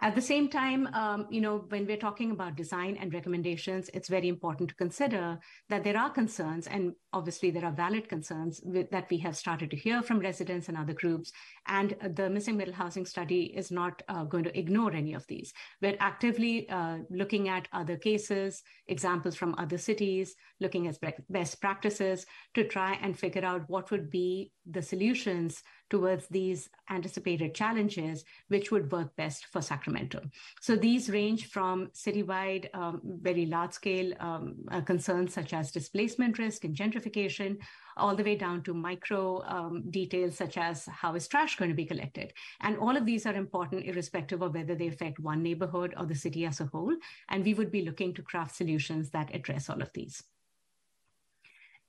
[0.00, 4.08] At the same time, um, you know, when we're talking about design and recommendations, it's
[4.08, 5.38] very important to consider
[5.70, 9.70] that there are concerns, and obviously there are valid concerns with, that we have started
[9.70, 11.32] to hear from residents and other groups.
[11.66, 15.52] And the missing middle housing study is not uh, going to ignore any of these.
[15.82, 20.98] We're actively uh, looking at other cases, examples from other cities, looking at
[21.30, 27.54] best practices to try and figure out what would be the solutions towards these anticipated
[27.54, 30.20] challenges, which would work best for Sacramento.
[30.60, 36.38] So these range from citywide, um, very large scale um, uh, concerns such as displacement
[36.38, 37.05] risk and gentrification,
[37.96, 41.74] all the way down to micro um, details such as how is trash going to
[41.74, 42.32] be collected.
[42.60, 46.14] And all of these are important irrespective of whether they affect one neighborhood or the
[46.14, 46.94] city as a whole.
[47.28, 50.22] And we would be looking to craft solutions that address all of these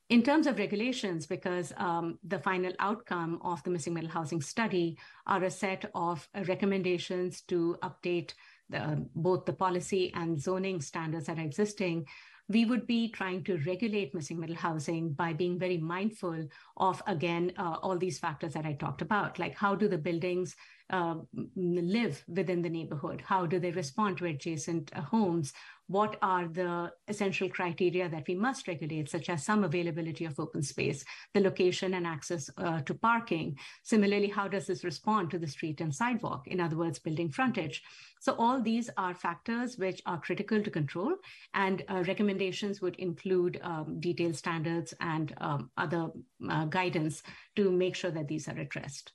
[0.10, 4.98] in terms of regulations, because um, the final outcome of the missing middle housing study
[5.26, 8.34] are a set of recommendations to update
[8.70, 12.06] the, both the policy and zoning standards that are existing,
[12.50, 16.48] we would be trying to regulate missing middle housing by being very mindful
[16.78, 20.56] of, again, uh, all these factors that I talked about, like how do the buildings
[20.90, 21.16] uh,
[21.56, 23.22] live within the neighborhood?
[23.26, 25.54] How do they respond to adjacent uh, homes?
[25.90, 30.62] What are the essential criteria that we must regulate, such as some availability of open
[30.62, 33.58] space, the location and access uh, to parking?
[33.84, 36.48] Similarly, how does this respond to the street and sidewalk?
[36.48, 37.84] In other words, building frontage.
[38.20, 41.16] So all these are factors which are critical to control,
[41.54, 46.10] and uh, recommendations would include um, detailed standards and um, other
[46.50, 47.24] uh, guidance
[47.56, 49.14] to make sure that these are addressed.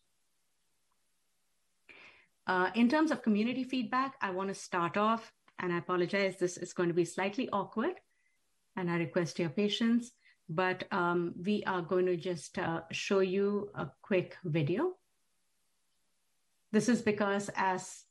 [2.46, 6.56] Uh, in terms of community feedback, I want to start off, and I apologize, this
[6.56, 7.94] is going to be slightly awkward,
[8.76, 10.10] and I request your patience,
[10.48, 14.94] but um, we are going to just uh, show you a quick video.
[16.72, 18.04] This is because, as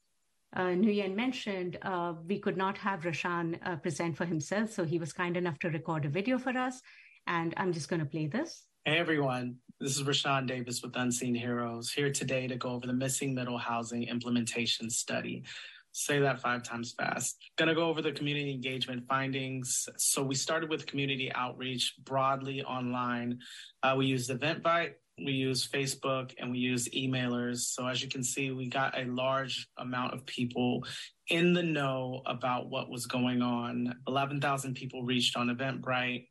[0.55, 4.97] uh, Nguyen mentioned, uh, we could not have Rashawn uh, present for himself, so he
[4.97, 6.81] was kind enough to record a video for us,
[7.27, 8.63] and I'm just going to play this.
[8.83, 12.93] Hey everyone, this is Rashawn Davis with Unseen Heroes, here today to go over the
[12.93, 15.43] Missing Middle Housing Implementation Study.
[15.91, 17.37] Say that five times fast.
[17.59, 19.87] Gonna go over the community engagement findings.
[19.97, 23.37] So we started with community outreach broadly online.
[23.83, 24.93] Uh, we used Eventbrite,
[25.23, 27.57] we used Facebook, and we used emailers.
[27.57, 30.83] So as you can see, we got a large amount of people
[31.27, 33.93] in the know about what was going on.
[34.07, 36.25] 11,000 people reached on Eventbrite.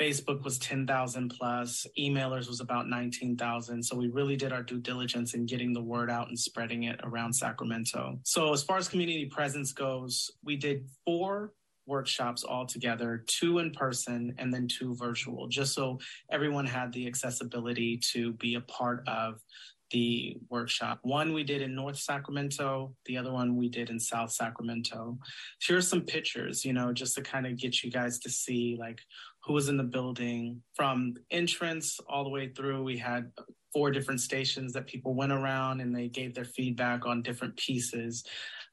[0.00, 3.82] Facebook was 10,000 plus, emailers was about 19,000.
[3.82, 7.00] So we really did our due diligence in getting the word out and spreading it
[7.02, 8.18] around Sacramento.
[8.24, 11.52] So as far as community presence goes, we did four
[11.86, 15.98] workshops all together, two in person and then two virtual, just so
[16.30, 19.40] everyone had the accessibility to be a part of
[19.92, 20.98] the workshop.
[21.02, 25.18] One we did in North Sacramento, the other one we did in South Sacramento.
[25.60, 28.76] Here are some pictures, you know, just to kind of get you guys to see
[28.78, 29.00] like
[29.46, 32.82] who was in the building from entrance all the way through.
[32.82, 33.30] We had
[33.72, 38.24] four different stations that people went around and they gave their feedback on different pieces.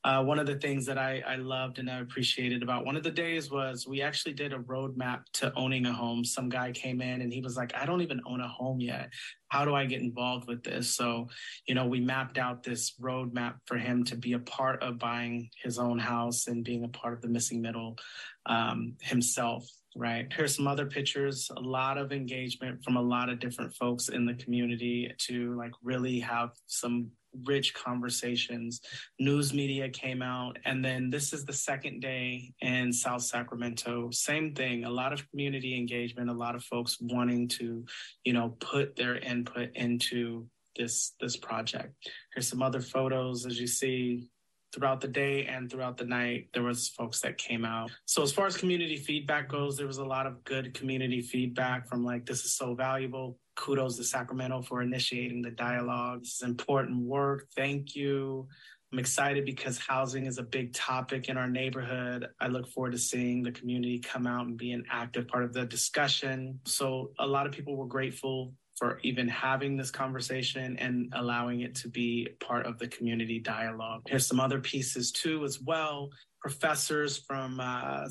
[0.04, 3.04] Uh, one of the things that I, I loved and I appreciated about one of
[3.04, 6.26] the days was we actually did a roadmap to owning a home.
[6.26, 9.10] Some guy came in and he was like, I don't even own a home yet.
[9.48, 10.94] How do I get involved with this?
[10.94, 11.30] So,
[11.68, 15.50] you know, we mapped out this roadmap for him to be a part of buying
[15.64, 17.98] his own house and being a part of the missing middle
[18.46, 19.66] um, himself
[19.96, 20.28] right?
[20.36, 24.26] Here's some other pictures, a lot of engagement from a lot of different folks in
[24.26, 27.12] the community to like really have some
[27.46, 28.82] rich conversations.
[29.20, 30.58] News media came out.
[30.66, 34.10] And then this is the second day in South Sacramento.
[34.12, 37.86] Same thing, a lot of community engagement, a lot of folks wanting to,
[38.24, 41.94] you know, put their input into this this project.
[42.34, 44.30] Here's some other photos as you see
[44.74, 47.92] throughout the day and throughout the night there was folks that came out.
[48.06, 51.88] So as far as community feedback goes there was a lot of good community feedback
[51.88, 53.38] from like this is so valuable.
[53.56, 56.22] Kudos to sacramento for initiating the dialogue.
[56.22, 57.48] This is important work.
[57.56, 58.48] Thank you.
[58.92, 62.28] I'm excited because housing is a big topic in our neighborhood.
[62.40, 65.52] I look forward to seeing the community come out and be an active part of
[65.52, 66.60] the discussion.
[66.66, 71.76] So a lot of people were grateful for even having this conversation and allowing it
[71.76, 74.02] to be part of the community dialogue.
[74.08, 76.10] Here's some other pieces too, as well.
[76.42, 78.06] Professors from uh,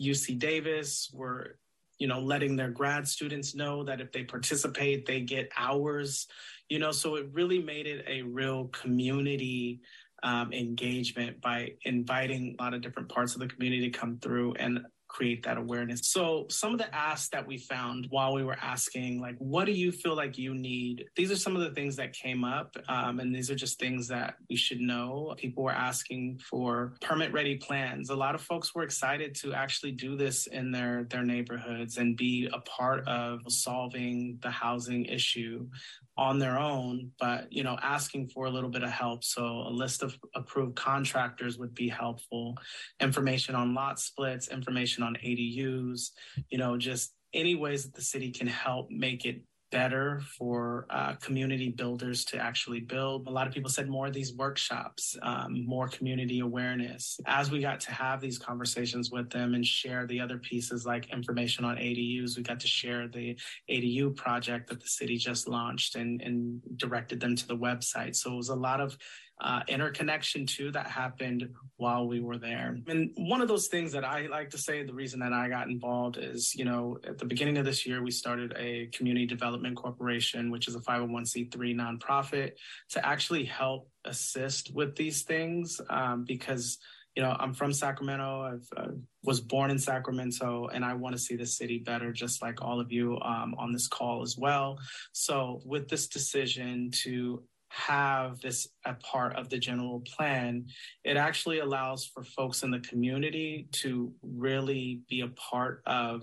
[0.00, 1.58] UC Davis were,
[1.98, 6.26] you know, letting their grad students know that if they participate, they get hours,
[6.68, 9.80] you know, so it really made it a real community
[10.22, 14.54] um, engagement by inviting a lot of different parts of the community to come through
[14.54, 14.80] and
[15.14, 16.00] create that awareness.
[16.02, 19.72] So some of the asks that we found while we were asking, like, what do
[19.72, 21.06] you feel like you need?
[21.14, 22.76] These are some of the things that came up.
[22.88, 25.32] Um, and these are just things that we should know.
[25.36, 28.10] People were asking for permit ready plans.
[28.10, 32.16] A lot of folks were excited to actually do this in their, their neighborhoods and
[32.16, 35.68] be a part of solving the housing issue
[36.16, 39.24] on their own, but you know, asking for a little bit of help.
[39.24, 42.56] So a list of approved contractors would be helpful.
[43.00, 46.10] Information on lot splits, information on ADUs,
[46.50, 49.42] you know, just any ways that the city can help make it
[49.74, 53.26] better for uh, community builders to actually build.
[53.26, 57.18] A lot of people said more of these workshops, um, more community awareness.
[57.26, 61.12] As we got to have these conversations with them and share the other pieces like
[61.12, 63.36] information on ADUs, we got to share the
[63.68, 68.14] ADU project that the city just launched and, and directed them to the website.
[68.14, 68.96] So it was a lot of
[69.40, 72.78] uh, interconnection too that happened while we were there.
[72.86, 75.68] And one of those things that I like to say, the reason that I got
[75.68, 79.76] involved is, you know, at the beginning of this year, we started a community development
[79.76, 82.52] corporation, which is a 501c3 nonprofit
[82.90, 86.78] to actually help assist with these things um, because
[87.14, 88.58] you know, I'm from Sacramento.
[88.76, 88.88] I uh,
[89.22, 92.80] was born in Sacramento, and I want to see the city better, just like all
[92.80, 94.78] of you um, on this call as well.
[95.12, 97.44] So, with this decision to
[97.74, 100.66] have this a part of the general plan,
[101.02, 106.22] it actually allows for folks in the community to really be a part of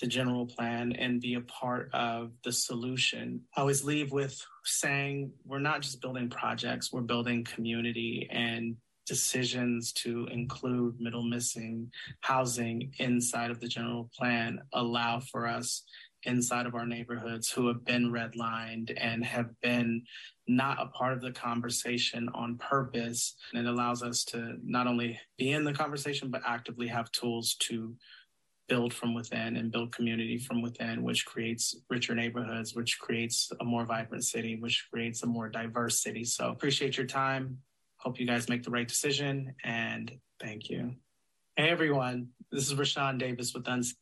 [0.00, 3.40] the general plan and be a part of the solution.
[3.56, 9.92] I always leave with saying we're not just building projects, we're building community and decisions
[9.92, 11.90] to include middle missing
[12.20, 15.82] housing inside of the general plan allow for us
[16.24, 20.02] inside of our neighborhoods who have been redlined and have been
[20.46, 23.34] not a part of the conversation on purpose.
[23.52, 27.54] And it allows us to not only be in the conversation, but actively have tools
[27.60, 27.94] to
[28.68, 33.64] build from within and build community from within, which creates richer neighborhoods, which creates a
[33.64, 36.24] more vibrant city, which creates a more diverse city.
[36.24, 37.58] So appreciate your time.
[37.96, 40.94] Hope you guys make the right decision and thank you.
[41.56, 43.96] Hey everyone, this is Rashawn Davis with Unseen.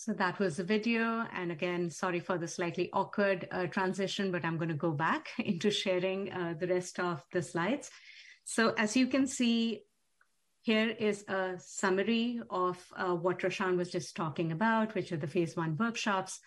[0.00, 1.26] So that was the video.
[1.30, 5.28] And again, sorry for the slightly awkward uh, transition, but I'm going to go back
[5.38, 7.90] into sharing uh, the rest of the slides.
[8.44, 9.82] So as you can see,
[10.62, 15.26] here is a summary of uh, what Rashawn was just talking about, which are the
[15.26, 16.40] phase one workshops.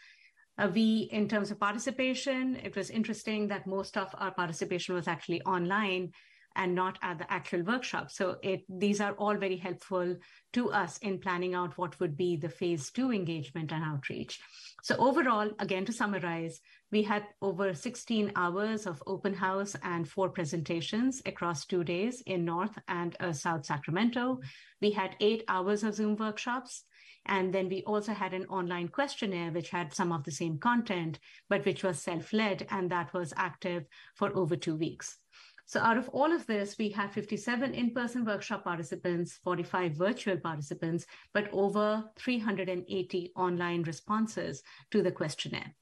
[0.58, 5.08] Uh, we, in terms of participation, it was interesting that most of our participation was
[5.08, 6.12] actually online
[6.56, 8.12] and not at the actual workshop.
[8.12, 10.16] So it, these are all very helpful
[10.54, 14.40] to us in planning out what would be the phase two engagement and outreach.
[14.84, 16.60] So overall, again, to summarize,
[16.92, 22.46] we had over 16 hours of open house and four presentations across two days in
[22.46, 24.40] North and uh, South Sacramento.
[24.82, 26.84] We had eight hours of Zoom workshops.
[27.26, 31.20] And then we also had an online questionnaire, which had some of the same content,
[31.50, 33.86] but which was self led, and that was active
[34.16, 35.20] for over two weeks.
[35.66, 41.06] So out of all of this, we had 57 in-person workshop participants, 45 virtual participants,
[41.34, 44.62] but over 380 online responses
[44.92, 45.74] to the questionnaire.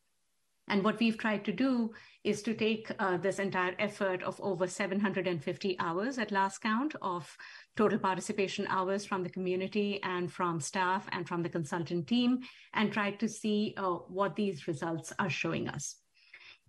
[0.68, 1.91] And what we've tried to do
[2.24, 7.36] is to take uh, this entire effort of over 750 hours at last count of
[7.76, 12.40] total participation hours from the community and from staff and from the consultant team
[12.74, 16.01] and try to see uh, what these results are showing us.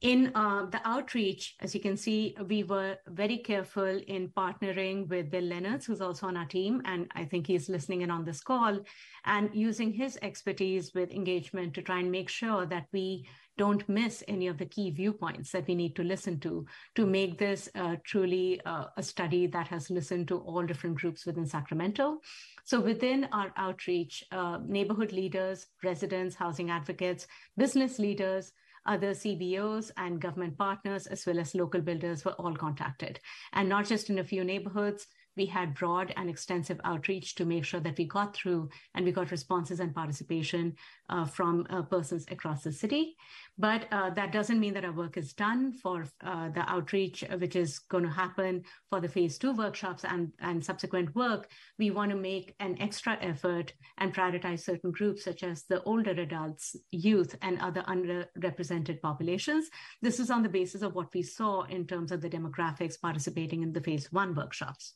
[0.02, 5.30] In uh, the outreach, as you can see, we were very careful in partnering with
[5.30, 8.40] Bill Leonards, who's also on our team, and I think he's listening in on this
[8.40, 8.80] call,
[9.26, 14.24] and using his expertise with engagement to try and make sure that we don't miss
[14.26, 16.66] any of the key viewpoints that we need to listen to
[16.96, 21.26] to make this uh, truly uh, a study that has listened to all different groups
[21.26, 22.18] within Sacramento.
[22.64, 28.52] So within our outreach, uh, neighborhood leaders, residents, housing advocates, business leaders,
[28.86, 33.20] other CBOs and government partners, as well as local builders, were all contacted.
[33.52, 35.06] And not just in a few neighborhoods,
[35.36, 39.12] we had broad and extensive outreach to make sure that we got through and we
[39.12, 40.74] got responses and participation
[41.08, 43.16] uh, from uh, persons across the city.
[43.58, 47.36] But uh, that doesn't mean that our work is done for uh, the outreach, uh,
[47.36, 51.50] which is going to happen for the phase two workshops and, and subsequent work.
[51.78, 56.12] We want to make an extra effort and prioritize certain groups, such as the older
[56.12, 59.68] adults, youth, and other underrepresented populations.
[60.00, 63.62] This is on the basis of what we saw in terms of the demographics participating
[63.62, 64.94] in the phase one workshops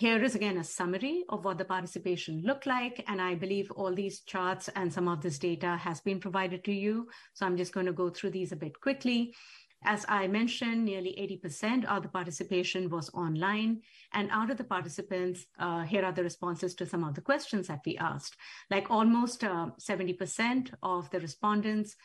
[0.00, 3.04] here is again a summary of what the participation looked like.
[3.06, 6.72] And I believe all these charts and some of this data has been provided to
[6.72, 7.08] you.
[7.34, 9.34] So I'm just going to go through these a bit quickly.
[9.84, 11.14] As I mentioned, nearly
[11.44, 13.82] 80% of the participation was online.
[14.14, 17.66] And out of the participants, uh, here are the responses to some of the questions
[17.66, 18.36] that we asked.
[18.70, 21.96] Like almost uh, 70% of the respondents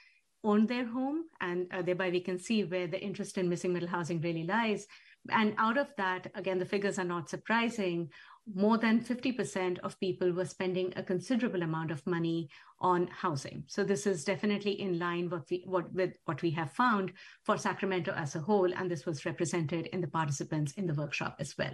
[0.44, 3.90] owned their home, and uh, thereby we can see where the interest in missing middle
[3.90, 4.86] housing really lies.
[5.30, 8.12] And out of that, again, the figures are not surprising.
[8.54, 12.50] More than 50% of people were spending a considerable amount of money
[12.80, 13.64] on housing.
[13.68, 15.32] So this is definitely in line
[15.66, 19.88] what with what we have found for Sacramento as a whole, and this was represented
[19.88, 21.74] in the participants in the workshop as well.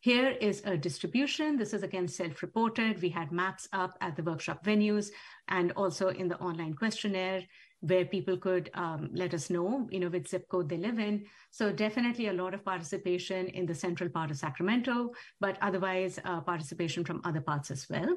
[0.00, 1.56] Here is a distribution.
[1.56, 3.00] This is again self-reported.
[3.00, 5.10] We had maps up at the workshop venues
[5.46, 7.44] and also in the online questionnaire
[7.82, 11.24] where people could um, let us know, you know, which zip code they live in.
[11.50, 16.40] So definitely a lot of participation in the central part of Sacramento, but otherwise uh,
[16.40, 18.16] participation from other parts as well.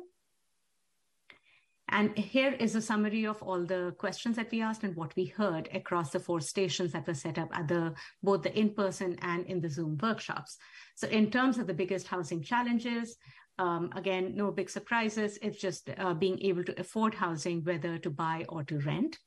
[1.90, 5.26] And here is a summary of all the questions that we asked and what we
[5.26, 7.94] heard across the four stations that were set up at the
[8.24, 10.58] both the in-person and in the Zoom workshops.
[10.96, 13.18] So in terms of the biggest housing challenges,
[13.58, 15.38] um, again, no big surprises.
[15.42, 19.18] It's just uh, being able to afford housing, whether to buy or to rent.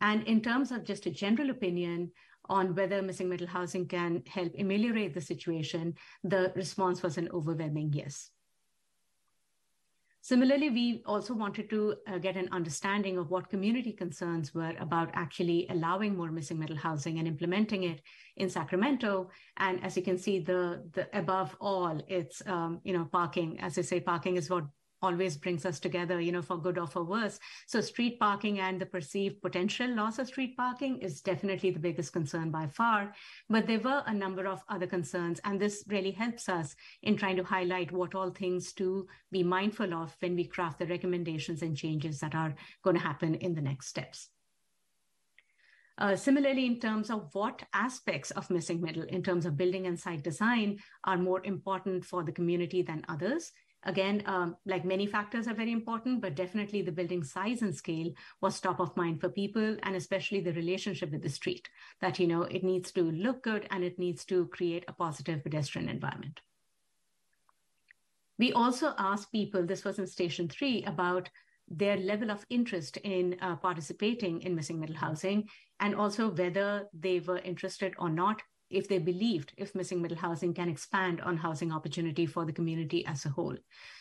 [0.00, 2.12] And in terms of just a general opinion
[2.48, 5.94] on whether missing middle housing can help ameliorate the situation,
[6.24, 8.30] the response was an overwhelming yes.
[10.20, 15.10] Similarly, we also wanted to uh, get an understanding of what community concerns were about
[15.14, 18.02] actually allowing more missing middle housing and implementing it
[18.36, 19.30] in Sacramento.
[19.56, 23.58] And as you can see, the the above all, it's um, you know parking.
[23.60, 24.64] As I say, parking is what
[25.02, 27.38] always brings us together, you know, for good or for worse.
[27.66, 32.12] So street parking and the perceived potential loss of street parking is definitely the biggest
[32.12, 33.14] concern by far.
[33.48, 37.36] But there were a number of other concerns, and this really helps us in trying
[37.36, 41.76] to highlight what all things to be mindful of when we craft the recommendations and
[41.76, 44.28] changes that are going to happen in the next steps.
[45.98, 49.98] Uh, similarly, in terms of what aspects of missing middle, in terms of building and
[49.98, 53.50] site design, are more important for the community than others,
[53.88, 58.12] Again, um, like many factors are very important, but definitely the building size and scale
[58.42, 61.70] was top of mind for people, and especially the relationship with the street.
[62.02, 65.42] That you know it needs to look good and it needs to create a positive
[65.42, 66.42] pedestrian environment.
[68.38, 71.30] We also asked people, this was in station three, about
[71.66, 75.48] their level of interest in uh, participating in missing middle housing
[75.80, 80.54] and also whether they were interested or not if they believed if missing middle housing
[80.54, 83.56] can expand on housing opportunity for the community as a whole.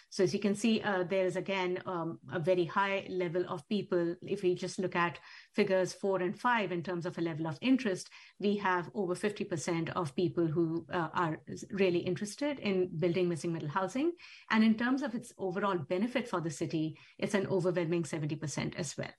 [0.10, 3.68] So as you can see, uh, there is again um, a very high level of
[3.68, 4.16] people.
[4.22, 5.20] If we just look at
[5.54, 9.90] figures four and five in terms of a level of interest, we have over 50%
[9.92, 11.40] of people who uh, are
[11.72, 14.14] really interested in building missing middle housing.
[14.50, 18.98] And in terms of its overall benefit for the city, it's an overwhelming 70% as
[18.98, 19.12] well.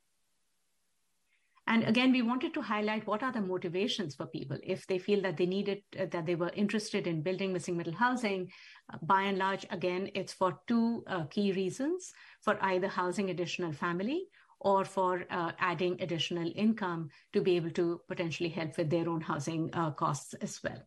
[1.69, 5.21] And again, we wanted to highlight what are the motivations for people if they feel
[5.21, 8.51] that they needed, uh, that they were interested in building missing middle housing.
[8.91, 13.75] Uh, by and large, again, it's for two uh, key reasons for either housing additional
[13.75, 14.29] family
[14.61, 19.21] or for uh, adding additional income to be able to potentially help with their own
[19.21, 20.83] housing uh, costs as well.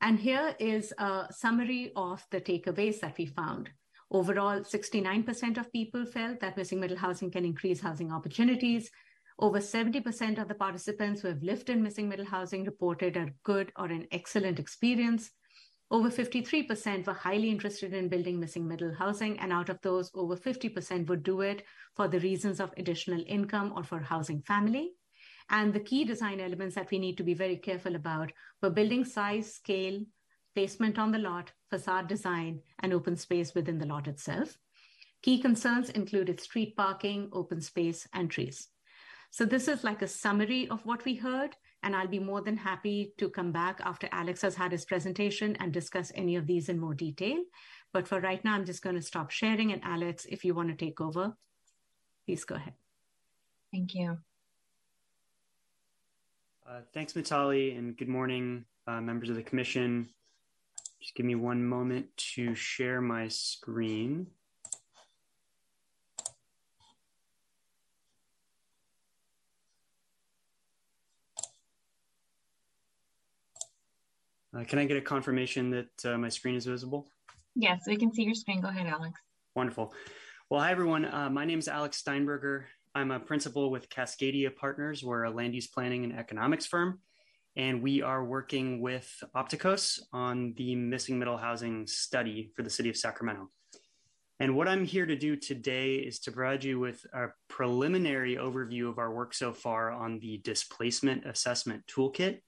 [0.00, 3.70] And here is a summary of the takeaways that we found.
[4.10, 8.90] Overall, 69% of people felt that missing middle housing can increase housing opportunities.
[9.38, 13.72] Over 70% of the participants who have lived in missing middle housing reported a good
[13.78, 15.30] or an excellent experience.
[15.92, 20.36] Over 53% were highly interested in building missing middle housing, and out of those, over
[20.36, 21.64] 50% would do it
[21.96, 24.92] for the reasons of additional income or for housing family.
[25.50, 28.32] And the key design elements that we need to be very careful about
[28.62, 30.00] were building size, scale,
[30.54, 34.56] placement on the lot, facade design, and open space within the lot itself.
[35.22, 38.68] Key concerns included street parking, open space, and trees.
[39.30, 42.56] So this is like a summary of what we heard, and I'll be more than
[42.56, 46.68] happy to come back after Alex has had his presentation and discuss any of these
[46.68, 47.38] in more detail.
[47.92, 50.68] But for right now, I'm just going to stop sharing, and Alex, if you want
[50.68, 51.36] to take over,
[52.26, 52.74] please go ahead.
[53.72, 54.18] Thank you.
[56.70, 60.08] Uh, thanks, Mitali, and good morning, uh, members of the commission.
[61.02, 64.28] Just give me one moment to share my screen.
[74.56, 77.08] Uh, can I get a confirmation that uh, my screen is visible?
[77.56, 78.60] Yes, we can see your screen.
[78.60, 79.20] Go ahead, Alex.
[79.56, 79.92] Wonderful.
[80.48, 81.04] Well, hi, everyone.
[81.04, 82.66] Uh, my name is Alex Steinberger.
[82.92, 85.04] I'm a principal with Cascadia Partners.
[85.04, 86.98] We're a land use planning and economics firm,
[87.54, 92.88] and we are working with Opticos on the missing middle housing study for the city
[92.88, 93.48] of Sacramento.
[94.40, 98.88] And what I'm here to do today is to provide you with a preliminary overview
[98.88, 102.40] of our work so far on the displacement assessment toolkit.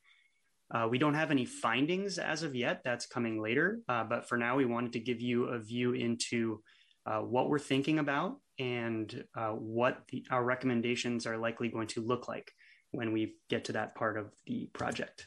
[0.75, 3.79] Uh, we don't have any findings as of yet, that's coming later.
[3.89, 6.61] Uh, but for now, we wanted to give you a view into
[7.07, 12.01] uh, what we're thinking about and uh, what the, our recommendations are likely going to
[12.01, 12.53] look like
[12.93, 15.27] when we get to that part of the project.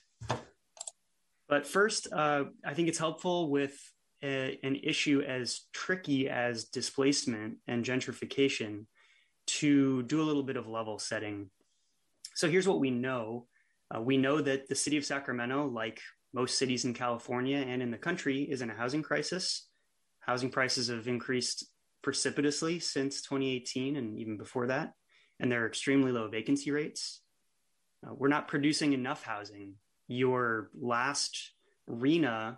[1.49, 3.77] But first, uh, I think it's helpful with
[4.23, 8.85] a, an issue as tricky as displacement and gentrification
[9.47, 11.49] to do a little bit of level setting.
[12.35, 13.47] So here's what we know.
[13.93, 15.99] Uh, we know that the city of Sacramento, like
[16.33, 19.67] most cities in California and in the country, is in a housing crisis.
[20.19, 21.65] Housing prices have increased
[22.05, 24.93] precipitously since 2018 and even before that.
[25.39, 27.21] And there are extremely low vacancy rates.
[28.05, 29.73] Uh, we're not producing enough housing.
[30.07, 31.53] Your last
[31.89, 32.57] RHNA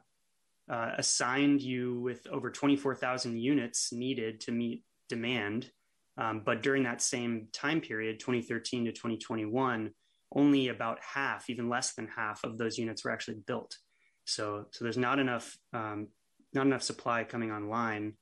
[0.70, 5.72] uh, assigned you with over 24,000 units needed to meet demand.
[6.18, 9.92] Um, but during that same time period, 2013 to 2021,
[10.36, 13.78] only about half, even less than half of those units were actually built.
[14.26, 16.10] So, so there's not enough, um,
[16.54, 18.16] not enough supply coming online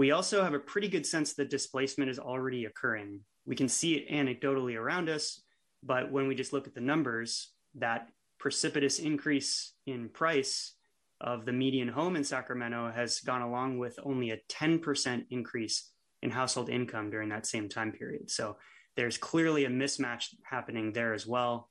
[0.00, 3.20] We also have a pretty good sense that displacement is already occurring.
[3.44, 5.42] We can see it anecdotally around us,
[5.82, 8.08] but when we just look at the numbers, that
[8.38, 10.74] precipitous increase in price
[11.20, 15.90] of the median home in Sacramento has gone along with only a 10% increase
[16.22, 18.30] in household income during that same time period.
[18.30, 18.56] So
[18.96, 21.68] there's clearly a mismatch happening there as well.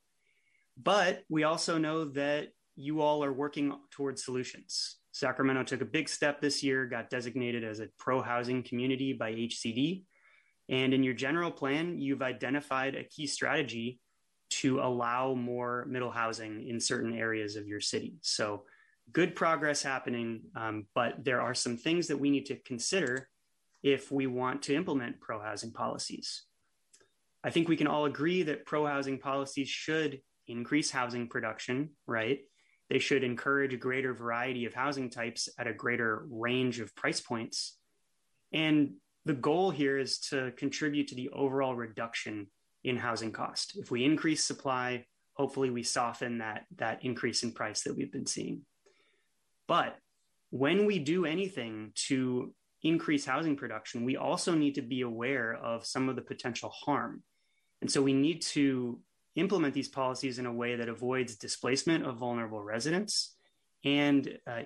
[0.78, 4.99] But we also know that you all are working towards solutions.
[5.12, 9.34] Sacramento took a big step this year, got designated as a pro housing community by
[9.34, 10.04] HCD.
[10.70, 14.00] And in your general plan, you've identified a key strategy
[14.50, 18.16] to allow more middle housing in certain areas of your city.
[18.22, 18.66] So,
[19.12, 23.28] good progress happening, um, but there are some things that we need to consider
[23.82, 26.44] if we want to implement pro housing policies.
[27.44, 32.40] I think we can all agree that pro housing policies should increase housing production, right?
[32.90, 37.22] They should encourage a greater variety of housing types at a greater range of price
[37.22, 37.78] points.
[38.52, 38.94] And
[39.26, 42.48] the goal here is to contribute to the overall reduction
[42.84, 43.78] in housing cost.
[43.78, 48.26] If we increase supply, hopefully we soften that, that increase in price that we've been
[48.26, 48.62] seeing.
[49.68, 49.98] But
[50.50, 55.86] when we do anything to increase housing production, we also need to be aware of
[55.86, 57.22] some of the potential harm.
[57.82, 59.00] And so we need to
[59.40, 63.36] implement these policies in a way that avoids displacement of vulnerable residents
[63.84, 64.62] and uh,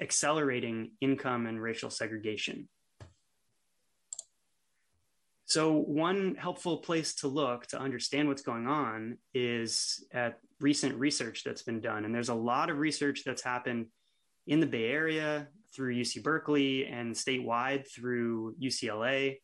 [0.00, 2.68] accelerating income and racial segregation.
[5.44, 11.44] So, one helpful place to look to understand what's going on is at recent research
[11.44, 12.06] that's been done.
[12.06, 13.88] And there's a lot of research that's happened
[14.46, 19.40] in the Bay Area through UC Berkeley and statewide through UCLA.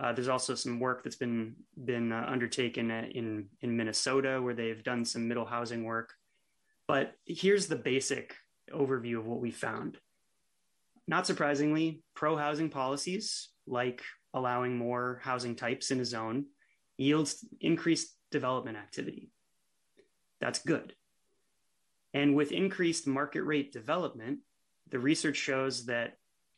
[0.00, 1.54] Uh, there's also some work that's been
[1.84, 6.14] been uh, undertaken in in Minnesota where they've done some middle housing work.
[6.88, 8.34] But here's the basic
[8.72, 9.98] overview of what we found.
[11.06, 14.02] Not surprisingly, pro housing policies like
[14.32, 16.46] allowing more housing types in a zone
[16.96, 19.30] yields increased development activity.
[20.40, 20.94] That's good.
[22.14, 24.38] And with increased market rate development,
[24.88, 26.16] the research shows that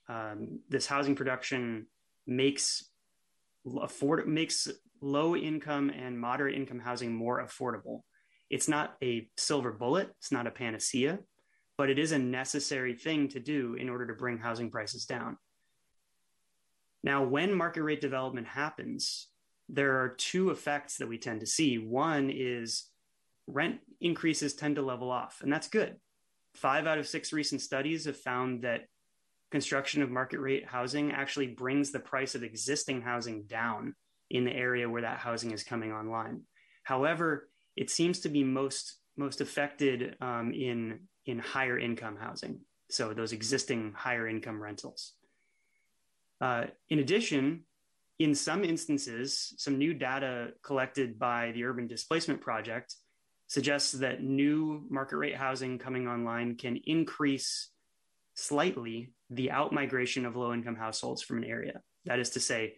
[0.09, 1.87] um, this housing production
[2.27, 2.85] makes
[3.81, 4.69] afford makes
[5.01, 8.03] low income and moderate income housing more affordable.
[8.51, 11.19] It's not a silver bullet, it's not a panacea,
[11.79, 15.39] but it is a necessary thing to do in order to bring housing prices down.
[17.03, 19.29] Now, when market rate development happens,
[19.69, 21.79] there are two effects that we tend to see.
[21.79, 22.85] One is
[23.47, 25.97] rent increases tend to level off, and that's good.
[26.55, 28.83] Five out of six recent studies have found that
[29.53, 33.95] construction of market rate housing actually brings the price of existing housing down
[34.31, 36.41] in the area where that housing is coming online.
[36.83, 42.61] However, it seems to be most most affected um, in in higher income housing,
[42.91, 45.13] so those existing higher income rentals.
[46.41, 47.65] Uh, in addition,
[48.19, 52.97] in some instances, some new data collected by the Urban Displacement Project
[53.47, 57.69] suggests that new market rate housing coming online can increase
[58.35, 61.81] slightly the outmigration of low income households from an area.
[62.05, 62.75] That is to say,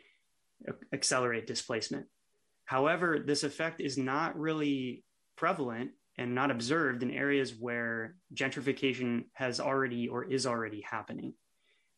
[0.93, 2.07] accelerate displacement.
[2.65, 5.05] However, this effect is not really
[5.37, 11.35] prevalent and not observed in areas where gentrification has already or is already happening.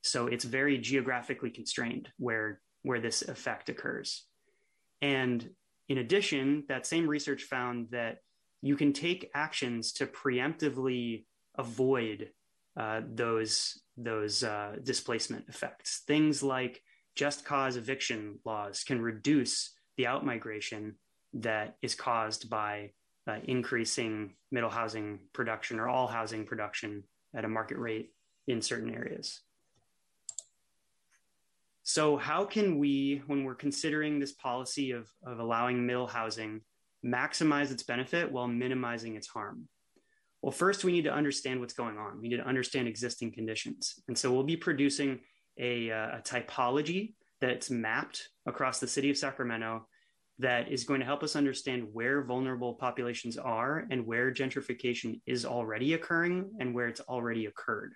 [0.02, 4.24] So it's very geographically constrained where, where this effect occurs.
[5.02, 5.50] And
[5.88, 8.18] in addition, that same research found that
[8.62, 11.26] you can take actions to preemptively
[11.58, 12.30] avoid
[12.76, 16.02] uh, those those uh, displacement effects.
[16.06, 16.82] Things like
[17.14, 20.93] just cause eviction laws can reduce the outmigration
[21.35, 22.90] that is caused by
[23.27, 27.02] uh, increasing middle housing production or all housing production
[27.35, 28.12] at a market rate
[28.47, 29.40] in certain areas.
[31.82, 36.62] So, how can we, when we're considering this policy of, of allowing middle housing,
[37.05, 39.68] maximize its benefit while minimizing its harm?
[40.42, 42.20] Well, first, we need to understand what's going on.
[42.20, 43.94] We need to understand existing conditions.
[44.06, 45.20] And so we'll be producing
[45.58, 49.86] a, uh, a typology that's mapped across the city of Sacramento
[50.38, 55.46] that is going to help us understand where vulnerable populations are and where gentrification is
[55.46, 57.94] already occurring and where it's already occurred.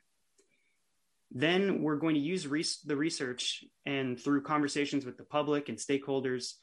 [1.30, 5.78] Then we're going to use res- the research and through conversations with the public and
[5.78, 6.54] stakeholders,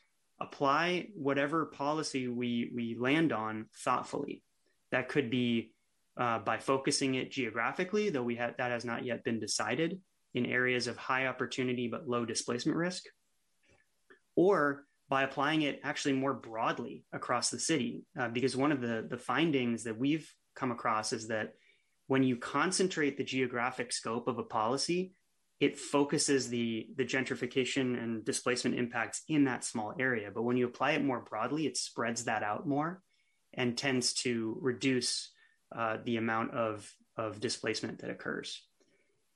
[0.42, 4.44] apply whatever policy we, we land on thoughtfully.
[4.92, 5.74] That could be
[6.18, 10.00] uh, by focusing it geographically, though we have that has not yet been decided
[10.34, 13.04] in areas of high opportunity but low displacement risk,
[14.36, 18.04] or by applying it actually more broadly across the city.
[18.20, 21.54] Uh, because one of the, the findings that we've come across is that
[22.08, 25.14] when you concentrate the geographic scope of a policy,
[25.60, 30.30] it focuses the the gentrification and displacement impacts in that small area.
[30.34, 33.02] But when you apply it more broadly, it spreads that out more
[33.58, 35.32] and tends to reduce
[35.76, 38.62] uh, the amount of of displacement that occurs.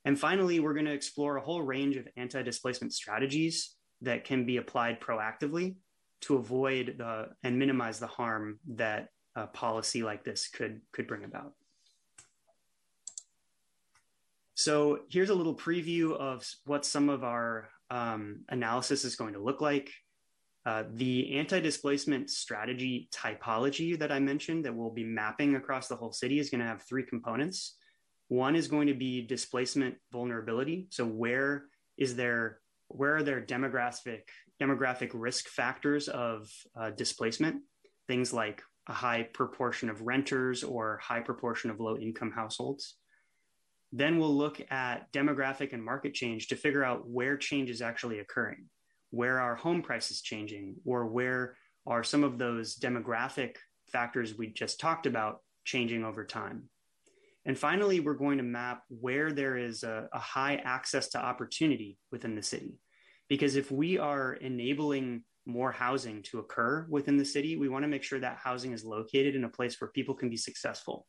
[0.06, 4.46] And finally, we're going to explore a whole range of anti displacement strategies that can
[4.46, 5.76] be applied proactively
[6.22, 11.24] to avoid the, and minimize the harm that a policy like this could, could bring
[11.24, 11.54] about.
[14.56, 19.40] So here's a little preview of what some of our um, analysis is going to
[19.40, 19.92] look like.
[20.64, 26.12] Uh, the anti-displacement strategy typology that I mentioned that we'll be mapping across the whole
[26.12, 27.78] city is going to have three components.
[28.28, 30.88] One is going to be displacement vulnerability.
[30.90, 31.66] So where
[31.98, 32.60] is there
[32.90, 34.22] where are there demographic
[34.62, 36.48] demographic risk factors of
[36.80, 37.64] uh, displacement?
[38.08, 42.96] Things like a high proportion of renters or high proportion of low income households.
[43.92, 48.20] Then we'll look at demographic and market change to figure out where change is actually
[48.20, 48.66] occurring.
[49.12, 51.56] Where are home prices changing, or where
[51.86, 53.56] are some of those demographic
[53.92, 56.70] factors we just talked about changing over time?
[57.46, 61.98] And finally, we're going to map where there is a, a, high access to opportunity
[62.12, 62.78] within the city.
[63.30, 67.90] Because if we are enabling more housing to occur within the city, we want to
[67.90, 71.08] make sure that housing is located in a place where people can be successful.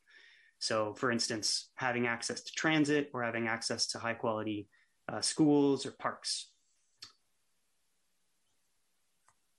[0.58, 4.68] So, for instance, having access to transit or having access to high quality
[5.12, 6.51] uh, schools or parks.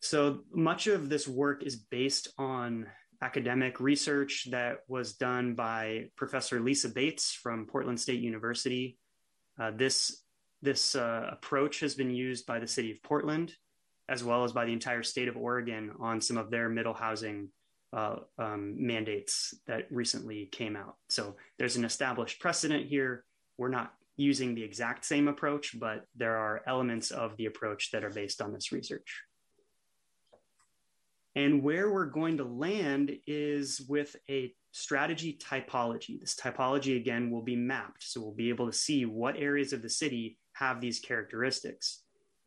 [0.04, 2.88] So, much of this work is based on
[3.22, 8.98] academic research that was done by Professor Lisa Bates from Portland State University.
[9.58, 10.26] Uh, this
[10.62, 13.54] this uh, approach has been used by the city of Portland,
[14.10, 17.48] as well as by the entire state of Oregon on some of their middle housing
[17.94, 20.98] uh, um, mandates that recently came out.
[21.08, 23.24] So there's an established precedent here.
[23.58, 28.04] We're not using the exact same approach, but there are elements of the approach that
[28.04, 29.24] are based on this research.
[31.36, 36.20] And where we're going to land is with a strategy typology.
[36.20, 38.04] This typology, again, will be mapped.
[38.04, 42.04] So we'll be able to see what areas of the city have these characteristics.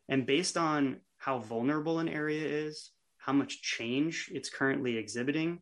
[0.09, 5.61] And based on how vulnerable an area is, how much change it's currently exhibiting,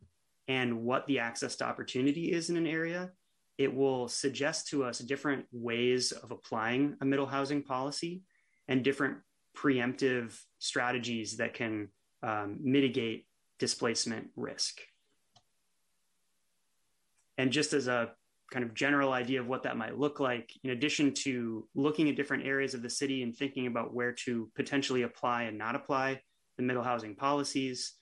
[0.49, 3.11] and what the access to opportunity is in an area,
[3.57, 8.23] it will suggest to us different ways of applying a middle housing policy
[8.69, 9.19] and different
[9.57, 11.89] preemptive strategies that can
[12.25, 13.27] um, mitigate
[13.59, 14.81] displacement risk.
[17.37, 18.13] And just as a
[18.51, 22.17] kind of general idea of what that might look like, in addition to looking at
[22.17, 26.21] different areas of the city and thinking about where to potentially apply and not apply
[26.57, 27.95] the middle housing policies,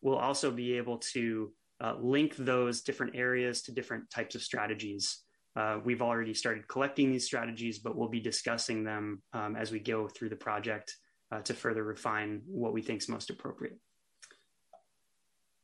[0.00, 5.22] we'll also be able to uh, link those different areas to different types of strategies.
[5.56, 9.80] Uh, we've already started collecting these strategies, but we'll be discussing them um, as we
[9.80, 10.94] go through the project
[11.32, 13.78] uh, to further refine what we think is most appropriate.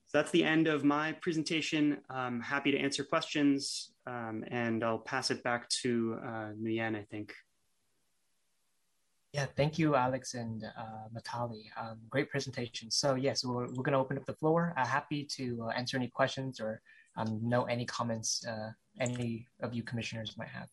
[0.06, 1.98] So that's the end of my presentation.
[2.10, 7.06] I'm happy to answer questions, um, and I'll pass it back to uh, Nguyen, I
[7.10, 7.32] think.
[9.32, 11.64] Yeah, thank you, Alex and uh, Mitali.
[11.80, 12.90] Um, great presentation.
[12.90, 14.74] So yes, we're, we're going to open up the floor.
[14.76, 16.82] Uh, happy to uh, answer any questions or
[17.16, 20.68] um, know any comments uh, any of you commissioners might have.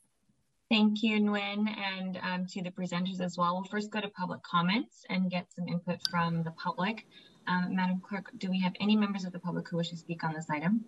[0.69, 3.55] Thank you, Nguyen, and um, to the presenters as well.
[3.55, 7.07] We'll first go to public comments and get some input from the public.
[7.47, 10.23] Um, Madam Clerk, do we have any members of the public who wish to speak
[10.23, 10.85] on this item?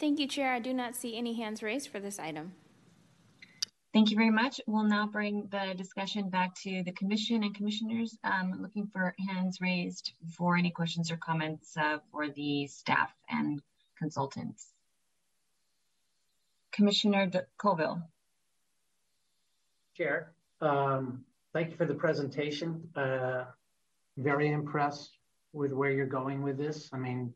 [0.00, 0.54] Thank you, Chair.
[0.54, 2.54] I do not see any hands raised for this item.
[3.92, 4.58] Thank you very much.
[4.66, 8.16] We'll now bring the discussion back to the Commission and Commissioners.
[8.24, 13.60] Um, looking for hands raised for any questions or comments uh, for the staff and
[13.98, 14.72] consultants.
[16.72, 18.02] Commissioner Colville.
[19.96, 20.32] Chair.
[20.60, 22.88] Um, thank you for the presentation.
[22.96, 23.44] Uh,
[24.16, 25.18] very impressed
[25.52, 26.90] with where you're going with this.
[26.92, 27.32] I mean,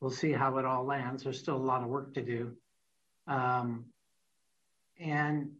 [0.00, 1.22] we'll see how it all lands.
[1.22, 2.52] There's still a lot of work to do.
[3.28, 3.84] Um,
[4.98, 5.52] and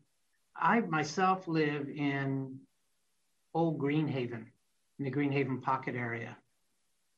[0.57, 2.59] I myself live in
[3.55, 4.47] Old Greenhaven,
[4.99, 6.37] in the Greenhaven pocket area.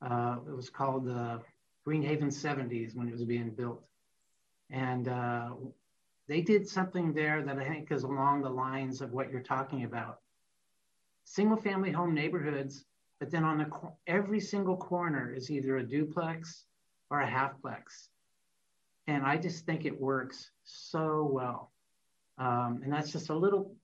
[0.03, 1.41] Uh, it was called the
[1.87, 3.83] Greenhaven 70s when it was being built.
[4.71, 5.51] And uh,
[6.33, 9.85] they did something there that I think is along the lines of what you're talking
[9.85, 10.21] about.
[11.25, 12.87] Single family home neighborhoods,
[13.21, 13.71] but then on the
[14.07, 16.65] every single corner is either a duplex
[17.11, 18.09] or a halfplex.
[19.07, 21.71] And I just think it works so well.
[22.39, 23.75] Um, and that's just a little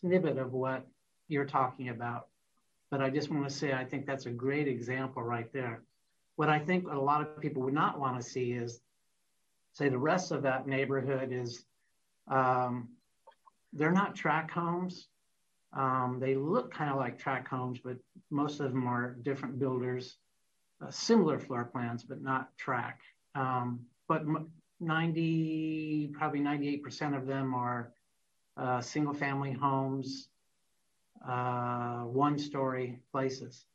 [0.00, 0.86] snippet of what
[1.28, 2.26] you're talking about.
[2.90, 5.82] But I just want to say I think that's a great example right there.
[6.36, 8.82] What I think a lot of people would not want to see is,
[9.72, 11.64] say, the rest of that neighborhood is
[12.28, 12.88] um,
[13.72, 15.08] they're not tract homes,
[15.72, 17.98] Um, they look kind of like tract homes, but
[18.30, 20.18] most of them are different builders,
[20.80, 23.00] uh, similar floor plans, but not track.
[23.34, 24.24] Um, but
[24.80, 27.92] 90, probably 98% of them are
[28.56, 30.28] uh, single family homes,
[31.26, 33.66] uh, one story places.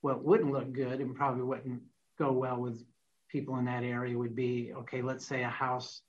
[0.00, 1.82] What wouldn't look good and probably wouldn't
[2.18, 2.82] go well with
[3.28, 6.02] people in that area would be okay, let's say a house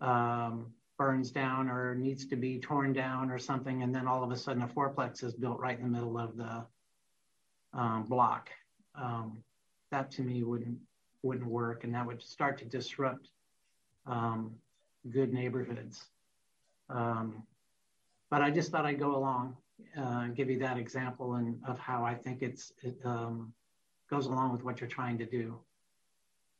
[0.00, 4.30] um, burns down or needs to be torn down or something, and then all of
[4.30, 6.64] a sudden a fourplex is built right in the middle of the
[7.72, 8.50] um, block.
[8.94, 9.38] Um,
[9.90, 10.78] that to me wouldn't
[11.22, 13.30] wouldn't work, and that would start to disrupt
[14.06, 14.52] um,
[15.10, 16.04] good neighborhoods.
[16.90, 17.42] Um,
[18.30, 19.56] but I just thought I'd go along
[19.96, 23.52] uh, and give you that example and of how I think it's it um,
[24.10, 25.58] goes along with what you're trying to do.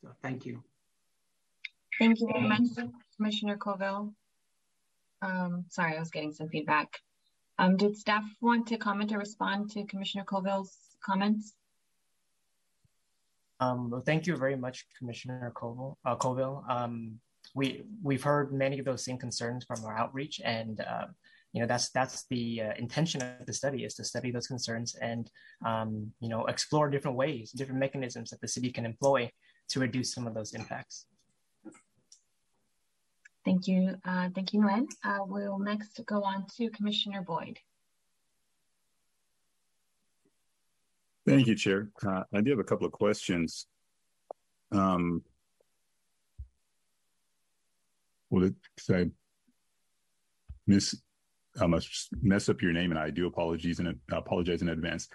[0.03, 0.63] So thank you.
[1.99, 2.63] Thank you very much,
[3.17, 4.13] Commissioner Colville.
[5.23, 7.01] Um, sorry, I was getting some feedback.
[7.59, 11.55] Um, did staff want to comment or respond to Commissioner Colville's comments?
[13.61, 15.99] Um, well, thank you very much, Commissioner Colville.
[16.05, 16.65] Uh, Colville.
[16.69, 17.19] Um,
[17.55, 21.07] we we've heard many of those same concerns from our outreach, and uh,
[21.53, 24.95] you know that's that's the uh, intention of the study is to study those concerns
[24.97, 25.31] and
[25.67, 29.31] um, you know explore different ways, different mechanisms that the city can employ
[29.71, 31.07] to reduce some of those impacts.
[33.45, 33.97] Thank you.
[34.05, 34.87] Uh, thank you, Nguyen.
[35.05, 37.59] Uh, we'll next go on to Commissioner Boyd.
[41.27, 41.89] Thank you, Chair.
[42.07, 43.67] Uh, I do have a couple of questions.
[44.73, 45.23] Um,
[48.31, 48.51] well,
[48.91, 49.11] I
[50.67, 50.95] miss,
[51.61, 55.09] I must mess up your name, and I do apologize in apologize in advance.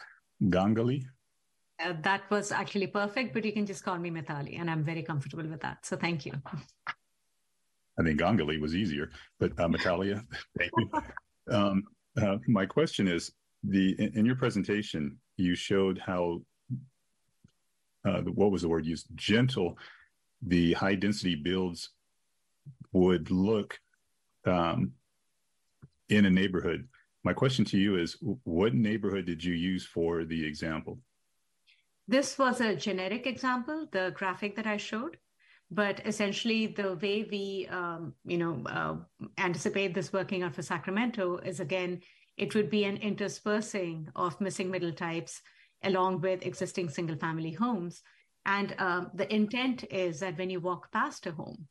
[0.43, 1.03] Ganguly.
[1.79, 5.03] Uh, that was actually perfect, but you can just call me Mitali, and I'm very
[5.03, 5.85] comfortable with that.
[5.85, 6.33] So thank you.
[7.99, 10.23] I think Ganguly was easier, but uh, Metalia,
[10.57, 10.89] thank you.
[11.51, 11.83] Um,
[12.21, 13.31] uh, my question is:
[13.63, 16.41] the in, in, your presentation, you showed how
[18.05, 19.07] uh, what was the word used?
[19.15, 19.77] Gentle,
[20.41, 21.89] the high density builds
[22.93, 23.79] would look
[24.45, 24.91] um,
[26.09, 26.87] in a neighborhood.
[27.23, 30.99] My question to you is: What neighborhood did you use for the example?
[32.07, 35.17] This was a generic example, the graphic that I showed.
[35.73, 38.97] But essentially, the way we, um, you know, uh,
[39.39, 42.01] anticipate this working out for Sacramento is again,
[42.37, 45.41] it would be an interspersing of missing middle types
[45.81, 48.03] along with existing single-family homes.
[48.45, 51.67] And um, the intent is that when you walk past a home,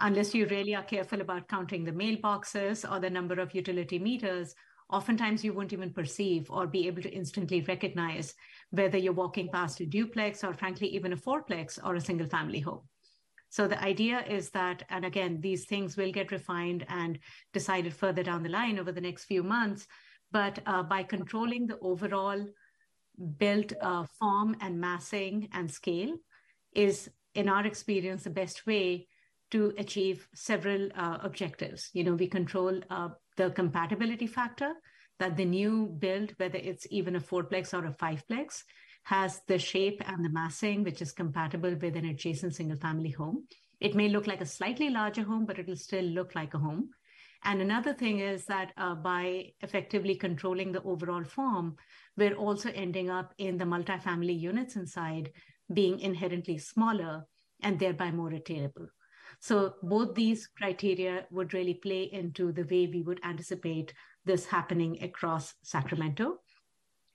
[0.00, 4.56] unless you really are careful about counting the mailboxes or the number of utility meters,
[4.90, 8.34] oftentimes you won't even perceive or be able to instantly recognize
[8.70, 12.58] whether you're walking past a duplex or frankly even a fourplex or a single family
[12.58, 12.82] home
[13.54, 17.20] so the idea is that and again these things will get refined and
[17.52, 19.86] decided further down the line over the next few months.
[20.32, 22.44] But uh, by controlling the overall
[23.38, 26.16] built uh, form and massing and scale
[26.74, 29.06] is in our experience the best way
[29.52, 31.90] to achieve several uh, objectives.
[31.92, 34.72] You know we control uh, the compatibility factor
[35.20, 38.64] that the new build, whether it's even a fourplex or a fiveplex,
[39.04, 43.44] has the shape and the massing which is compatible with an adjacent single family home.
[43.80, 46.90] It may look like a slightly larger home, but it'll still look like a home.
[47.44, 51.76] And another thing is that uh, by effectively controlling the overall form,
[52.16, 55.30] we're also ending up in the multifamily units inside
[55.72, 57.26] being inherently smaller
[57.62, 58.88] and thereby more attainable.
[59.40, 63.92] So both these criteria would really play into the way we would anticipate
[64.24, 66.38] this happening across Sacramento.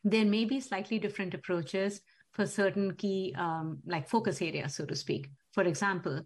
[0.10, 4.96] There may be slightly different approaches for certain key, um, like focus areas, so to
[4.96, 5.30] speak.
[5.54, 6.22] For example,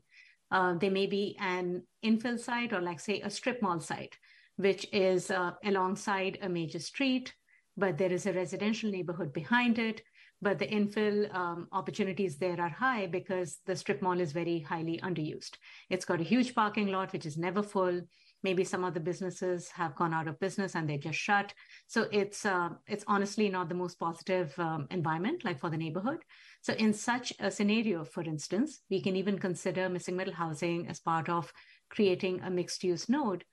[0.52, 4.16] uh, there may be an infill site or, like, say, a strip mall site,
[4.56, 7.34] which is uh, alongside a major street,
[7.76, 10.02] but there is a residential neighborhood behind it.
[10.42, 15.00] But the infill um, opportunities there are high because the strip mall is very highly
[15.04, 15.56] underused.
[15.90, 18.02] It's got a huge parking lot, which is never full
[18.44, 21.54] maybe some of the businesses have gone out of business and they just shut.
[21.88, 26.20] So it's uh, it's honestly not the most positive um, environment like for the neighborhood.
[26.62, 31.00] So in such a scenario for instance we can even consider missing middle housing as
[31.00, 31.52] part of
[31.90, 33.44] creating a mixed use node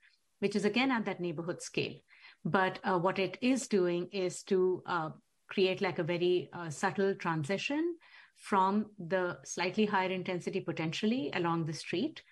[0.41, 1.95] which is again at that neighborhood scale.
[2.45, 5.11] But uh, what it is doing is to uh,
[5.49, 7.97] create like a very uh, subtle transition
[8.37, 12.23] from the slightly higher intensity potentially along the street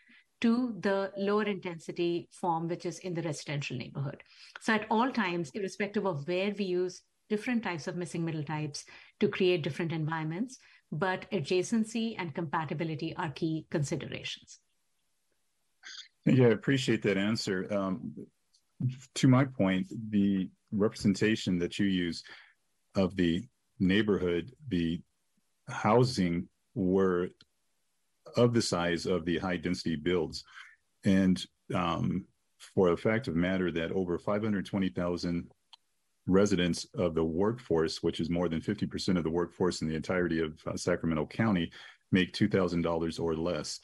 [0.41, 4.23] to the lower intensity form, which is in the residential neighborhood.
[4.61, 8.85] So at all times, irrespective of where we use different types of missing middle types
[9.21, 10.59] to create different environments,
[10.91, 14.61] but adjacency and compatibility are key considerations.
[16.25, 17.67] Yeah, I appreciate that answer.
[17.73, 18.15] Um,
[19.15, 22.23] to my point, the representation that you use
[22.95, 23.45] of the
[23.79, 25.01] neighborhood, the
[25.69, 27.29] housing were
[28.37, 30.45] of the size of the high density builds.
[31.05, 31.45] And
[31.75, 32.25] um,
[32.75, 35.51] for a fact of matter that over 520,000
[36.27, 40.41] residents of the workforce, which is more than 50% of the workforce in the entirety
[40.41, 41.71] of uh, Sacramento County,
[42.13, 43.81] make $2,000 or less,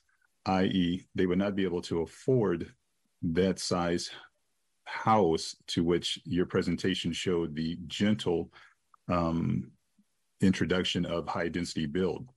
[0.46, 2.72] i.e., they would not be able to afford
[3.22, 4.10] that size
[4.84, 8.50] house to which your presentation showed the gentle
[9.08, 9.70] um,
[10.40, 12.28] introduction of high density build.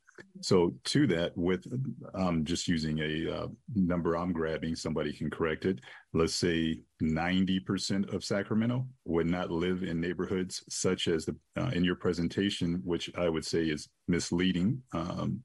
[0.41, 1.65] So to that, with
[2.13, 5.79] um, just using a uh, number I'm grabbing, somebody can correct it.
[6.13, 11.83] Let's say 90% of Sacramento would not live in neighborhoods such as the uh, in
[11.83, 15.41] your presentation, which I would say is misleading um,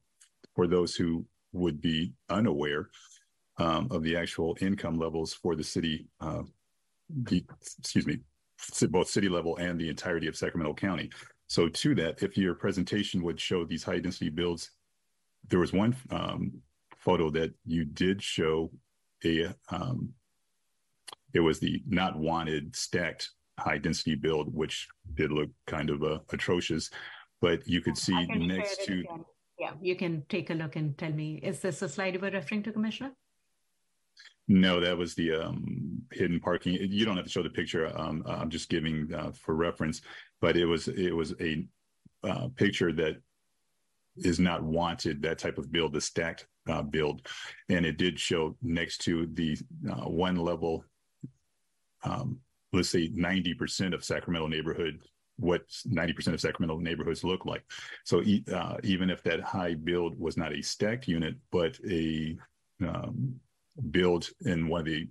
[0.54, 2.88] for those who would be unaware
[3.58, 6.42] um, of the actual income levels for the city, uh,
[7.24, 7.44] the,
[7.78, 8.18] excuse me,
[8.88, 11.10] both city level and the entirety of Sacramento County.
[11.52, 14.70] So to that, if your presentation would show these high density builds,
[15.48, 16.50] there was one um,
[16.96, 18.70] photo that you did show
[19.22, 20.14] a, um,
[21.34, 26.20] it was the not wanted stacked high density build, which did look kind of uh,
[26.30, 26.88] atrocious,
[27.42, 29.00] but you could see next to.
[29.00, 29.24] Again.
[29.58, 32.30] Yeah, you can take a look and tell me, is this a slide you were
[32.30, 33.12] referring to, Commissioner?
[34.48, 36.78] No, that was the um, hidden parking.
[36.80, 37.92] You don't have to show the picture.
[37.94, 40.00] Um, I'm just giving uh, for reference,
[40.42, 41.64] but it was it was a
[42.24, 43.16] uh, picture that
[44.16, 45.22] is not wanted.
[45.22, 47.26] That type of build, the stacked uh, build,
[47.70, 49.56] and it did show next to the
[49.90, 50.84] uh, one level.
[52.04, 52.40] Um,
[52.72, 55.00] let's say 90% of Sacramento neighborhood
[55.36, 57.64] what 90% of Sacramento neighborhoods look like.
[58.04, 62.36] So uh, even if that high build was not a stacked unit, but a
[62.86, 63.34] um,
[63.90, 65.08] build in one of the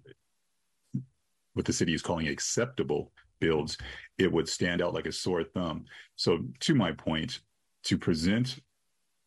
[1.54, 3.12] what the city is calling acceptable
[3.42, 3.78] builds,
[4.18, 5.84] it would stand out like a sore thumb.
[6.16, 7.40] So to my point,
[7.84, 8.60] to present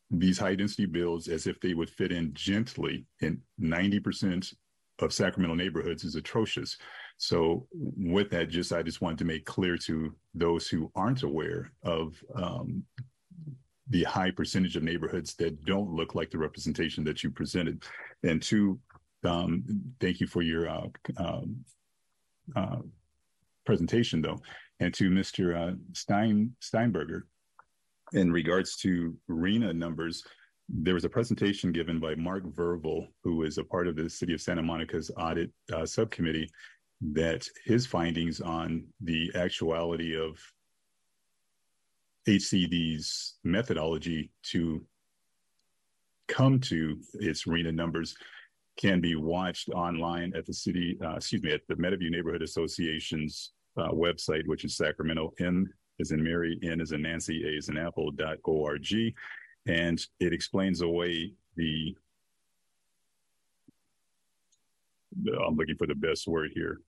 [0.09, 4.53] these high density builds as if they would fit in gently in 90%
[4.99, 6.77] of Sacramento neighborhoods is atrocious.
[7.17, 11.71] So with that, just I just wanted to make clear to those who aren't aware
[11.83, 12.83] of um,
[13.89, 17.83] the high percentage of neighborhoods that don't look like the representation that you presented.
[18.23, 18.79] And two,
[19.23, 19.63] um,
[19.99, 20.87] thank you for your uh,
[21.17, 21.57] um,
[22.55, 22.77] uh,
[23.65, 24.41] presentation, though.
[24.79, 25.55] And to Mr.
[25.55, 27.25] Uh, Stein Steinberger,
[28.13, 30.23] in regards to RHNA numbers,
[30.67, 34.33] there was a presentation given by Mark Verville, who is a part of the City
[34.33, 36.49] of Santa Monica's audit uh, subcommittee,
[37.01, 40.39] that his findings on the actuality of
[42.27, 44.83] HCD's methodology to
[46.27, 48.15] come to its RHNA numbers
[48.77, 53.53] can be watched online at the city, uh, excuse me, at the Meadowview Neighborhood Association's
[53.77, 57.69] uh, website, which is Sacramento M is in Mary, N is in Nancy, A is
[57.69, 58.85] in Apple dot org,
[59.67, 61.95] and it explains away the.
[65.45, 66.81] I'm looking for the best word here.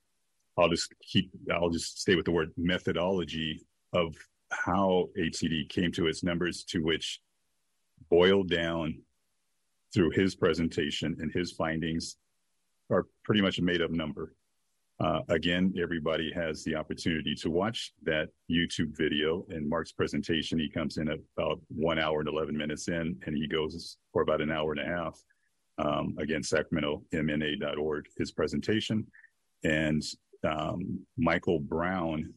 [0.58, 1.32] I'll just keep.
[1.52, 4.16] I'll just stay with the word methodology of
[4.52, 7.22] how HCD came to its numbers, to which
[8.10, 9.02] boiled down
[9.94, 12.18] through his presentation and his findings
[12.90, 14.34] are pretty much a made up number.
[15.00, 19.46] Uh, again, everybody has the opportunity to watch that YouTube video.
[19.52, 23.48] In Mark's presentation, he comes in about one hour and 11 minutes in, and he
[23.48, 25.22] goes for about an hour and a half.
[25.78, 29.06] Um, again, SacramentoMNA.org, his presentation.
[29.64, 30.02] And
[30.44, 32.34] um, Michael Brown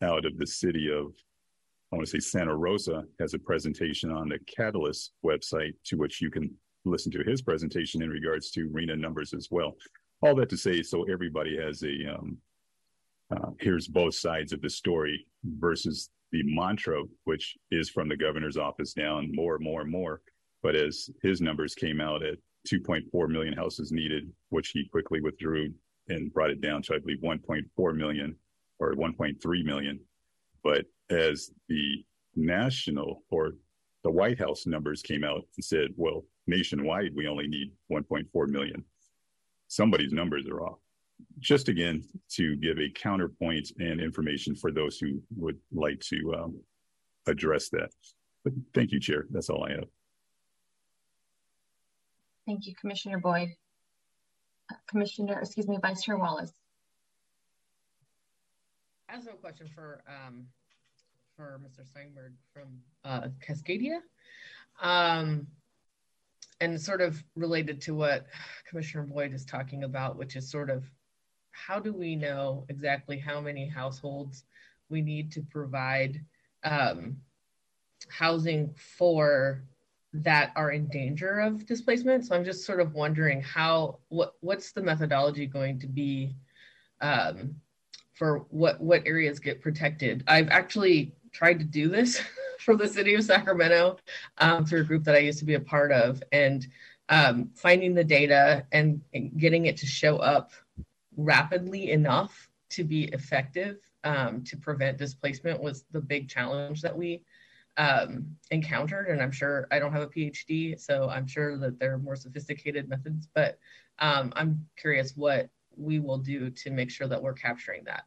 [0.00, 1.12] out of the city of,
[1.92, 6.20] I want to say Santa Rosa, has a presentation on the Catalyst website to which
[6.20, 6.54] you can
[6.84, 9.76] listen to his presentation in regards to RHNA numbers as well.
[10.22, 12.38] All that to say, so everybody has a um,
[13.30, 18.56] uh, here's both sides of the story versus the mantra, which is from the governor's
[18.56, 20.20] office down more, more, more.
[20.62, 25.72] But as his numbers came out at 2.4 million houses needed, which he quickly withdrew
[26.08, 28.34] and brought it down to, I believe, 1.4 million
[28.78, 30.00] or 1.3 million.
[30.62, 33.52] But as the national or
[34.04, 38.84] the White House numbers came out and said, well, nationwide, we only need 1.4 million.
[39.68, 40.78] Somebody's numbers are off.
[41.38, 46.60] Just again, to give a counterpoint and information for those who would like to um,
[47.26, 47.90] address that.
[48.44, 49.26] But thank you, Chair.
[49.30, 49.88] That's all I have.
[52.46, 53.50] Thank you, Commissioner Boyd.
[54.70, 56.52] Uh, Commissioner, excuse me, Vice Chair Wallace.
[59.08, 60.46] I have a question for um,
[61.36, 61.86] for Mr.
[61.86, 64.00] Steinberg from uh, Cascadia.
[64.80, 65.46] Um,
[66.60, 68.26] and sort of related to what
[68.68, 70.84] Commissioner Boyd is talking about, which is sort of
[71.52, 74.44] how do we know exactly how many households
[74.88, 76.20] we need to provide
[76.64, 77.16] um,
[78.08, 79.64] housing for
[80.12, 82.24] that are in danger of displacement.
[82.26, 86.34] So I'm just sort of wondering how what what's the methodology going to be
[87.00, 87.54] um,
[88.14, 90.24] for what what areas get protected.
[90.26, 92.20] I've actually tried to do this
[92.58, 93.98] for the city of Sacramento
[94.38, 96.66] um, through a group that I used to be a part of, and
[97.08, 100.52] um, finding the data and, and, getting it to show up
[101.16, 107.22] rapidly enough to be effective um, to prevent displacement was the big challenge that we
[107.78, 109.08] um, encountered.
[109.08, 112.16] And I'm sure I don't have a PhD, so I'm sure that there are more
[112.16, 113.58] sophisticated methods, but
[113.98, 118.04] um, I'm curious what we will do to make sure that we're capturing that.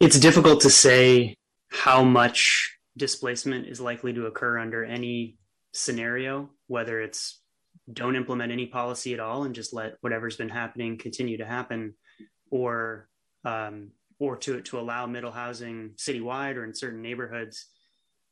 [0.00, 1.37] It's difficult to say
[1.68, 5.38] how much displacement is likely to occur under any
[5.72, 7.40] scenario, whether it's
[7.92, 11.94] don't implement any policy at all and just let whatever's been happening continue to happen,
[12.50, 13.08] or
[13.44, 17.66] um, or to to allow middle housing citywide or in certain neighborhoods.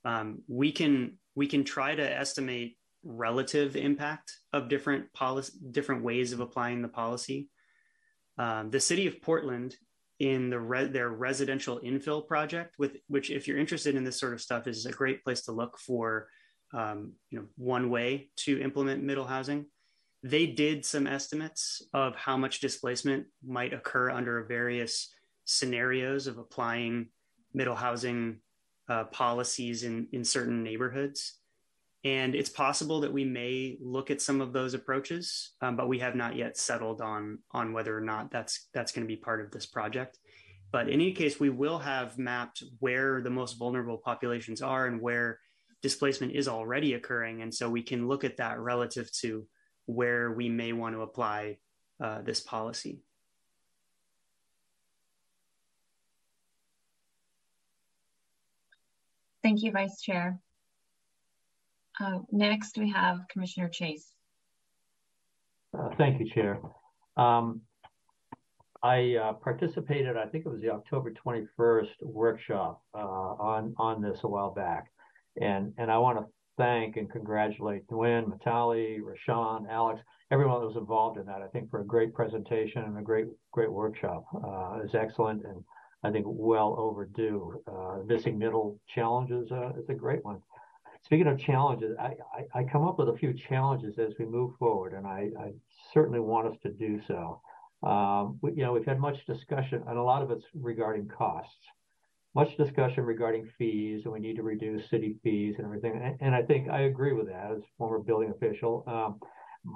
[0.04, 6.32] Um, we can we can try to estimate relative impact of different policy different ways
[6.32, 7.48] of applying the policy.
[8.38, 9.76] Um, the city of Portland
[10.18, 14.32] in the re- their residential infill project with which if you're interested in this sort
[14.32, 16.28] of stuff is a great place to look for
[16.72, 19.66] um, you know one way to implement middle housing.
[20.22, 25.12] They did some estimates of how much displacement might occur under various
[25.44, 27.08] scenarios of applying
[27.54, 28.38] middle housing
[28.88, 31.38] uh, policies in in certain neighborhoods
[32.06, 35.98] and it's possible that we may look at some of those approaches um, but we
[35.98, 39.40] have not yet settled on on whether or not that's that's going to be part
[39.40, 40.18] of this project
[40.72, 45.00] but in any case we will have mapped where the most vulnerable populations are and
[45.00, 45.38] where
[45.82, 47.42] displacement is already occurring.
[47.42, 49.46] And so we can look at that relative to
[49.86, 51.58] where we may want to apply
[52.02, 52.98] uh, this policy.
[59.42, 60.40] Thank you, Vice Chair.
[62.00, 64.12] Uh, next, we have Commissioner Chase.
[65.76, 66.60] Uh, thank you, Chair.
[67.16, 67.62] Um,
[68.82, 74.20] I uh, participated, I think it was the October 21st workshop uh, on, on this
[74.22, 74.92] a while back.
[75.40, 80.00] And, and I want to thank and congratulate Nguyen, Mitali, Rashawn, Alex,
[80.30, 81.42] everyone that was involved in that.
[81.42, 84.24] I think for a great presentation and a great, great workshop.
[84.34, 85.64] Uh, is excellent and
[86.04, 87.62] I think well overdue.
[87.66, 90.40] Uh, missing middle challenges is a great one.
[91.06, 94.56] Speaking of challenges, I, I, I, come up with a few challenges as we move
[94.58, 95.52] forward, and I, I
[95.94, 97.40] certainly want us to do so.
[97.82, 101.66] Um, we, you know, we've had much discussion, and a lot of it's regarding costs
[102.36, 105.98] much discussion regarding fees, and we need to reduce city fees and everything.
[106.04, 108.84] And, and I think I agree with that as former building official.
[108.86, 109.18] Um,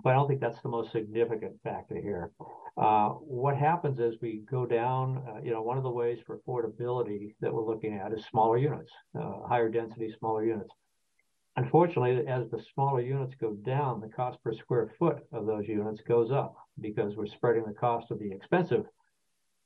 [0.04, 2.32] but I don't think that's the most significant factor here.
[2.76, 6.38] Uh, what happens is we go down, uh, you know, one of the ways for
[6.38, 10.70] affordability that we're looking at is smaller units, uh, higher density, smaller units.
[11.56, 16.00] Unfortunately, as the smaller units go down, the cost per square foot of those units
[16.06, 18.86] goes up because we're spreading the cost of the expensive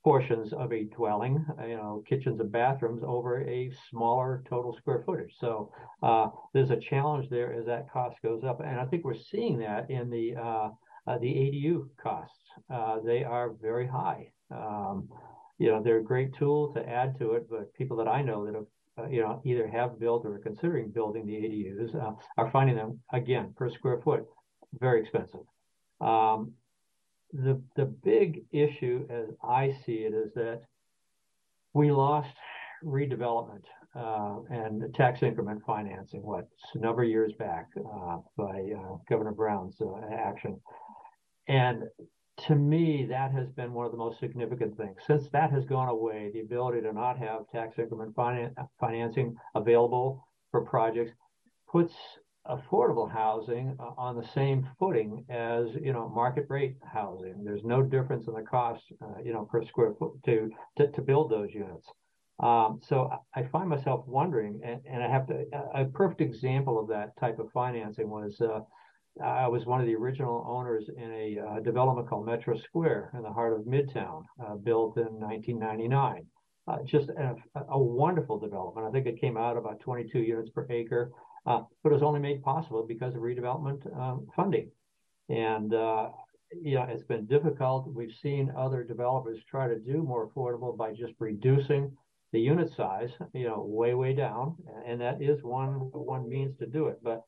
[0.02, 5.32] portions of a dwelling, you know, kitchens and bathrooms over a smaller total square footage.
[5.40, 9.14] So uh, there's a challenge there as that cost goes up, and I think we're
[9.14, 10.68] seeing that in the uh,
[11.06, 12.38] uh, the ADU costs.
[12.72, 14.30] Uh, they are very high.
[14.50, 15.08] Um,
[15.58, 18.44] you know, they're a great tool to add to it, but people that I know
[18.46, 18.66] that have
[18.98, 22.76] uh, you know either have built or are considering building the ADUs uh, are finding
[22.76, 24.26] them again per square foot
[24.80, 25.40] very expensive.
[26.00, 26.52] Um,
[27.32, 30.62] the the big issue, as I see it, is that
[31.72, 32.34] we lost
[32.84, 33.64] redevelopment
[33.96, 36.22] uh, and tax increment financing.
[36.22, 40.60] What a number of years back uh, by uh, Governor Brown's uh, action,
[41.48, 41.84] and
[42.36, 44.96] to me, that has been one of the most significant things.
[45.06, 50.26] Since that has gone away, the ability to not have tax increment finan- financing available
[50.50, 51.12] for projects
[51.70, 51.94] puts
[52.46, 57.42] affordable housing uh, on the same footing as you know market rate housing.
[57.44, 61.02] There's no difference in the cost, uh, you know, per square foot to to, to
[61.02, 61.88] build those units.
[62.40, 65.44] Um, so I find myself wondering, and, and, I have to.
[65.74, 68.60] A perfect example of that type of financing was uh,
[69.22, 73.22] I was one of the original owners in a uh, development called Metro Square in
[73.22, 76.26] the heart of Midtown, uh, built in 1999.
[76.66, 77.34] Uh, just a,
[77.68, 78.86] a, wonderful development.
[78.86, 81.12] I think it came out about 22 units per acre
[81.46, 84.70] uh, but it was only made possible because of redevelopment um, funding.
[85.28, 86.08] And uh,
[86.62, 87.92] know, it's been difficult.
[87.92, 91.92] We've seen other developers try to do more affordable by just reducing
[92.32, 96.66] the unit size, you know, way way down, and that is one one means to
[96.66, 96.98] do it.
[97.02, 97.22] But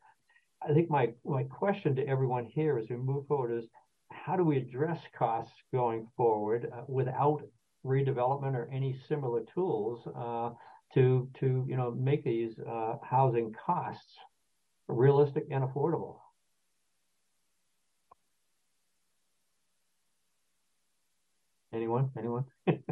[0.69, 3.65] I think my my question to everyone here as we move forward is,
[4.11, 7.43] how do we address costs going forward uh, without
[7.85, 10.51] redevelopment or any similar tools uh,
[10.95, 14.17] to to you know make these uh, housing costs
[14.89, 16.17] realistic and affordable.
[21.73, 22.11] Anyone?
[22.19, 22.45] Anyone?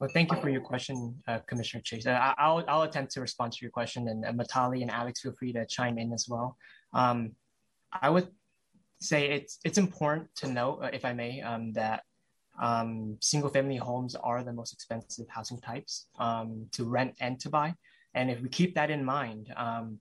[0.00, 2.06] well, thank you for your question, uh, Commissioner Chase.
[2.06, 5.34] Uh, I'll, I'll attempt to respond to your question, and uh, Mitali and Alex, feel
[5.38, 6.56] free to chime in as well.
[6.94, 7.32] Um,
[7.92, 8.28] I would
[9.00, 12.04] say it's it's important to note, uh, if I may, um, that
[12.58, 17.74] um, single-family homes are the most expensive housing types um, to rent and to buy.
[18.14, 20.00] And if we keep that in mind, um,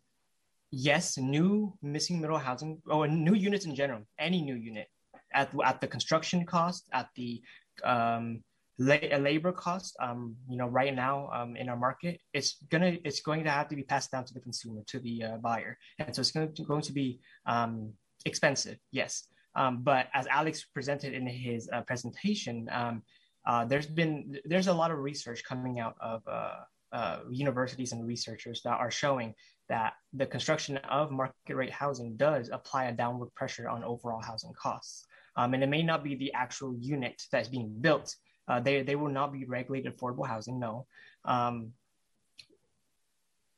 [0.72, 4.88] yes, new missing middle housing or new units in general, any new unit
[5.34, 7.42] at, at the construction cost, at the
[7.84, 8.44] um,
[8.80, 13.22] la- labor cost, um, you know, right now um, in our market, it's gonna it's
[13.22, 16.15] going to have to be passed down to the consumer, to the uh, buyer, and
[16.15, 17.93] so it's going to, going to be um,
[18.26, 19.27] expensive, yes.
[19.56, 23.03] Um, but as Alex presented in his uh, presentation, um,
[23.45, 26.60] uh, there's been there's a lot of research coming out of uh,
[26.91, 29.34] uh, universities and researchers that are showing
[29.68, 34.53] that the construction of market rate housing does apply a downward pressure on overall housing
[34.53, 35.06] costs.
[35.35, 38.15] Um, and it may not be the actual unit that's being built.
[38.50, 40.88] Uh, they, they will not be regulated affordable housing, no.
[41.24, 41.74] Um,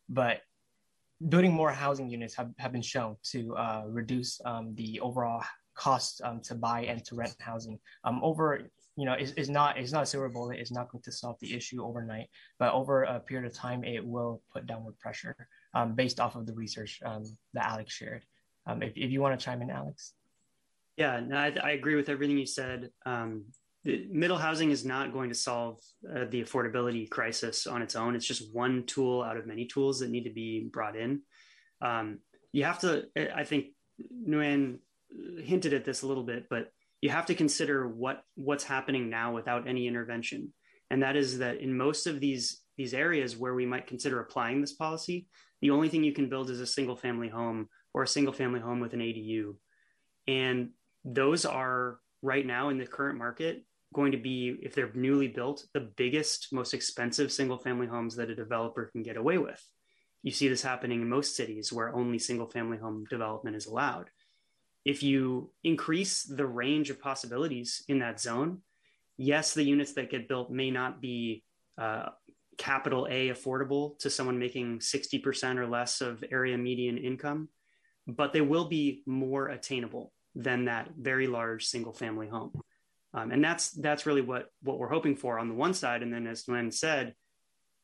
[0.09, 0.41] but
[1.29, 5.41] building more housing units have, have been shown to uh, reduce um, the overall
[5.75, 7.79] cost um, to buy and to rent housing.
[8.03, 10.59] Um, over you know is, is not is not a silver bullet.
[10.59, 12.27] It's not going to solve the issue overnight
[12.59, 16.45] but over a period of time it will put downward pressure um, based off of
[16.45, 17.23] the research um,
[17.53, 18.25] that alex shared.
[18.67, 20.13] If, if you want to chime in alex?
[20.97, 22.89] Yeah no, I, I agree with everything you said.
[23.05, 23.45] Um,
[23.83, 28.15] middle housing is not going to solve uh, the affordability crisis on its own.
[28.15, 31.21] It's just one tool out of many tools that need to be brought in.
[31.81, 32.19] Um,
[32.51, 33.67] you have to i think
[34.27, 34.77] nguyen
[35.41, 36.67] hinted at this a little bit but
[37.01, 40.53] you have to consider what what's happening now without any intervention.
[40.89, 44.61] And that is that in most of these these areas where we might consider applying
[44.61, 45.27] this policy
[45.61, 48.59] the only thing you can build is a single family home or a single family
[48.59, 49.55] home with an adu
[50.27, 50.69] and
[51.05, 53.63] those are right now in the current market
[53.93, 58.29] going to be if they're newly built the biggest most expensive single family homes that
[58.29, 59.61] a developer can get away with
[60.23, 64.09] you see this happening in most cities where only single family home development is allowed
[64.85, 68.61] if you increase the range of possibilities in that zone,
[69.17, 71.43] yes, the units that get built may not be
[71.77, 72.09] uh,
[72.57, 77.49] capital A affordable to someone making 60% or less of area median income,
[78.07, 82.51] but they will be more attainable than that very large single family home.
[83.13, 86.01] Um, and that's that's really what what we're hoping for on the one side.
[86.01, 87.13] And then as Glenn said,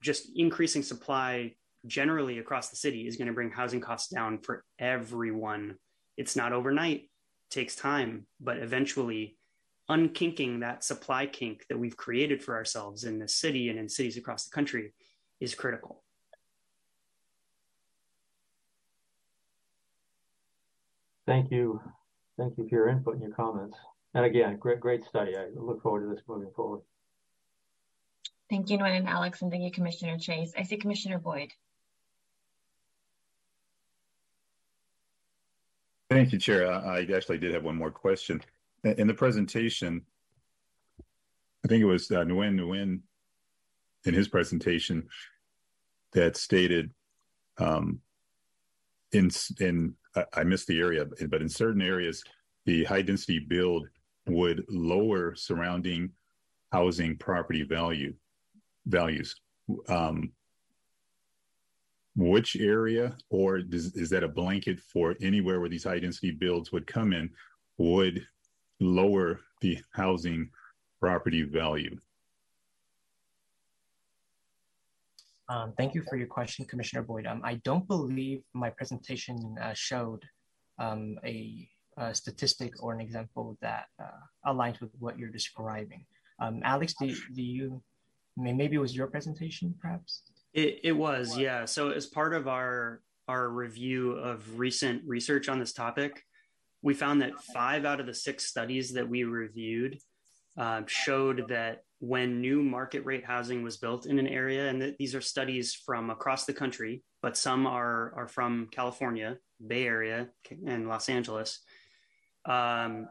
[0.01, 1.53] just increasing supply
[1.85, 5.77] generally across the city is going to bring housing costs down for everyone
[6.17, 7.09] it's not overnight,
[7.49, 9.37] takes time, but eventually
[9.89, 14.17] unkinking that supply kink that we've created for ourselves in this city and in cities
[14.17, 14.93] across the country
[15.39, 16.03] is critical.
[21.25, 21.81] Thank you.
[22.37, 23.77] Thank you for your input and your comments.
[24.13, 25.35] And again, great, great study.
[25.37, 26.81] I look forward to this moving forward.
[28.49, 30.53] Thank you, Nguyen and Alex, and thank you, Commissioner Chase.
[30.57, 31.51] I see Commissioner Boyd.
[36.09, 36.71] Thank you, Chair.
[36.71, 38.41] I, I actually did have one more question.
[38.83, 40.03] In the presentation,
[41.65, 43.01] I think it was uh, Nguyen Nguyen
[44.05, 45.09] in his presentation
[46.13, 46.91] that stated
[47.57, 47.99] um,
[49.11, 49.29] in
[49.59, 49.95] in
[50.33, 52.23] I missed the area, but in certain areas,
[52.65, 53.89] the high density build
[54.27, 56.11] would lower surrounding
[56.71, 58.13] housing property value
[58.85, 59.35] values.
[59.89, 60.31] Um,
[62.15, 66.71] which area, or does, is that a blanket for anywhere where these high density builds
[66.71, 67.29] would come in,
[67.77, 68.25] would
[68.79, 70.49] lower the housing
[70.99, 71.95] property value?
[75.49, 77.25] Um, thank you for your question, Commissioner Boyd.
[77.25, 80.23] Um, I don't believe my presentation uh, showed
[80.79, 86.05] um, a, a, statistic or an example that uh, aligns with what you're describing.
[86.39, 87.81] Um, Alex, do, do you,
[88.37, 90.23] maybe it was your presentation, perhaps?
[90.53, 91.65] It, it was, yeah.
[91.65, 96.23] So as part of our our review of recent research on this topic,
[96.81, 99.97] we found that five out of the six studies that we reviewed
[100.57, 104.95] uh, showed that when new market rate housing was built in an area, and th-
[104.97, 110.29] these are studies from across the country, but some are are from California, Bay Area,
[110.65, 111.59] and Los Angeles.
[112.47, 113.09] Um,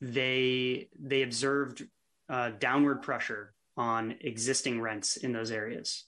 [0.00, 1.86] they they observed
[2.28, 6.04] uh, downward pressure on existing rents in those areas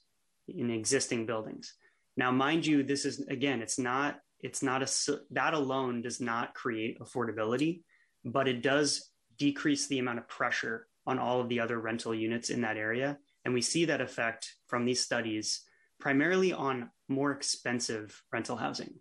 [0.48, 1.74] in existing buildings.
[2.16, 6.54] Now, mind you, this is again, it's not it's not a that alone does not
[6.54, 7.80] create affordability,
[8.24, 12.50] but it does decrease the amount of pressure on all of the other rental units
[12.50, 13.18] in that area.
[13.44, 15.62] And we see that effect from these studies
[16.00, 18.94] primarily on more expensive rental housing.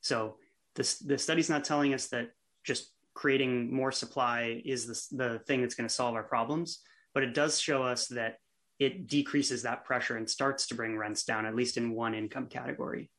[0.00, 0.36] So
[0.74, 2.32] this, the study's not telling us that
[2.62, 6.82] just creating more supply is the, the thing that's going to solve our problems,
[7.14, 8.36] but it does show us that
[8.78, 12.46] it decreases that pressure and starts to bring rents down, at least in one income
[12.46, 13.10] category.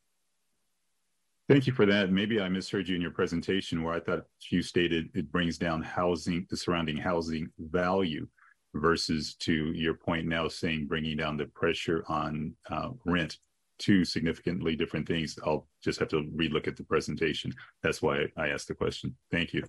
[1.48, 2.12] Thank you for that.
[2.12, 5.82] Maybe I misheard you in your presentation where I thought you stated it brings down
[5.82, 8.28] housing, the surrounding housing value
[8.74, 13.38] versus to your point now saying bringing down the pressure on uh, rent
[13.78, 15.38] two significantly different things.
[15.44, 17.52] I'll just have to relook at the presentation.
[17.82, 19.16] That's why I asked the question.
[19.32, 19.64] Thank you.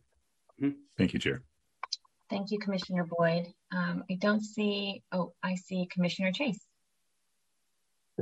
[0.62, 0.78] Mm-hmm.
[0.98, 1.42] Thank you, Chair.
[2.30, 3.48] Thank you, Commissioner Boyd.
[3.72, 6.60] Um, I don't see, oh, I see Commissioner Chase.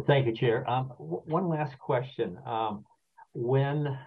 [0.06, 0.70] Thank you, Chair.
[0.70, 2.38] Um, one last question.
[2.46, 2.86] Um,
[3.34, 3.98] when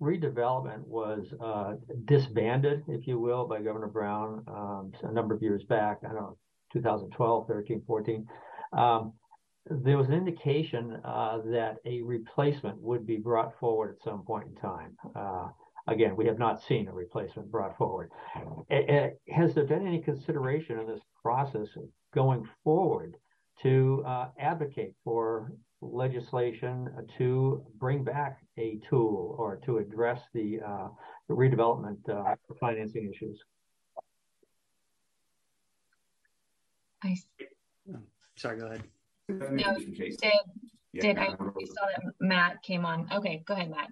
[0.00, 1.74] redevelopment was uh,
[2.04, 6.16] disbanded, if you will, by Governor Brown um, a number of years back, I don't
[6.16, 6.38] know,
[6.72, 8.26] 2012, 13, 14,
[8.72, 9.12] um,
[9.70, 14.48] there was an indication uh, that a replacement would be brought forward at some point
[14.48, 14.96] in time.
[15.16, 15.48] Uh,
[15.86, 18.10] again, we have not seen a replacement brought forward.
[18.70, 21.68] has there been any consideration in this process
[22.12, 23.16] going forward
[23.62, 26.88] to uh, advocate for legislation
[27.18, 30.88] to bring back a tool or to address the, uh,
[31.28, 33.42] the redevelopment uh, financing issues?
[37.02, 37.16] I
[37.94, 37.98] oh,
[38.36, 38.82] sorry, go ahead.
[39.28, 40.14] No, did,
[40.92, 43.08] yeah, did I saw that Matt came on.
[43.12, 43.90] Okay, go ahead, Matt.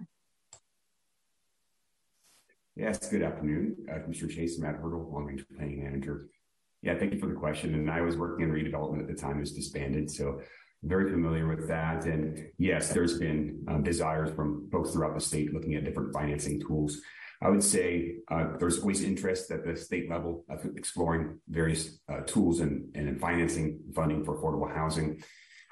[2.75, 3.75] Yes, good afternoon.
[3.91, 6.27] Uh, Commissioner Chase, Matt Hertel, Long Range Planning Manager.
[6.81, 7.75] Yeah, thank you for the question.
[7.75, 10.09] And I was working in redevelopment at the time it was disbanded.
[10.09, 10.41] So
[10.81, 12.05] very familiar with that.
[12.05, 16.59] And yes, there's been um, desires from folks throughout the state looking at different financing
[16.59, 16.99] tools.
[17.43, 22.21] I would say uh, there's always interest at the state level of exploring various uh,
[22.21, 25.23] tools and, and financing funding for affordable housing.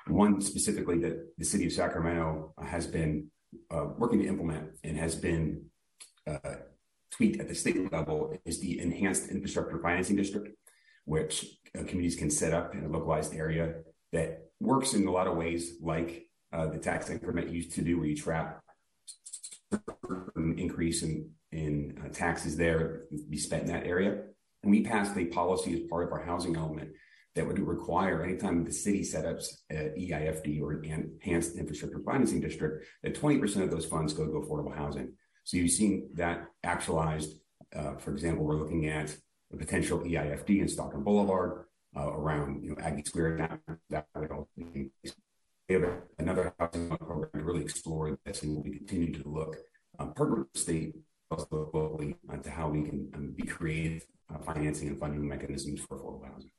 [0.08, 3.32] One specifically that the city of Sacramento has been
[3.72, 5.70] uh, working to implement and has been uh,
[7.22, 10.50] at the state level is the Enhanced Infrastructure Financing District,
[11.06, 11.45] which
[11.77, 13.75] uh, communities can set up in a localized area
[14.11, 17.98] that works in a lot of ways like uh, the tax increment used to do,
[17.98, 18.61] where you trap
[20.35, 24.24] an increase in in uh, taxes there be spent in that area.
[24.64, 26.91] And we passed a policy as part of our housing element
[27.35, 30.85] that would require anytime the city set up an EIFD or an
[31.24, 35.14] enhanced infrastructure financing district that 20% of those funds go to affordable housing.
[35.44, 37.38] So you've seen that actualized.
[37.76, 39.16] Uh, for example, we're looking at
[39.53, 43.60] a potential EIFD in Stockton Boulevard uh, around you know Aggie Square.
[43.90, 44.90] That would also be
[45.70, 49.56] we have another housing program to really explore this, and we'll continue to look
[50.00, 50.95] um, partner state
[51.30, 55.98] also globally to how we can um, be creative uh, financing and funding mechanisms for
[55.98, 56.52] affordable housing.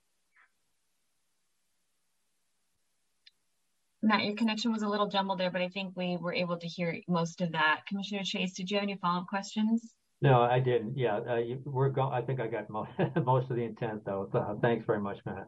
[4.02, 6.66] Matt, your connection was a little jumbled there, but I think we were able to
[6.66, 7.82] hear most of that.
[7.86, 9.94] Commissioner Chase, did you have any follow-up questions?
[10.20, 10.96] No, I didn't.
[10.96, 12.12] Yeah, uh, you, we're going.
[12.12, 12.90] I think I got most,
[13.24, 14.28] most of the intent, though.
[14.32, 15.46] Uh, thanks very much, Matt.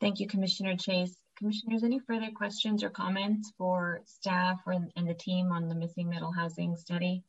[0.00, 1.16] Thank you, Commissioner Chase.
[1.38, 6.08] Commissioners, any further questions or comments for staff or, and the team on the missing
[6.08, 7.24] middle housing study?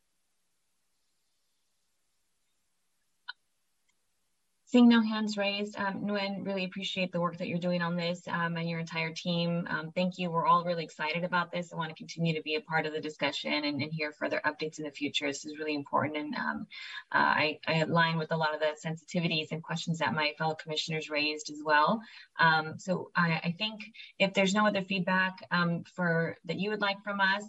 [4.73, 8.27] Seeing no hands raised, um, Nguyen, really appreciate the work that you're doing on this
[8.27, 9.67] um, and your entire team.
[9.69, 10.31] Um, thank you.
[10.31, 11.71] We're all really excited about this.
[11.71, 14.41] I want to continue to be a part of the discussion and, and hear further
[14.43, 15.27] updates in the future.
[15.27, 16.17] This is really important.
[16.17, 16.67] And um,
[17.11, 20.55] uh, I, I, align with a lot of the sensitivities and questions that my fellow
[20.55, 22.01] commissioners raised as well.
[22.39, 23.79] Um, so I, I, think
[24.17, 27.43] if there's no other feedback um, for that you would like from us,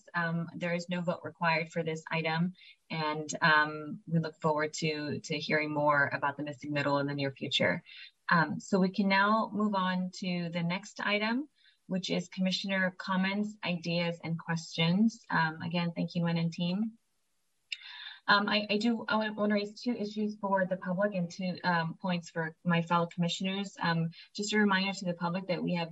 [0.57, 2.53] there is no vote required for this item
[2.91, 7.15] and um, we look forward to, to hearing more about the missing middle in the
[7.15, 7.83] near future.
[8.31, 11.49] Um, so we can now move on to the next item,
[11.87, 15.21] which is Commissioner comments, ideas, and questions.
[15.31, 16.93] Um, again, thank you, Nguyen and team.
[18.27, 21.59] Um, I, I, do I want to raise two issues for the public and two
[21.63, 23.77] um, points for my fellow commissioners.
[23.83, 25.91] Um, just a reminder to the public that we have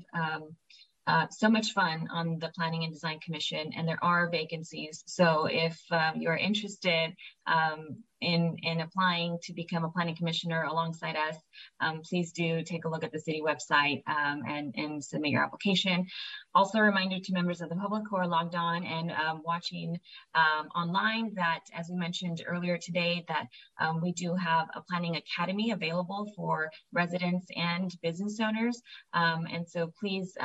[1.30, 5.02] so much fun on the Planning and Design Commission, and there are vacancies.
[5.06, 7.14] So if um, you're interested
[7.46, 11.36] um, in, in applying to become a planning commissioner alongside us,
[11.80, 15.44] um, please do take a look at the city website um, and, and submit your
[15.44, 16.06] application.
[16.54, 19.98] Also a reminder to members of the public who are logged on and um, watching
[20.34, 23.46] um, online that, as we mentioned earlier today, that
[23.80, 28.80] um, we do have a planning academy available for residents and business owners.
[29.12, 30.36] Um, and so please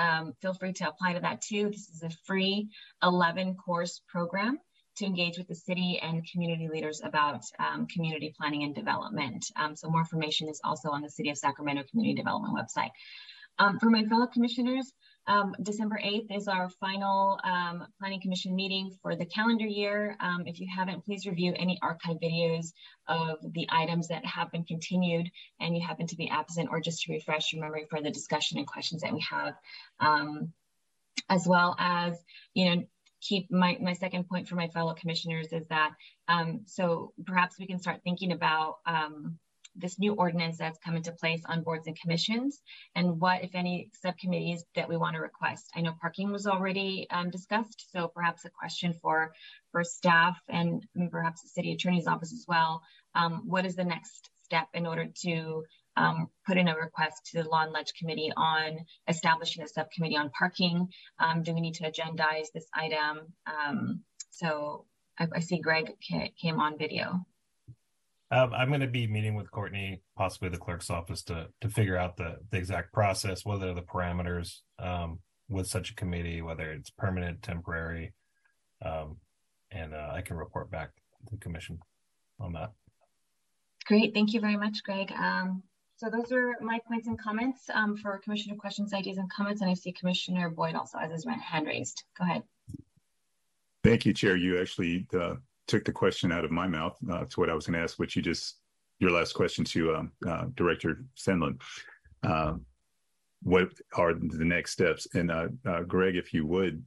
[0.42, 1.70] feel free to apply to that too.
[1.70, 2.70] This is a free
[3.04, 4.60] 11 course program
[4.98, 9.46] to engage with the city and community leaders about um, community planning and development.
[9.56, 12.90] Um, so more information is also on the City of Sacramento Community Development website.
[13.60, 14.94] Um, for my fellow commissioners,
[15.28, 20.16] um, December 8th is our final um, Planning Commission meeting for the calendar year.
[20.20, 22.68] Um, if you haven't, please review any archive videos
[23.08, 27.02] of the items that have been continued and you happen to be absent or just
[27.04, 29.54] to refresh your memory for the discussion and questions that we have.
[31.30, 32.84] As well as, you know,
[33.28, 35.92] keep my, my second point for my fellow commissioners is that,
[36.28, 39.38] um, so perhaps we can start thinking about um,
[39.76, 42.62] this new ordinance that's come into place on boards and commissions
[42.96, 45.66] and what, if any, subcommittees that we want to request.
[45.76, 49.32] I know parking was already um, discussed, so perhaps a question for,
[49.72, 52.82] for staff and perhaps the city attorney's office as well.
[53.14, 55.64] Um, what is the next step in order to
[55.98, 58.78] um, put in a request to the Law and Leg Committee on
[59.08, 60.88] establishing a subcommittee on parking?
[61.20, 63.34] Um, do we need to agendize this item?
[63.46, 64.86] Um, so
[65.20, 65.94] I, I see Greg
[66.42, 67.26] came on video.
[68.30, 71.98] Um, I'm going to be meeting with Courtney, possibly the clerk's office, to to figure
[71.98, 76.90] out the, the exact process, whether the parameters um, with such a committee, whether it's
[76.90, 78.14] permanent, temporary,
[78.86, 79.18] um,
[79.72, 80.90] and uh, I can report back
[81.28, 81.80] to the commission
[82.38, 82.74] on that.
[83.86, 85.10] Great, thank you very much, Greg.
[85.14, 85.64] Um,
[85.98, 89.62] so those are my points and comments um, for Commissioner questions, ideas, and comments.
[89.62, 92.04] And I see Commissioner Boyd also has his hand raised.
[92.18, 92.44] Go ahead.
[93.84, 94.36] Thank you, Chair.
[94.36, 95.36] You actually uh,
[95.68, 97.98] took the question out of my mouth uh, to what I was going to ask,
[97.98, 98.58] which you just
[99.00, 101.60] your last question to um, uh, Director Sandlin.
[102.24, 102.56] Uh,
[103.44, 105.08] what are the next steps?
[105.14, 106.84] And uh, uh, Greg, if you would,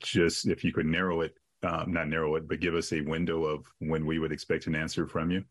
[0.00, 3.44] just if you could narrow it, um, not narrow it, but give us a window
[3.44, 5.44] of when we would expect an answer from you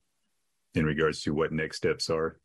[0.75, 2.38] in regards to what next steps are.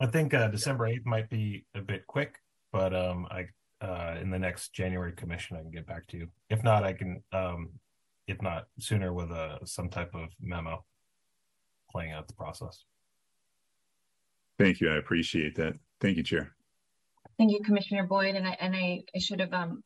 [0.00, 2.40] I think uh, December 8th might be a bit quick,
[2.72, 3.46] but um, I
[3.80, 6.28] uh, in the next January commission, I can get back to you.
[6.50, 7.70] If not, I can, um,
[8.26, 10.84] if not sooner, with a some type of memo
[11.90, 12.84] playing out the process.
[14.58, 14.90] Thank you.
[14.90, 15.74] I appreciate that.
[16.00, 16.52] Thank you, Chair.
[17.38, 18.34] Thank you, Commissioner Boyd.
[18.34, 19.82] And I and I, I should have um,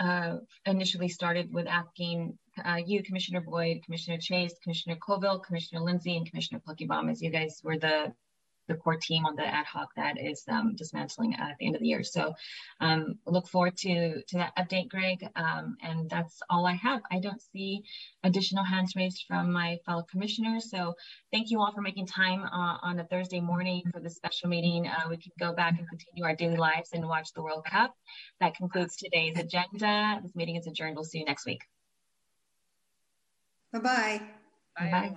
[0.00, 6.16] uh, initially started with asking uh, you, Commissioner Boyd, Commissioner Chase, Commissioner Colville, Commissioner Lindsay,
[6.16, 8.12] and Commissioner Pluckybaum, as you guys were the
[8.68, 11.80] the core team on the ad hoc that is um, dismantling at the end of
[11.80, 12.02] the year.
[12.04, 12.34] So
[12.80, 15.26] um, look forward to, to that update, Greg.
[15.34, 17.00] Um, and that's all I have.
[17.10, 17.82] I don't see
[18.22, 20.70] additional hands raised from my fellow commissioners.
[20.70, 20.94] So
[21.32, 24.86] thank you all for making time uh, on a Thursday morning for this special meeting.
[24.86, 27.94] Uh, we can go back and continue our daily lives and watch the World Cup.
[28.40, 30.20] That concludes today's agenda.
[30.22, 30.94] This meeting is adjourned.
[30.94, 31.62] We'll see you next week.
[33.72, 34.22] Bye-bye.
[34.78, 35.16] Bye, Bye.